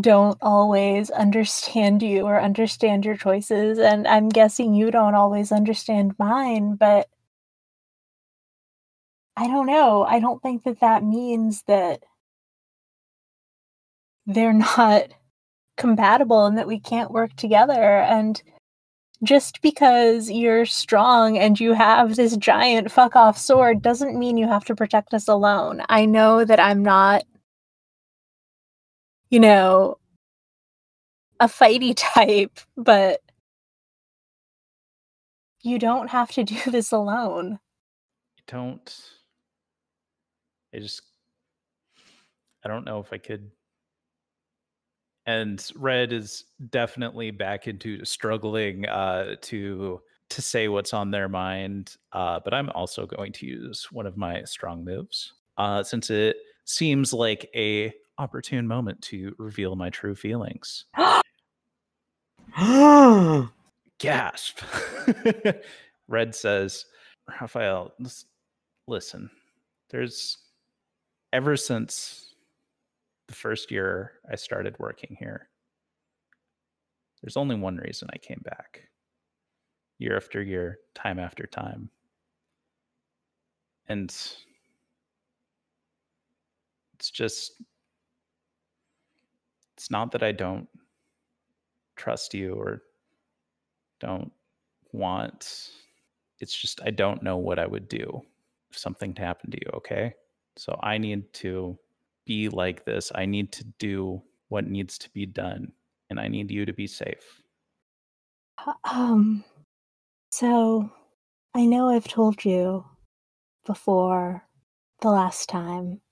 don't 0.00 0.38
always 0.40 1.10
understand 1.10 2.02
you 2.02 2.22
or 2.22 2.40
understand 2.40 3.04
your 3.04 3.16
choices 3.16 3.78
and 3.78 4.06
i'm 4.06 4.28
guessing 4.28 4.72
you 4.74 4.90
don't 4.90 5.14
always 5.14 5.52
understand 5.52 6.14
mine 6.18 6.74
but 6.76 7.08
i 9.36 9.46
don't 9.46 9.66
know 9.66 10.04
i 10.04 10.20
don't 10.20 10.42
think 10.42 10.64
that 10.64 10.80
that 10.80 11.02
means 11.02 11.62
that 11.66 12.02
they're 14.26 14.52
not 14.78 15.08
compatible 15.80 16.46
and 16.46 16.56
that 16.58 16.68
we 16.68 16.78
can't 16.78 17.10
work 17.10 17.34
together 17.36 17.98
and 18.00 18.42
just 19.22 19.60
because 19.62 20.30
you're 20.30 20.64
strong 20.64 21.36
and 21.36 21.58
you 21.60 21.72
have 21.72 22.16
this 22.16 22.36
giant 22.36 22.90
fuck 22.90 23.16
off 23.16 23.36
sword 23.36 23.82
doesn't 23.82 24.18
mean 24.18 24.36
you 24.36 24.46
have 24.46 24.64
to 24.64 24.74
protect 24.74 25.12
us 25.12 25.26
alone 25.28 25.82
i 25.88 26.06
know 26.06 26.44
that 26.44 26.60
i'm 26.60 26.82
not 26.82 27.24
you 29.30 29.38
know, 29.38 29.96
a 31.38 31.46
fighty 31.46 31.94
type, 31.96 32.58
but 32.76 33.20
you 35.62 35.78
don't 35.78 36.08
have 36.08 36.30
to 36.32 36.44
do 36.44 36.58
this 36.70 36.92
alone. 36.92 37.58
I 38.38 38.52
don't. 38.52 39.00
I 40.74 40.78
just. 40.78 41.02
I 42.64 42.68
don't 42.68 42.84
know 42.84 43.00
if 43.00 43.12
I 43.12 43.18
could. 43.18 43.50
And 45.30 45.64
Red 45.76 46.12
is 46.12 46.44
definitely 46.70 47.30
back 47.30 47.68
into 47.68 48.04
struggling 48.04 48.86
uh, 48.86 49.36
to 49.42 50.00
to 50.30 50.42
say 50.42 50.66
what's 50.66 50.92
on 50.92 51.12
their 51.12 51.28
mind. 51.28 51.96
Uh, 52.12 52.40
but 52.42 52.52
I'm 52.52 52.68
also 52.70 53.06
going 53.06 53.32
to 53.34 53.46
use 53.46 53.86
one 53.92 54.06
of 54.06 54.16
my 54.16 54.42
strong 54.42 54.84
moves 54.84 55.34
uh, 55.56 55.84
since 55.84 56.10
it 56.10 56.36
seems 56.64 57.12
like 57.12 57.48
a 57.54 57.92
opportune 58.18 58.66
moment 58.66 59.00
to 59.02 59.32
reveal 59.38 59.76
my 59.76 59.88
true 59.88 60.16
feelings. 60.16 60.86
Gasp. 63.98 64.60
Red 66.08 66.34
says, 66.34 66.86
Raphael, 67.40 67.92
listen, 68.88 69.30
there's 69.90 70.38
ever 71.32 71.56
since 71.56 72.29
the 73.30 73.36
first 73.36 73.70
year 73.70 74.14
I 74.28 74.34
started 74.34 74.74
working 74.80 75.16
here, 75.16 75.48
there's 77.22 77.36
only 77.36 77.54
one 77.54 77.76
reason 77.76 78.08
I 78.12 78.18
came 78.18 78.42
back 78.44 78.88
year 79.98 80.16
after 80.16 80.42
year, 80.42 80.78
time 80.96 81.20
after 81.20 81.46
time. 81.46 81.90
And 83.88 84.10
it's 86.94 87.10
just 87.12 87.62
it's 89.76 89.92
not 89.92 90.10
that 90.10 90.24
I 90.24 90.32
don't 90.32 90.66
trust 91.94 92.34
you 92.34 92.54
or 92.54 92.82
don't 94.00 94.32
want 94.92 95.70
it's 96.40 96.56
just 96.56 96.80
I 96.84 96.90
don't 96.90 97.22
know 97.22 97.36
what 97.36 97.60
I 97.60 97.66
would 97.66 97.86
do 97.88 98.22
if 98.70 98.78
something 98.78 99.14
happened 99.14 99.52
to 99.52 99.58
you, 99.64 99.70
okay? 99.76 100.14
So 100.56 100.76
I 100.82 100.98
need 100.98 101.32
to 101.34 101.78
be 102.30 102.48
like 102.48 102.84
this. 102.84 103.10
I 103.12 103.26
need 103.26 103.50
to 103.54 103.64
do 103.80 104.22
what 104.50 104.64
needs 104.64 104.98
to 104.98 105.10
be 105.10 105.26
done 105.26 105.72
and 106.08 106.20
I 106.20 106.28
need 106.28 106.48
you 106.48 106.64
to 106.64 106.72
be 106.72 106.86
safe. 106.86 107.42
Um 108.84 109.42
so 110.30 110.92
I 111.56 111.66
know 111.66 111.88
I've 111.88 112.06
told 112.06 112.44
you 112.44 112.84
before 113.66 114.44
the 115.00 115.10
last 115.10 115.48
time 115.48 116.02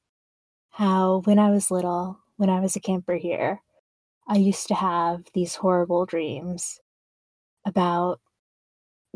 how 0.70 1.20
when 1.24 1.38
I 1.38 1.50
was 1.50 1.70
little 1.70 2.18
when 2.36 2.50
I 2.50 2.58
was 2.58 2.74
a 2.74 2.80
camper 2.80 3.14
here, 3.14 3.62
I 4.26 4.38
used 4.38 4.66
to 4.68 4.74
have 4.74 5.22
these 5.34 5.54
horrible 5.54 6.04
dreams 6.04 6.80
about 7.64 8.18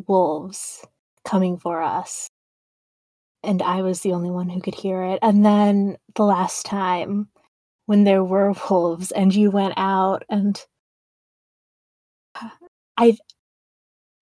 wolves 0.07 0.87
coming 1.25 1.59
for 1.59 1.83
us. 1.83 2.29
And 3.45 3.63
I 3.63 3.83
was 3.83 4.01
the 4.01 4.13
only 4.13 4.31
one 4.31 4.49
who 4.49 4.61
could 4.61 4.75
hear 4.75 5.03
it. 5.03 5.19
And 5.23 5.45
then 5.45 5.97
the 6.15 6.25
last 6.25 6.65
time 6.67 7.29
when 7.87 8.05
there 8.05 8.25
were 8.25 8.55
wolves 8.71 9.11
and 9.13 9.35
you 9.35 9.51
went 9.51 9.75
out 9.77 10.25
and 10.29 10.65
I 12.97 13.17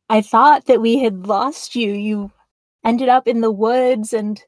I 0.08 0.22
thought 0.22 0.66
that 0.66 0.80
we 0.80 0.98
had 0.98 1.26
lost 1.28 1.76
you. 1.76 1.92
You 1.92 2.32
ended 2.84 3.08
up 3.08 3.28
in 3.28 3.40
the 3.42 3.50
woods 3.52 4.12
and 4.12 4.42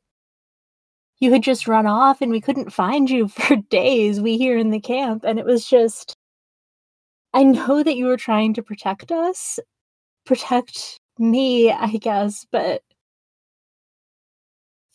you 1.21 1.33
had 1.33 1.43
just 1.43 1.69
run 1.69 1.87
off 1.87 2.21
and 2.21 2.33
we 2.33 2.41
couldn't 2.41 2.73
find 2.73 3.09
you 3.09 3.29
for 3.29 3.57
days, 3.71 4.21
we 4.21 4.37
here 4.39 4.59
in 4.59 4.71
the 4.71 4.81
camp. 4.81 5.25
And 5.25 5.39
it 5.39 5.45
was 5.47 5.67
just, 5.67 6.17
I 7.33 7.45
know 7.45 7.83
that 7.83 7.97
you 7.97 8.07
were 8.07 8.17
trying 8.17 8.55
to 8.55 8.63
protect 8.63 9.13
us, 9.13 9.61
protect 10.27 10.99
me, 11.19 11.71
I 11.71 11.93
guess, 11.93 12.45
but 12.51 12.83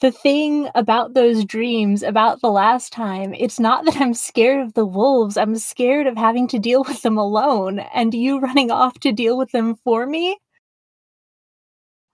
the 0.02 0.12
thing 0.12 0.70
about 0.76 1.14
those 1.14 1.44
dreams, 1.46 2.04
about 2.04 2.42
the 2.42 2.52
last 2.52 2.92
time, 2.94 3.34
it's 3.34 3.60
not 3.60 3.86
that 3.86 4.00
I'm 4.00 4.14
scared 4.14 4.66
of 4.66 4.74
the 4.74 4.86
wolves. 4.86 5.38
I'm 5.38 5.56
scared 5.58 6.08
of 6.08 6.18
having 6.18 6.48
to 6.50 6.60
deal 6.60 6.84
with 6.84 7.02
them 7.02 7.18
alone 7.18 7.80
and 7.80 8.14
you 8.14 8.40
running 8.40 8.72
off 8.72 9.00
to 9.00 9.12
deal 9.12 9.38
with 9.38 9.52
them 9.52 9.76
for 9.84 10.06
me. 10.06 10.38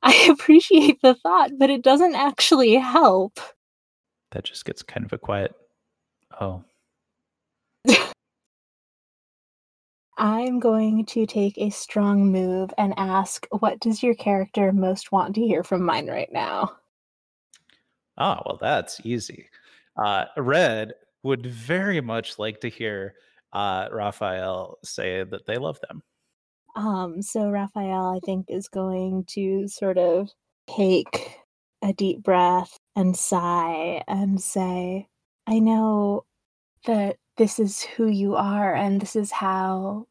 I 0.01 0.27
appreciate 0.31 0.99
the 1.01 1.15
thought, 1.15 1.51
but 1.57 1.69
it 1.69 1.81
doesn't 1.83 2.15
actually 2.15 2.75
help 2.75 3.39
that 4.33 4.43
just 4.43 4.65
gets 4.65 4.81
kind 4.81 5.05
of 5.05 5.13
a 5.13 5.17
quiet 5.17 5.53
oh 6.41 6.63
i'm 10.17 10.59
going 10.59 11.05
to 11.05 11.25
take 11.25 11.57
a 11.57 11.69
strong 11.69 12.31
move 12.31 12.73
and 12.77 12.93
ask 12.97 13.47
what 13.59 13.79
does 13.79 14.01
your 14.01 14.15
character 14.15 14.71
most 14.71 15.11
want 15.11 15.35
to 15.35 15.41
hear 15.41 15.63
from 15.63 15.83
mine 15.83 16.07
right 16.07 16.33
now 16.33 16.71
oh 18.17 18.41
well 18.45 18.57
that's 18.61 19.01
easy 19.03 19.49
uh 20.03 20.25
red 20.37 20.93
would 21.23 21.45
very 21.45 22.01
much 22.01 22.37
like 22.39 22.59
to 22.61 22.69
hear 22.69 23.15
uh 23.53 23.87
raphael 23.91 24.77
say 24.83 25.23
that 25.23 25.45
they 25.45 25.57
love 25.57 25.79
them 25.87 26.01
um 26.75 27.21
so 27.21 27.49
raphael 27.49 28.13
i 28.15 28.19
think 28.25 28.45
is 28.49 28.67
going 28.67 29.23
to 29.25 29.67
sort 29.67 29.97
of 29.97 30.29
take 30.67 31.43
a 31.83 31.93
deep 31.93 32.23
breath 32.23 32.79
and 32.95 33.15
sigh 33.15 34.01
and 34.07 34.41
say, 34.41 35.07
I 35.45 35.59
know 35.59 36.25
that 36.85 37.17
this 37.37 37.59
is 37.59 37.81
who 37.81 38.07
you 38.07 38.35
are 38.35 38.73
and 38.73 39.01
this 39.01 39.15
is 39.15 39.31
how 39.31 40.05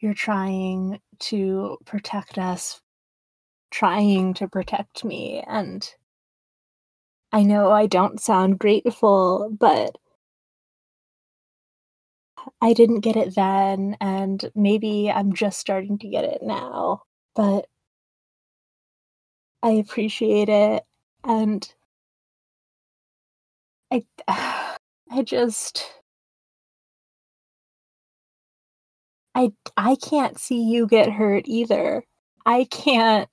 you're 0.00 0.14
trying 0.14 1.00
to 1.18 1.78
protect 1.84 2.38
us, 2.38 2.80
trying 3.70 4.34
to 4.34 4.48
protect 4.48 5.04
me. 5.04 5.44
And 5.46 5.88
I 7.36 7.42
know 7.42 7.70
I 7.70 7.86
don't 7.86 8.18
sound 8.18 8.58
grateful, 8.58 9.50
but 9.60 9.98
I 12.60 12.72
didn't 12.72 13.00
get 13.00 13.16
it 13.16 13.34
then, 13.34 13.96
and 14.00 14.50
maybe 14.54 15.10
I'm 15.10 15.32
just 15.34 15.58
starting 15.58 15.98
to 15.98 16.08
get 16.08 16.24
it 16.24 16.42
now. 16.42 17.02
But 17.34 17.66
I 19.62 19.72
appreciate 19.72 20.48
it 20.48 20.84
and 21.24 21.74
I 23.90 24.04
I 25.10 25.22
just 25.22 25.84
I 29.36 29.52
I 29.76 29.94
can't 29.96 30.38
see 30.38 30.60
you 30.62 30.86
get 30.86 31.10
hurt 31.12 31.44
either. 31.46 32.04
I 32.44 32.64
can't 32.64 33.28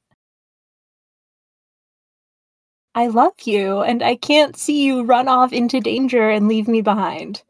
I 2.96 3.08
love 3.08 3.34
you 3.44 3.82
and 3.82 4.04
I 4.04 4.16
can't 4.16 4.56
see 4.56 4.84
you 4.84 5.04
run 5.04 5.28
off 5.28 5.52
into 5.52 5.80
danger 5.80 6.30
and 6.30 6.48
leave 6.48 6.68
me 6.68 6.82
behind. 6.82 7.42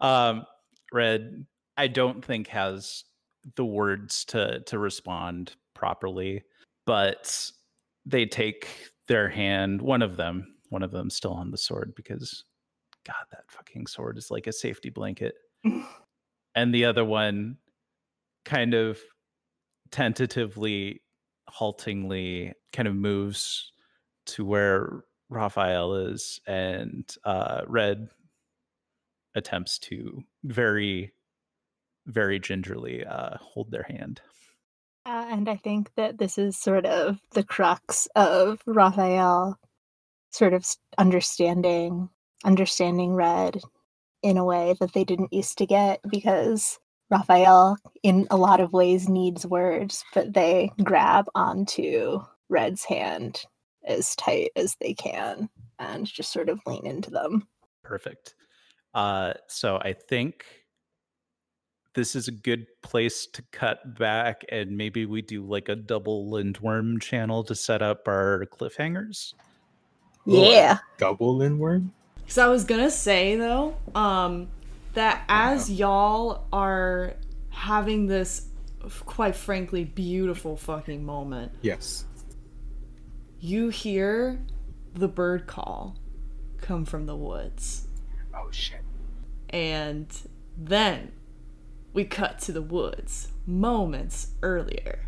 Um, 0.00 0.44
Red, 0.92 1.46
I 1.76 1.86
don't 1.86 2.24
think 2.24 2.48
has 2.48 3.04
the 3.56 3.64
words 3.64 4.24
to 4.26 4.60
to 4.66 4.78
respond 4.78 5.54
properly, 5.74 6.42
but 6.86 7.50
they 8.04 8.26
take 8.26 8.68
their 9.06 9.28
hand. 9.28 9.80
One 9.80 10.02
of 10.02 10.16
them, 10.16 10.56
one 10.70 10.82
of 10.82 10.90
them, 10.90 11.10
still 11.10 11.32
on 11.32 11.50
the 11.50 11.58
sword 11.58 11.92
because, 11.94 12.44
God, 13.06 13.24
that 13.30 13.44
fucking 13.48 13.86
sword 13.86 14.18
is 14.18 14.30
like 14.30 14.46
a 14.46 14.52
safety 14.52 14.90
blanket. 14.90 15.34
and 16.54 16.74
the 16.74 16.84
other 16.84 17.04
one, 17.04 17.58
kind 18.44 18.74
of 18.74 18.98
tentatively, 19.90 21.02
haltingly, 21.48 22.52
kind 22.72 22.88
of 22.88 22.94
moves 22.94 23.72
to 24.28 24.44
where 24.44 25.04
Raphael 25.28 25.94
is, 25.94 26.40
and 26.46 27.04
uh, 27.24 27.62
Red 27.66 28.08
attempts 29.34 29.78
to 29.78 30.24
very, 30.44 31.12
very 32.06 32.38
gingerly 32.38 33.04
uh, 33.04 33.36
hold 33.40 33.70
their 33.70 33.84
hand. 33.84 34.20
Uh, 35.06 35.26
and 35.30 35.48
I 35.48 35.56
think 35.56 35.90
that 35.96 36.18
this 36.18 36.36
is 36.38 36.58
sort 36.58 36.84
of 36.84 37.18
the 37.32 37.42
crux 37.42 38.08
of 38.14 38.60
Raphael 38.66 39.58
sort 40.30 40.52
of 40.52 40.66
understanding 40.98 42.10
understanding 42.44 43.14
red 43.14 43.60
in 44.22 44.36
a 44.36 44.44
way 44.44 44.74
that 44.80 44.92
they 44.92 45.04
didn't 45.04 45.32
used 45.32 45.58
to 45.58 45.66
get 45.66 46.00
because 46.08 46.78
Raphael 47.10 47.78
in 48.02 48.26
a 48.30 48.36
lot 48.36 48.60
of 48.60 48.72
ways 48.72 49.08
needs 49.08 49.46
words, 49.46 50.04
but 50.14 50.34
they 50.34 50.70
grab 50.84 51.26
onto 51.34 52.20
Red's 52.48 52.84
hand 52.84 53.44
as 53.88 54.14
tight 54.16 54.50
as 54.54 54.76
they 54.80 54.94
can 54.94 55.48
and 55.78 56.06
just 56.06 56.32
sort 56.32 56.48
of 56.48 56.60
lean 56.66 56.86
into 56.86 57.10
them. 57.10 57.48
Perfect. 57.82 58.34
Uh, 58.94 59.32
so 59.48 59.76
I 59.82 59.92
think 59.92 60.44
this 61.94 62.14
is 62.14 62.28
a 62.28 62.32
good 62.32 62.66
place 62.82 63.26
to 63.26 63.42
cut 63.50 63.98
back 63.98 64.44
and 64.50 64.76
maybe 64.76 65.06
we 65.06 65.22
do 65.22 65.44
like 65.44 65.68
a 65.68 65.74
double 65.74 66.30
lindworm 66.30 67.00
channel 67.00 67.42
to 67.44 67.54
set 67.54 67.82
up 67.82 68.06
our 68.06 68.46
cliffhangers. 68.52 69.34
Yeah. 70.24 70.78
Double 70.98 71.36
lindworm? 71.36 71.92
Because 72.16 72.38
I 72.38 72.48
was 72.48 72.64
gonna 72.64 72.90
say 72.90 73.36
though, 73.36 73.74
um, 73.94 74.48
that 74.94 75.24
as 75.28 75.70
y'all 75.70 76.46
are 76.52 77.14
having 77.50 78.06
this 78.06 78.46
quite 79.06 79.34
frankly 79.34 79.84
beautiful 79.84 80.56
fucking 80.56 81.04
moment, 81.04 81.52
Yes. 81.62 82.04
You 83.40 83.68
hear 83.68 84.40
the 84.94 85.08
bird 85.08 85.46
call 85.46 85.96
come 86.60 86.84
from 86.84 87.06
the 87.06 87.16
woods. 87.16 87.86
Oh 88.34 88.50
shit. 88.50 88.80
And 89.50 90.06
then 90.56 91.12
we 91.92 92.04
cut 92.04 92.38
to 92.40 92.52
the 92.52 92.62
woods 92.62 93.28
moments 93.46 94.32
earlier. 94.42 95.06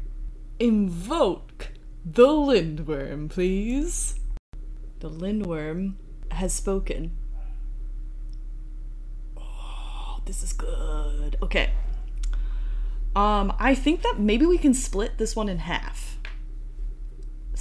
Invoke 0.59 1.73
the 2.05 2.29
lindworm, 2.29 3.29
please. 3.29 4.19
The 5.01 5.11
lindworm 5.11 5.97
has 6.31 6.53
spoken. 6.53 7.17
Oh, 9.37 10.21
this 10.25 10.43
is 10.43 10.53
good. 10.53 11.37
Okay. 11.43 11.73
Um, 13.17 13.53
I 13.59 13.75
think 13.75 14.03
that 14.03 14.17
maybe 14.19 14.47
we 14.47 14.57
can 14.57 14.73
split 14.73 15.19
this 15.19 15.35
one 15.35 15.49
in 15.49 15.59
half. 15.59 16.20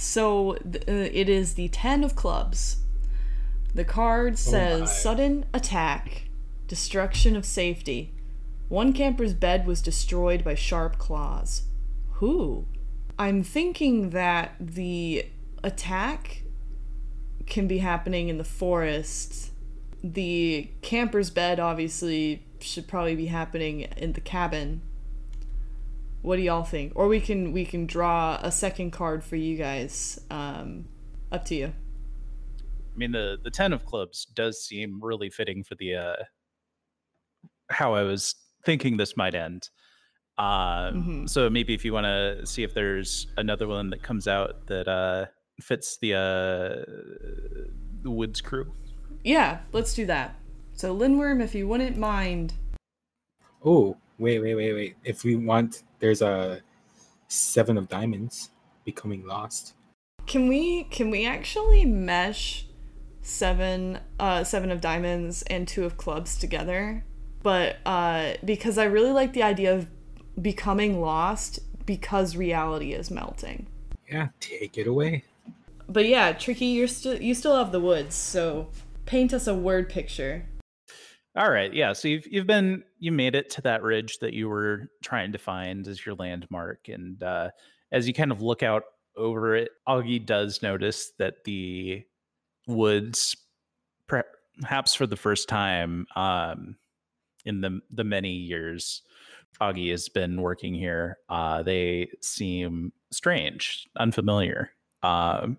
So 0.00 0.54
th- 0.54 0.84
uh, 0.88 1.10
it 1.12 1.28
is 1.28 1.54
the 1.54 1.68
10 1.68 2.04
of 2.04 2.16
clubs. 2.16 2.78
The 3.74 3.84
card 3.84 4.38
says 4.38 4.80
my. 4.80 4.86
sudden 4.86 5.44
attack, 5.52 6.24
destruction 6.66 7.36
of 7.36 7.44
safety. 7.44 8.14
One 8.68 8.94
camper's 8.94 9.34
bed 9.34 9.66
was 9.66 9.82
destroyed 9.82 10.42
by 10.42 10.54
sharp 10.54 10.96
claws. 10.96 11.64
Who? 12.14 12.66
I'm 13.18 13.42
thinking 13.42 14.10
that 14.10 14.54
the 14.58 15.26
attack 15.62 16.44
can 17.46 17.66
be 17.66 17.78
happening 17.78 18.30
in 18.30 18.38
the 18.38 18.44
forest. 18.44 19.50
The 20.02 20.70
camper's 20.80 21.28
bed 21.28 21.60
obviously 21.60 22.42
should 22.60 22.88
probably 22.88 23.16
be 23.16 23.26
happening 23.26 23.82
in 23.98 24.14
the 24.14 24.22
cabin. 24.22 24.80
What 26.22 26.36
do 26.36 26.42
y'all 26.42 26.64
think? 26.64 26.92
Or 26.94 27.08
we 27.08 27.20
can 27.20 27.52
we 27.52 27.64
can 27.64 27.86
draw 27.86 28.38
a 28.42 28.52
second 28.52 28.90
card 28.90 29.24
for 29.24 29.36
you 29.36 29.56
guys. 29.56 30.20
Um, 30.30 30.86
up 31.32 31.44
to 31.46 31.54
you. 31.54 31.66
I 31.66 32.96
mean, 32.96 33.12
the 33.12 33.38
the 33.42 33.50
ten 33.50 33.72
of 33.72 33.84
clubs 33.86 34.26
does 34.34 34.62
seem 34.64 35.00
really 35.02 35.30
fitting 35.30 35.64
for 35.64 35.74
the 35.76 35.94
uh, 35.94 36.16
how 37.70 37.94
I 37.94 38.02
was 38.02 38.34
thinking 38.64 38.96
this 38.96 39.16
might 39.16 39.34
end. 39.34 39.70
Um, 40.36 40.46
Mhm. 40.46 41.28
So 41.28 41.48
maybe 41.50 41.74
if 41.74 41.84
you 41.84 41.92
want 41.92 42.04
to 42.04 42.44
see 42.46 42.62
if 42.62 42.74
there's 42.74 43.26
another 43.36 43.66
one 43.68 43.90
that 43.90 44.02
comes 44.02 44.26
out 44.28 44.66
that 44.66 44.88
uh, 44.88 45.26
fits 45.60 45.98
the 45.98 46.14
uh, 46.14 46.84
the 48.02 48.10
woods 48.10 48.40
crew. 48.40 48.72
Yeah, 49.24 49.60
let's 49.72 49.94
do 49.94 50.06
that. 50.06 50.34
So 50.72 50.96
Lindworm, 50.96 51.42
if 51.42 51.54
you 51.54 51.68
wouldn't 51.68 51.96
mind. 51.96 52.54
Oh, 53.64 53.96
wait, 54.20 54.38
wait, 54.38 54.54
wait, 54.54 54.72
wait. 54.74 54.96
If 55.02 55.24
we 55.24 55.34
want, 55.34 55.82
there's 55.98 56.22
a 56.22 56.60
seven 57.28 57.78
of 57.78 57.88
diamonds 57.88 58.50
becoming 58.84 59.26
lost. 59.26 59.74
Can 60.26 60.46
we 60.46 60.84
can 60.84 61.10
we 61.10 61.26
actually 61.26 61.84
mesh 61.84 62.66
seven 63.22 63.98
uh 64.18 64.44
seven 64.44 64.70
of 64.70 64.80
diamonds 64.80 65.42
and 65.42 65.66
two 65.66 65.84
of 65.84 65.96
clubs 65.96 66.36
together? 66.36 67.04
But 67.42 67.76
uh 67.86 68.34
because 68.44 68.78
I 68.78 68.84
really 68.84 69.10
like 69.10 69.32
the 69.32 69.42
idea 69.42 69.74
of 69.74 69.88
becoming 70.40 71.00
lost 71.00 71.60
because 71.86 72.36
reality 72.36 72.92
is 72.92 73.10
melting. 73.10 73.66
Yeah, 74.08 74.28
take 74.38 74.76
it 74.76 74.86
away. 74.86 75.24
But 75.88 76.06
yeah, 76.06 76.32
Tricky, 76.32 76.66
you're 76.66 76.86
still 76.86 77.20
you 77.20 77.34
still 77.34 77.56
have 77.56 77.72
the 77.72 77.80
woods, 77.80 78.14
so 78.14 78.68
paint 79.06 79.32
us 79.32 79.46
a 79.46 79.54
word 79.54 79.88
picture. 79.88 80.46
All 81.36 81.50
right, 81.50 81.72
yeah. 81.72 81.92
So 81.92 82.08
you've 82.08 82.26
you've 82.26 82.46
been 82.46 82.82
you 82.98 83.12
made 83.12 83.36
it 83.36 83.50
to 83.50 83.62
that 83.62 83.82
ridge 83.82 84.18
that 84.18 84.32
you 84.32 84.48
were 84.48 84.90
trying 85.02 85.32
to 85.32 85.38
find 85.38 85.86
as 85.86 86.04
your 86.04 86.16
landmark, 86.16 86.88
and 86.88 87.22
uh, 87.22 87.50
as 87.92 88.08
you 88.08 88.14
kind 88.14 88.32
of 88.32 88.42
look 88.42 88.62
out 88.62 88.82
over 89.16 89.54
it, 89.54 89.70
Augie 89.88 90.24
does 90.24 90.60
notice 90.62 91.12
that 91.18 91.44
the 91.44 92.04
woods, 92.66 93.36
perhaps 94.08 94.94
for 94.94 95.06
the 95.06 95.16
first 95.16 95.48
time 95.48 96.06
um, 96.16 96.76
in 97.44 97.60
the 97.60 97.80
the 97.90 98.04
many 98.04 98.32
years 98.32 99.02
Augie 99.60 99.92
has 99.92 100.08
been 100.08 100.42
working 100.42 100.74
here, 100.74 101.18
uh, 101.28 101.62
they 101.62 102.08
seem 102.20 102.92
strange, 103.12 103.88
unfamiliar. 103.96 104.70
Um, 105.04 105.58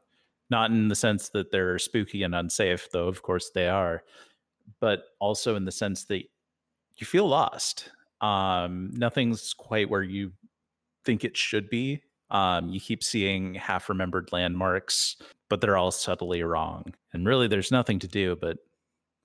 not 0.50 0.70
in 0.70 0.90
the 0.90 0.96
sense 0.96 1.30
that 1.30 1.50
they're 1.52 1.80
spooky 1.80 2.24
and 2.24 2.36
unsafe, 2.36 2.90
though 2.92 3.08
of 3.08 3.22
course 3.22 3.52
they 3.56 3.70
are 3.70 4.04
but 4.80 5.06
also 5.20 5.56
in 5.56 5.66
the 5.66 5.72
sense 5.72 6.06
that 6.06 6.24
you 6.98 7.06
feel 7.06 7.28
lost. 7.28 7.90
Um, 8.22 8.92
nothing's 8.94 9.54
quite 9.54 9.90
where 9.90 10.04
you 10.04 10.32
think 11.06 11.24
it 11.24 11.36
should 11.36 11.70
be. 11.70 12.02
Um, 12.30 12.70
you 12.70 12.80
keep 12.80 13.04
seeing 13.04 13.56
half 13.56 13.90
remembered 13.90 14.32
landmarks, 14.32 15.18
but 15.50 15.60
they're 15.60 15.78
all 15.78 15.92
subtly 15.92 16.44
wrong. 16.44 16.94
And 17.12 17.28
really, 17.28 17.48
there's 17.48 17.72
nothing 17.72 18.00
to 18.00 18.08
do 18.08 18.38
but 18.40 18.58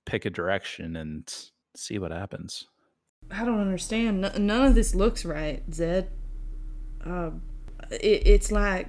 pick 0.07 0.25
a 0.25 0.31
direction 0.31 0.97
and 0.97 1.33
see 1.77 1.99
what 1.99 2.11
happens. 2.11 2.67
I 3.31 3.45
don't 3.45 3.61
understand. 3.61 4.21
None 4.39 4.63
of 4.65 4.75
this 4.75 4.95
looks 4.95 5.25
right, 5.25 5.63
Zed. 5.73 6.11
Uh, 7.05 7.31
it, 7.91 8.27
it's 8.27 8.51
like 8.51 8.89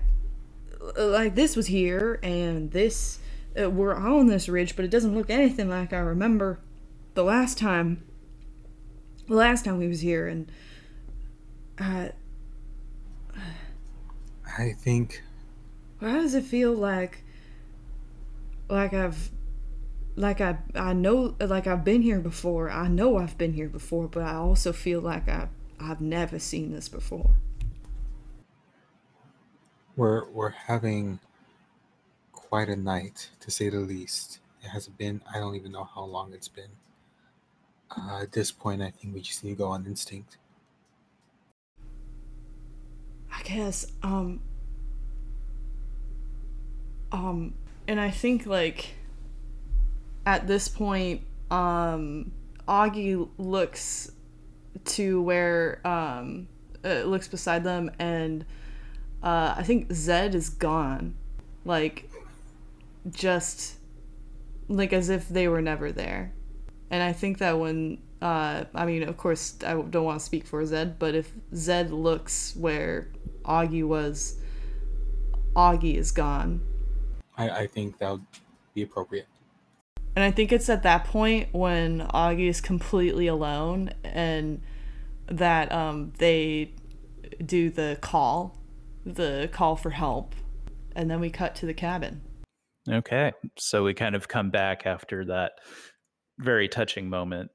like 0.98 1.36
this 1.36 1.56
was 1.56 1.68
here 1.68 2.20
and 2.24 2.72
this 2.72 3.20
uh, 3.60 3.70
we're 3.70 3.96
on 3.96 4.28
this 4.28 4.50
ridge, 4.50 4.76
but 4.76 4.86
it 4.86 4.92
doesn't 4.92 5.16
look 5.16 5.30
anything 5.30 5.70
like 5.70 5.94
I 5.94 6.00
remember 6.00 6.60
the 7.14 7.24
last 7.24 7.58
time. 7.58 8.04
The 9.28 9.36
last 9.36 9.66
time 9.66 9.78
we 9.78 9.88
was 9.88 10.02
here, 10.02 10.28
and 10.28 10.52
uh, 11.78 12.10
I 14.58 14.72
think 14.72 15.24
why 16.00 16.14
does 16.14 16.34
it 16.34 16.44
feel 16.46 16.74
like 16.74 17.24
like 18.70 18.94
I've 18.94 19.32
like 20.16 20.40
I 20.40 20.60
I 20.76 20.94
know 20.94 21.36
like 21.40 21.68
I've 21.68 21.84
been 21.84 22.02
here 22.02 22.20
before. 22.20 22.70
I 22.70 22.88
know 22.88 23.18
I've 23.18 23.38
been 23.38 23.54
here 23.54 23.70
before, 23.70 24.08
but 24.08 24.24
I 24.24 24.36
also 24.36 24.72
feel 24.72 25.02
like 25.02 25.28
I 25.28 25.50
I've 25.80 26.02
never 26.02 26.40
seen 26.40 26.72
this 26.72 26.88
before. 26.88 27.32
we're 29.98 30.30
we're 30.30 30.52
having 30.52 31.20
quite 32.50 32.70
a 32.70 32.76
night 32.76 33.30
to 33.42 33.52
say 33.52 33.70
the 33.70 33.80
least. 33.80 34.40
It 34.64 34.70
has 34.70 34.88
been 34.88 35.22
I 35.34 35.40
don't 35.40 35.56
even 35.56 35.72
know 35.72 35.84
how 35.84 36.04
long 36.04 36.34
it's 36.34 36.48
been. 36.48 36.72
Uh, 37.96 38.22
at 38.22 38.32
this 38.32 38.52
point, 38.52 38.82
I 38.82 38.92
think 38.92 39.14
we 39.14 39.22
just 39.22 39.44
need 39.44 39.52
to 39.52 39.56
go 39.56 39.68
on 39.68 39.86
instinct. 39.86 40.38
I 43.34 43.42
guess. 43.44 43.88
Um. 44.02 44.42
Um, 47.12 47.54
and 47.88 48.00
I 48.00 48.10
think 48.12 48.46
like 48.46 48.96
at 50.26 50.48
this 50.48 50.68
point, 50.68 51.22
um, 51.52 52.32
Augie 52.68 53.30
looks 53.38 54.12
to 54.86 55.22
where 55.22 55.86
um 55.86 56.48
uh, 56.84 57.04
looks 57.04 57.28
beside 57.28 57.64
them, 57.64 57.92
and 58.00 58.46
uh, 59.24 59.56
I 59.58 59.64
think 59.64 59.92
Zed 59.92 60.36
is 60.36 60.50
gone, 60.50 61.16
like 61.66 62.10
just 63.10 63.76
like 64.68 64.94
as 64.94 65.10
if 65.10 65.30
they 65.30 65.48
were 65.48 65.62
never 65.62 65.92
there. 65.92 66.34
And 66.90 67.04
I 67.04 67.14
think 67.14 67.40
that 67.40 67.60
when 67.60 68.00
uh, 68.22 68.64
I 68.74 68.86
mean, 68.86 69.04
of 69.04 69.18
course, 69.18 69.56
I 69.64 69.74
don't 69.74 70.04
want 70.04 70.20
to 70.20 70.26
speak 70.26 70.46
for 70.46 70.66
Zed, 70.66 70.98
but 70.98 71.14
if 71.14 71.32
Zed 71.54 71.92
looks 71.92 72.56
where 72.56 73.10
Augie 73.46 73.84
was, 73.84 74.38
Augie 75.56 75.96
is 75.96 76.12
gone. 76.12 76.62
I, 77.38 77.50
I 77.50 77.68
think 77.68 78.00
that 78.00 78.12
would 78.12 78.26
be 78.74 78.82
appropriate. 78.82 79.28
And 80.16 80.26
I 80.26 80.32
think 80.32 80.52
it's 80.52 80.68
at 80.68 80.82
that 80.82 81.06
point 81.06 81.50
when 81.54 82.02
Augie 82.08 82.50
is 82.50 82.60
completely 82.60 83.28
alone 83.28 83.92
and 84.04 84.62
that 85.28 85.72
um, 85.72 86.14
they 86.18 86.74
do 87.46 87.70
the 87.70 88.00
call, 88.02 88.58
the 89.06 89.48
call 89.52 89.76
for 89.76 89.92
help, 89.92 90.34
and 90.96 91.12
then 91.12 91.20
we 91.20 91.30
cut 91.30 91.54
to 91.58 91.68
the 91.68 91.74
cabin. 91.74 92.22
Okay. 92.90 93.34
So 93.58 93.84
we 93.84 93.94
kind 93.94 94.16
of 94.16 94.28
come 94.28 94.50
back 94.50 94.86
after 94.86 95.26
that 95.26 95.54
very 96.40 96.68
touching 96.68 97.10
moment, 97.10 97.52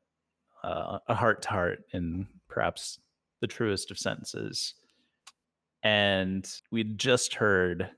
uh, 0.62 0.99
a 1.09 1.14
heart 1.14 1.43
to 1.43 1.49
heart 1.49 1.85
in 1.93 2.26
perhaps 2.49 2.99
the 3.41 3.47
truest 3.47 3.91
of 3.91 3.99
sentences. 3.99 4.74
And 5.83 6.49
we 6.70 6.85
just 6.85 7.35
heard 7.35 7.91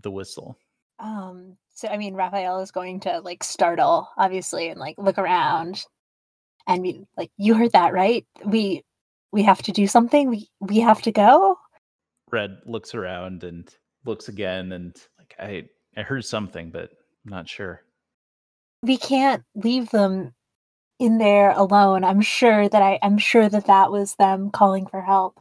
the 0.00 0.10
whistle. 0.10 0.58
Um, 0.98 1.56
so 1.74 1.88
I 1.88 1.96
mean, 1.96 2.14
Raphael 2.14 2.60
is 2.60 2.70
going 2.70 3.00
to 3.00 3.20
like 3.20 3.42
startle, 3.42 4.08
obviously, 4.16 4.68
and 4.68 4.78
like 4.78 4.96
look 4.98 5.18
around 5.18 5.84
and 6.66 6.82
we 6.82 7.04
like, 7.16 7.30
"You 7.36 7.54
heard 7.54 7.72
that, 7.72 7.92
right? 7.92 8.24
We 8.44 8.84
we 9.32 9.42
have 9.42 9.62
to 9.62 9.72
do 9.72 9.86
something. 9.86 10.28
We 10.30 10.48
we 10.60 10.78
have 10.78 11.02
to 11.02 11.12
go." 11.12 11.58
Red 12.30 12.58
looks 12.64 12.94
around 12.94 13.44
and 13.44 13.68
looks 14.04 14.28
again, 14.28 14.72
and 14.72 14.96
like 15.18 15.34
I 15.38 15.64
I 15.96 16.02
heard 16.02 16.24
something, 16.24 16.70
but 16.70 16.90
I'm 17.24 17.30
not 17.30 17.48
sure. 17.48 17.82
We 18.82 18.96
can't 18.96 19.42
leave 19.54 19.90
them 19.90 20.34
in 20.98 21.18
there 21.18 21.50
alone. 21.50 22.04
I'm 22.04 22.20
sure 22.20 22.68
that 22.68 22.82
I 22.82 22.98
I'm 23.02 23.18
sure 23.18 23.48
that 23.48 23.66
that 23.66 23.90
was 23.90 24.14
them 24.16 24.50
calling 24.50 24.86
for 24.86 25.00
help. 25.00 25.40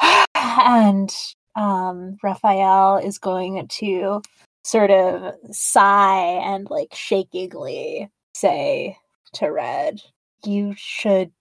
and 0.34 1.14
um, 1.56 2.16
Raphael 2.22 2.98
is 2.98 3.18
going 3.18 3.66
to 3.68 4.22
sort 4.64 4.90
of 4.90 5.34
sigh 5.50 6.40
and 6.44 6.68
like 6.70 6.94
shakingly 6.94 8.10
say 8.34 8.98
to 9.34 9.48
Red, 9.48 10.00
You 10.44 10.74
should 10.76 11.32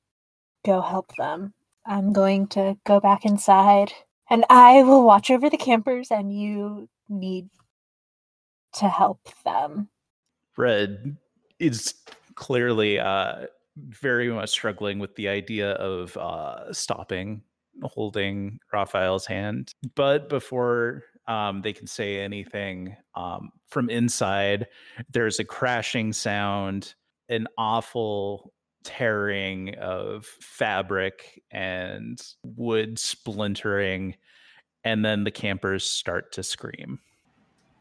go 0.65 0.81
help 0.81 1.15
them. 1.15 1.53
I'm 1.86 2.13
going 2.13 2.47
to 2.47 2.77
go 2.86 2.99
back 2.99 3.25
inside 3.25 3.93
and 4.29 4.45
I 4.49 4.84
will 4.84 5.03
watch 5.03 5.29
over 5.29 5.49
the 5.49 5.57
campers, 5.57 6.09
and 6.09 6.34
you 6.36 6.89
need 7.09 7.49
to 8.76 8.88
help 8.88 9.30
them. 9.43 9.89
Red 10.57 11.17
is 11.59 11.93
clearly 12.36 12.99
uh, 12.99 13.45
very 13.78 14.30
much 14.30 14.49
struggling 14.49 14.99
with 14.99 15.15
the 15.15 15.28
idea 15.28 15.71
of 15.74 16.15
uh, 16.17 16.71
stopping 16.74 17.41
holding 17.82 18.59
Raphael's 18.71 19.26
hand. 19.26 19.74
But 19.95 20.30
before 20.30 21.03
um, 21.28 21.61
they 21.61 21.74
can 21.74 21.88
say 21.88 22.19
anything 22.19 22.95
um, 23.15 23.51
from 23.67 23.89
inside, 23.89 24.67
there's 25.09 25.39
a 25.39 25.45
crashing 25.45 26.13
sound, 26.13 26.93
an 27.30 27.47
awful 27.57 28.53
tearing 28.84 29.76
of 29.76 30.26
fabric 30.26 31.41
and 31.51 32.21
wood 32.43 32.99
splintering, 32.99 34.15
and 34.84 35.03
then 35.03 35.24
the 35.24 35.32
campers 35.32 35.86
start 35.86 36.34
to 36.34 36.43
scream. 36.43 36.99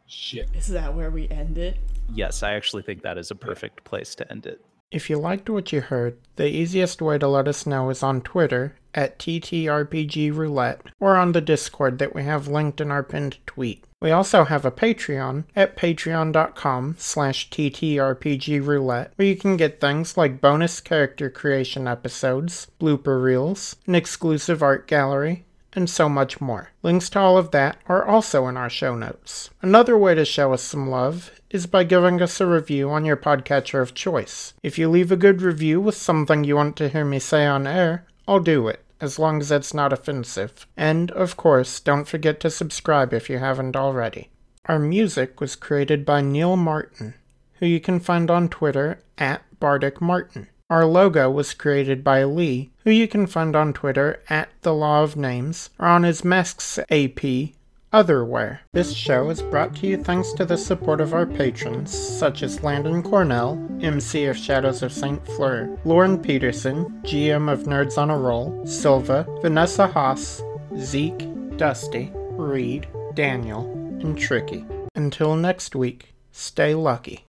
Shit. 0.07 0.49
Is 0.55 0.69
that 0.69 0.95
where 0.95 1.11
we 1.11 1.29
end 1.29 1.59
it? 1.59 1.79
Yes, 2.13 2.43
I 2.43 2.53
actually 2.53 2.83
think 2.83 3.03
that 3.03 3.19
is 3.19 3.31
a 3.31 3.35
perfect 3.35 3.85
place 3.85 4.15
to 4.17 4.31
end 4.31 4.47
it. 4.47 4.65
If 4.91 5.09
you 5.09 5.19
liked 5.19 5.49
what 5.49 5.73
you 5.73 5.81
heard, 5.81 6.19
the 6.37 6.47
easiest 6.47 7.01
way 7.01 7.17
to 7.17 7.27
let 7.27 7.49
us 7.49 7.67
know 7.67 7.89
is 7.89 8.03
on 8.03 8.21
Twitter 8.21 8.77
at 8.95 9.19
TTRPGRoulette 9.19 10.81
or 11.01 11.17
on 11.17 11.33
the 11.33 11.41
Discord 11.41 11.99
that 11.99 12.15
we 12.15 12.25
have 12.25 12.47
linked 12.47 12.79
in 12.79 12.91
our 12.91 13.03
pinned 13.03 13.39
tweet. 13.47 13.85
We 14.03 14.11
also 14.11 14.45
have 14.45 14.67
a 14.67 14.71
Patreon 14.71 15.45
at 15.57 15.77
patreon.com 15.77 16.97
slash 16.99 17.49
TTRPGRoulette 17.49 19.11
where 19.17 19.29
you 19.29 19.37
can 19.37 19.57
get 19.57 19.81
things 19.81 20.17
like 20.19 20.43
bonus 20.43 20.81
character 20.81 21.31
creation 21.31 21.89
episodes, 21.89 22.67
blooper 22.79 23.23
reels, 23.23 23.77
an 23.87 23.95
exclusive 23.95 24.63
art 24.63 24.87
gallery, 24.87 25.47
and 25.75 25.89
so 25.89 26.09
much 26.09 26.41
more. 26.41 26.71
Links 26.83 27.09
to 27.11 27.19
all 27.19 27.39
of 27.39 27.51
that 27.51 27.79
are 27.87 28.05
also 28.05 28.47
in 28.47 28.57
our 28.57 28.71
show 28.71 28.95
notes. 28.95 29.51
Another 29.61 29.97
way 29.97 30.15
to 30.15 30.25
show 30.25 30.53
us 30.53 30.63
some 30.63 30.89
love 30.89 31.31
is 31.51 31.67
by 31.67 31.85
giving 31.85 32.21
us 32.23 32.41
a 32.41 32.47
review 32.47 32.91
on 32.91 33.05
your 33.05 33.17
podcatcher 33.17 33.83
of 33.83 33.95
choice. 33.95 34.55
If 34.63 34.79
you 34.79 34.89
leave 34.89 35.13
a 35.13 35.17
good 35.17 35.43
review 35.43 35.81
with 35.81 35.97
something 35.97 36.45
you 36.45 36.57
want 36.57 36.77
to 36.77 36.89
hear 36.89 37.05
me 37.05 37.19
say 37.19 37.47
on 37.47 37.67
air, 37.67 38.07
I'll 38.27 38.41
do 38.41 38.69
it, 38.69 38.85
as 39.01 39.19
long 39.19 39.41
as 39.41 39.51
it's 39.51 39.75
not 39.75 39.93
offensive. 39.93 40.67
And, 40.77 41.11
of 41.11 41.37
course, 41.37 41.81
don't 41.81 42.09
forget 42.09 42.41
to 42.41 42.51
subscribe 42.51 43.13
if 43.13 43.29
you 43.29 43.39
haven't 43.39 43.77
already. 43.77 44.31
Our 44.67 44.79
music 44.79 45.41
was 45.41 45.57
created 45.57 46.07
by 46.07 46.21
Neil 46.21 46.57
Martin, 46.57 47.15
who 47.55 47.67
you 47.67 47.81
can 47.81 48.01
find 48.01 48.31
on 48.31 48.49
Twitter 48.49 49.03
at 49.19 49.43
Bardic 49.59 50.01
Martin. 50.01 50.49
Our 50.73 50.87
logo 50.87 51.31
was 51.31 51.53
created 51.53 52.03
by 52.03 52.25
Lee, 52.25 52.71
who 52.85 52.91
you 52.91 53.07
can 53.07 53.27
find 53.27 53.55
on 53.55 53.75
Twitter 53.75 54.23
at 54.31 54.49
The 54.63 54.73
Law 54.73 55.03
of 55.03 55.17
Names 55.17 55.69
or 55.79 55.87
on 55.87 56.03
his 56.03 56.25
Masks 56.25 56.79
AP 56.91 57.53
Otherwhere. 57.93 58.61
This 58.73 58.95
show 58.95 59.29
is 59.29 59.43
brought 59.43 59.77
to 59.77 59.87
you 59.87 59.99
thanks 59.99 60.33
to 60.33 60.47
the 60.47 60.57
support 60.57 61.03
of 61.03 61.13
our 61.13 61.27
patrons, 61.27 61.93
such 61.93 62.43
as 62.43 62.63
Landon 62.63 63.03
Cornell, 63.03 63.63
MC 63.83 64.25
of 64.25 64.37
Shadows 64.39 64.83
of 64.83 64.95
St. 64.95 65.23
Fleur, 65.37 65.79
Lauren 65.85 66.19
Peterson, 66.19 66.87
GM 67.05 67.53
of 67.53 67.65
Nerds 67.65 67.99
on 67.99 68.09
a 68.09 68.17
Roll, 68.17 68.65
Silva, 68.65 69.27
Vanessa 69.43 69.87
Haas, 69.87 70.41
Zeke, 70.79 71.29
Dusty, 71.59 72.11
Reed, 72.15 72.89
Daniel, 73.13 73.71
and 74.01 74.17
Tricky. 74.17 74.65
Until 74.95 75.37
next 75.37 75.77
week, 75.77 76.15
stay 76.31 76.75
lucky. 76.75 77.27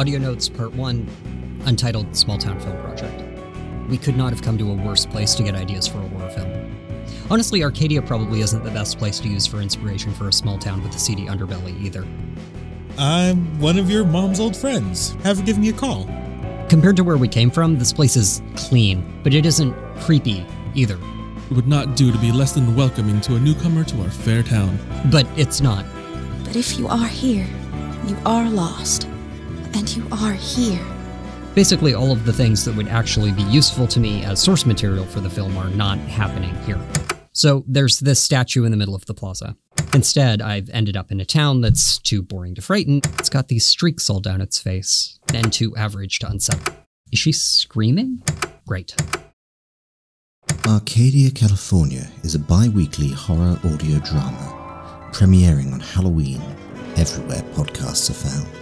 Audio 0.00 0.18
Notes 0.18 0.48
Part 0.48 0.72
1, 0.76 1.62
Untitled 1.66 2.16
Small 2.16 2.38
Town 2.38 2.58
Film 2.58 2.74
Project. 2.80 3.22
We 3.90 3.98
could 3.98 4.16
not 4.16 4.32
have 4.32 4.40
come 4.40 4.56
to 4.56 4.70
a 4.70 4.74
worse 4.74 5.04
place 5.04 5.34
to 5.34 5.42
get 5.42 5.54
ideas 5.54 5.86
for 5.86 5.98
a 5.98 6.08
horror 6.08 6.30
film. 6.30 7.04
Honestly, 7.30 7.62
Arcadia 7.62 8.00
probably 8.00 8.40
isn't 8.40 8.64
the 8.64 8.70
best 8.70 8.98
place 8.98 9.20
to 9.20 9.28
use 9.28 9.46
for 9.46 9.60
inspiration 9.60 10.14
for 10.14 10.28
a 10.28 10.32
small 10.32 10.56
town 10.56 10.82
with 10.82 10.94
a 10.94 10.98
seedy 10.98 11.26
underbelly 11.26 11.78
either. 11.82 12.06
I'm 12.96 13.60
one 13.60 13.78
of 13.78 13.90
your 13.90 14.06
mom's 14.06 14.40
old 14.40 14.56
friends. 14.56 15.16
Have 15.22 15.38
her 15.38 15.44
give 15.44 15.58
me 15.58 15.68
a 15.68 15.74
call. 15.74 16.06
Compared 16.70 16.96
to 16.96 17.04
where 17.04 17.18
we 17.18 17.28
came 17.28 17.50
from, 17.50 17.78
this 17.78 17.92
place 17.92 18.16
is 18.16 18.40
clean, 18.56 19.20
but 19.22 19.34
it 19.34 19.44
isn't 19.44 19.74
creepy 19.98 20.46
either. 20.74 20.98
It 21.50 21.54
would 21.54 21.68
not 21.68 21.94
do 21.94 22.10
to 22.10 22.16
be 22.16 22.32
less 22.32 22.52
than 22.52 22.74
welcoming 22.74 23.20
to 23.20 23.36
a 23.36 23.38
newcomer 23.38 23.84
to 23.84 24.00
our 24.00 24.10
fair 24.10 24.42
town. 24.42 24.78
But 25.10 25.26
it's 25.36 25.60
not. 25.60 25.84
But 26.42 26.56
if 26.56 26.78
you 26.78 26.88
are 26.88 27.06
here, 27.06 27.46
you 28.06 28.16
are 28.24 28.48
lost. 28.48 29.09
And 29.74 29.96
you 29.96 30.06
are 30.12 30.32
here. 30.32 30.84
Basically, 31.54 31.94
all 31.94 32.12
of 32.12 32.24
the 32.24 32.32
things 32.32 32.64
that 32.64 32.76
would 32.76 32.88
actually 32.88 33.32
be 33.32 33.42
useful 33.42 33.86
to 33.88 34.00
me 34.00 34.24
as 34.24 34.40
source 34.40 34.66
material 34.66 35.04
for 35.04 35.20
the 35.20 35.30
film 35.30 35.56
are 35.56 35.70
not 35.70 35.98
happening 35.98 36.54
here. 36.64 36.80
So 37.32 37.64
there's 37.66 38.00
this 38.00 38.22
statue 38.22 38.64
in 38.64 38.70
the 38.70 38.76
middle 38.76 38.94
of 38.94 39.06
the 39.06 39.14
plaza. 39.14 39.56
Instead, 39.94 40.42
I've 40.42 40.70
ended 40.70 40.96
up 40.96 41.10
in 41.10 41.20
a 41.20 41.24
town 41.24 41.60
that's 41.60 41.98
too 41.98 42.22
boring 42.22 42.54
to 42.54 42.62
frighten. 42.62 43.00
It's 43.18 43.28
got 43.28 43.48
these 43.48 43.64
streaks 43.64 44.08
all 44.08 44.20
down 44.20 44.40
its 44.40 44.58
face, 44.58 45.18
and 45.32 45.52
too 45.52 45.74
average 45.76 46.18
to 46.20 46.28
unsettle. 46.28 46.74
Is 47.12 47.18
she 47.18 47.32
screaming? 47.32 48.22
Great. 48.66 48.94
Arcadia, 50.66 51.30
California 51.30 52.08
is 52.22 52.34
a 52.34 52.38
bi 52.38 52.68
weekly 52.68 53.08
horror 53.08 53.58
audio 53.64 53.98
drama 54.00 55.10
premiering 55.12 55.72
on 55.72 55.80
Halloween 55.80 56.40
everywhere 56.96 57.42
podcasts 57.54 58.10
are 58.10 58.14
found. 58.14 58.59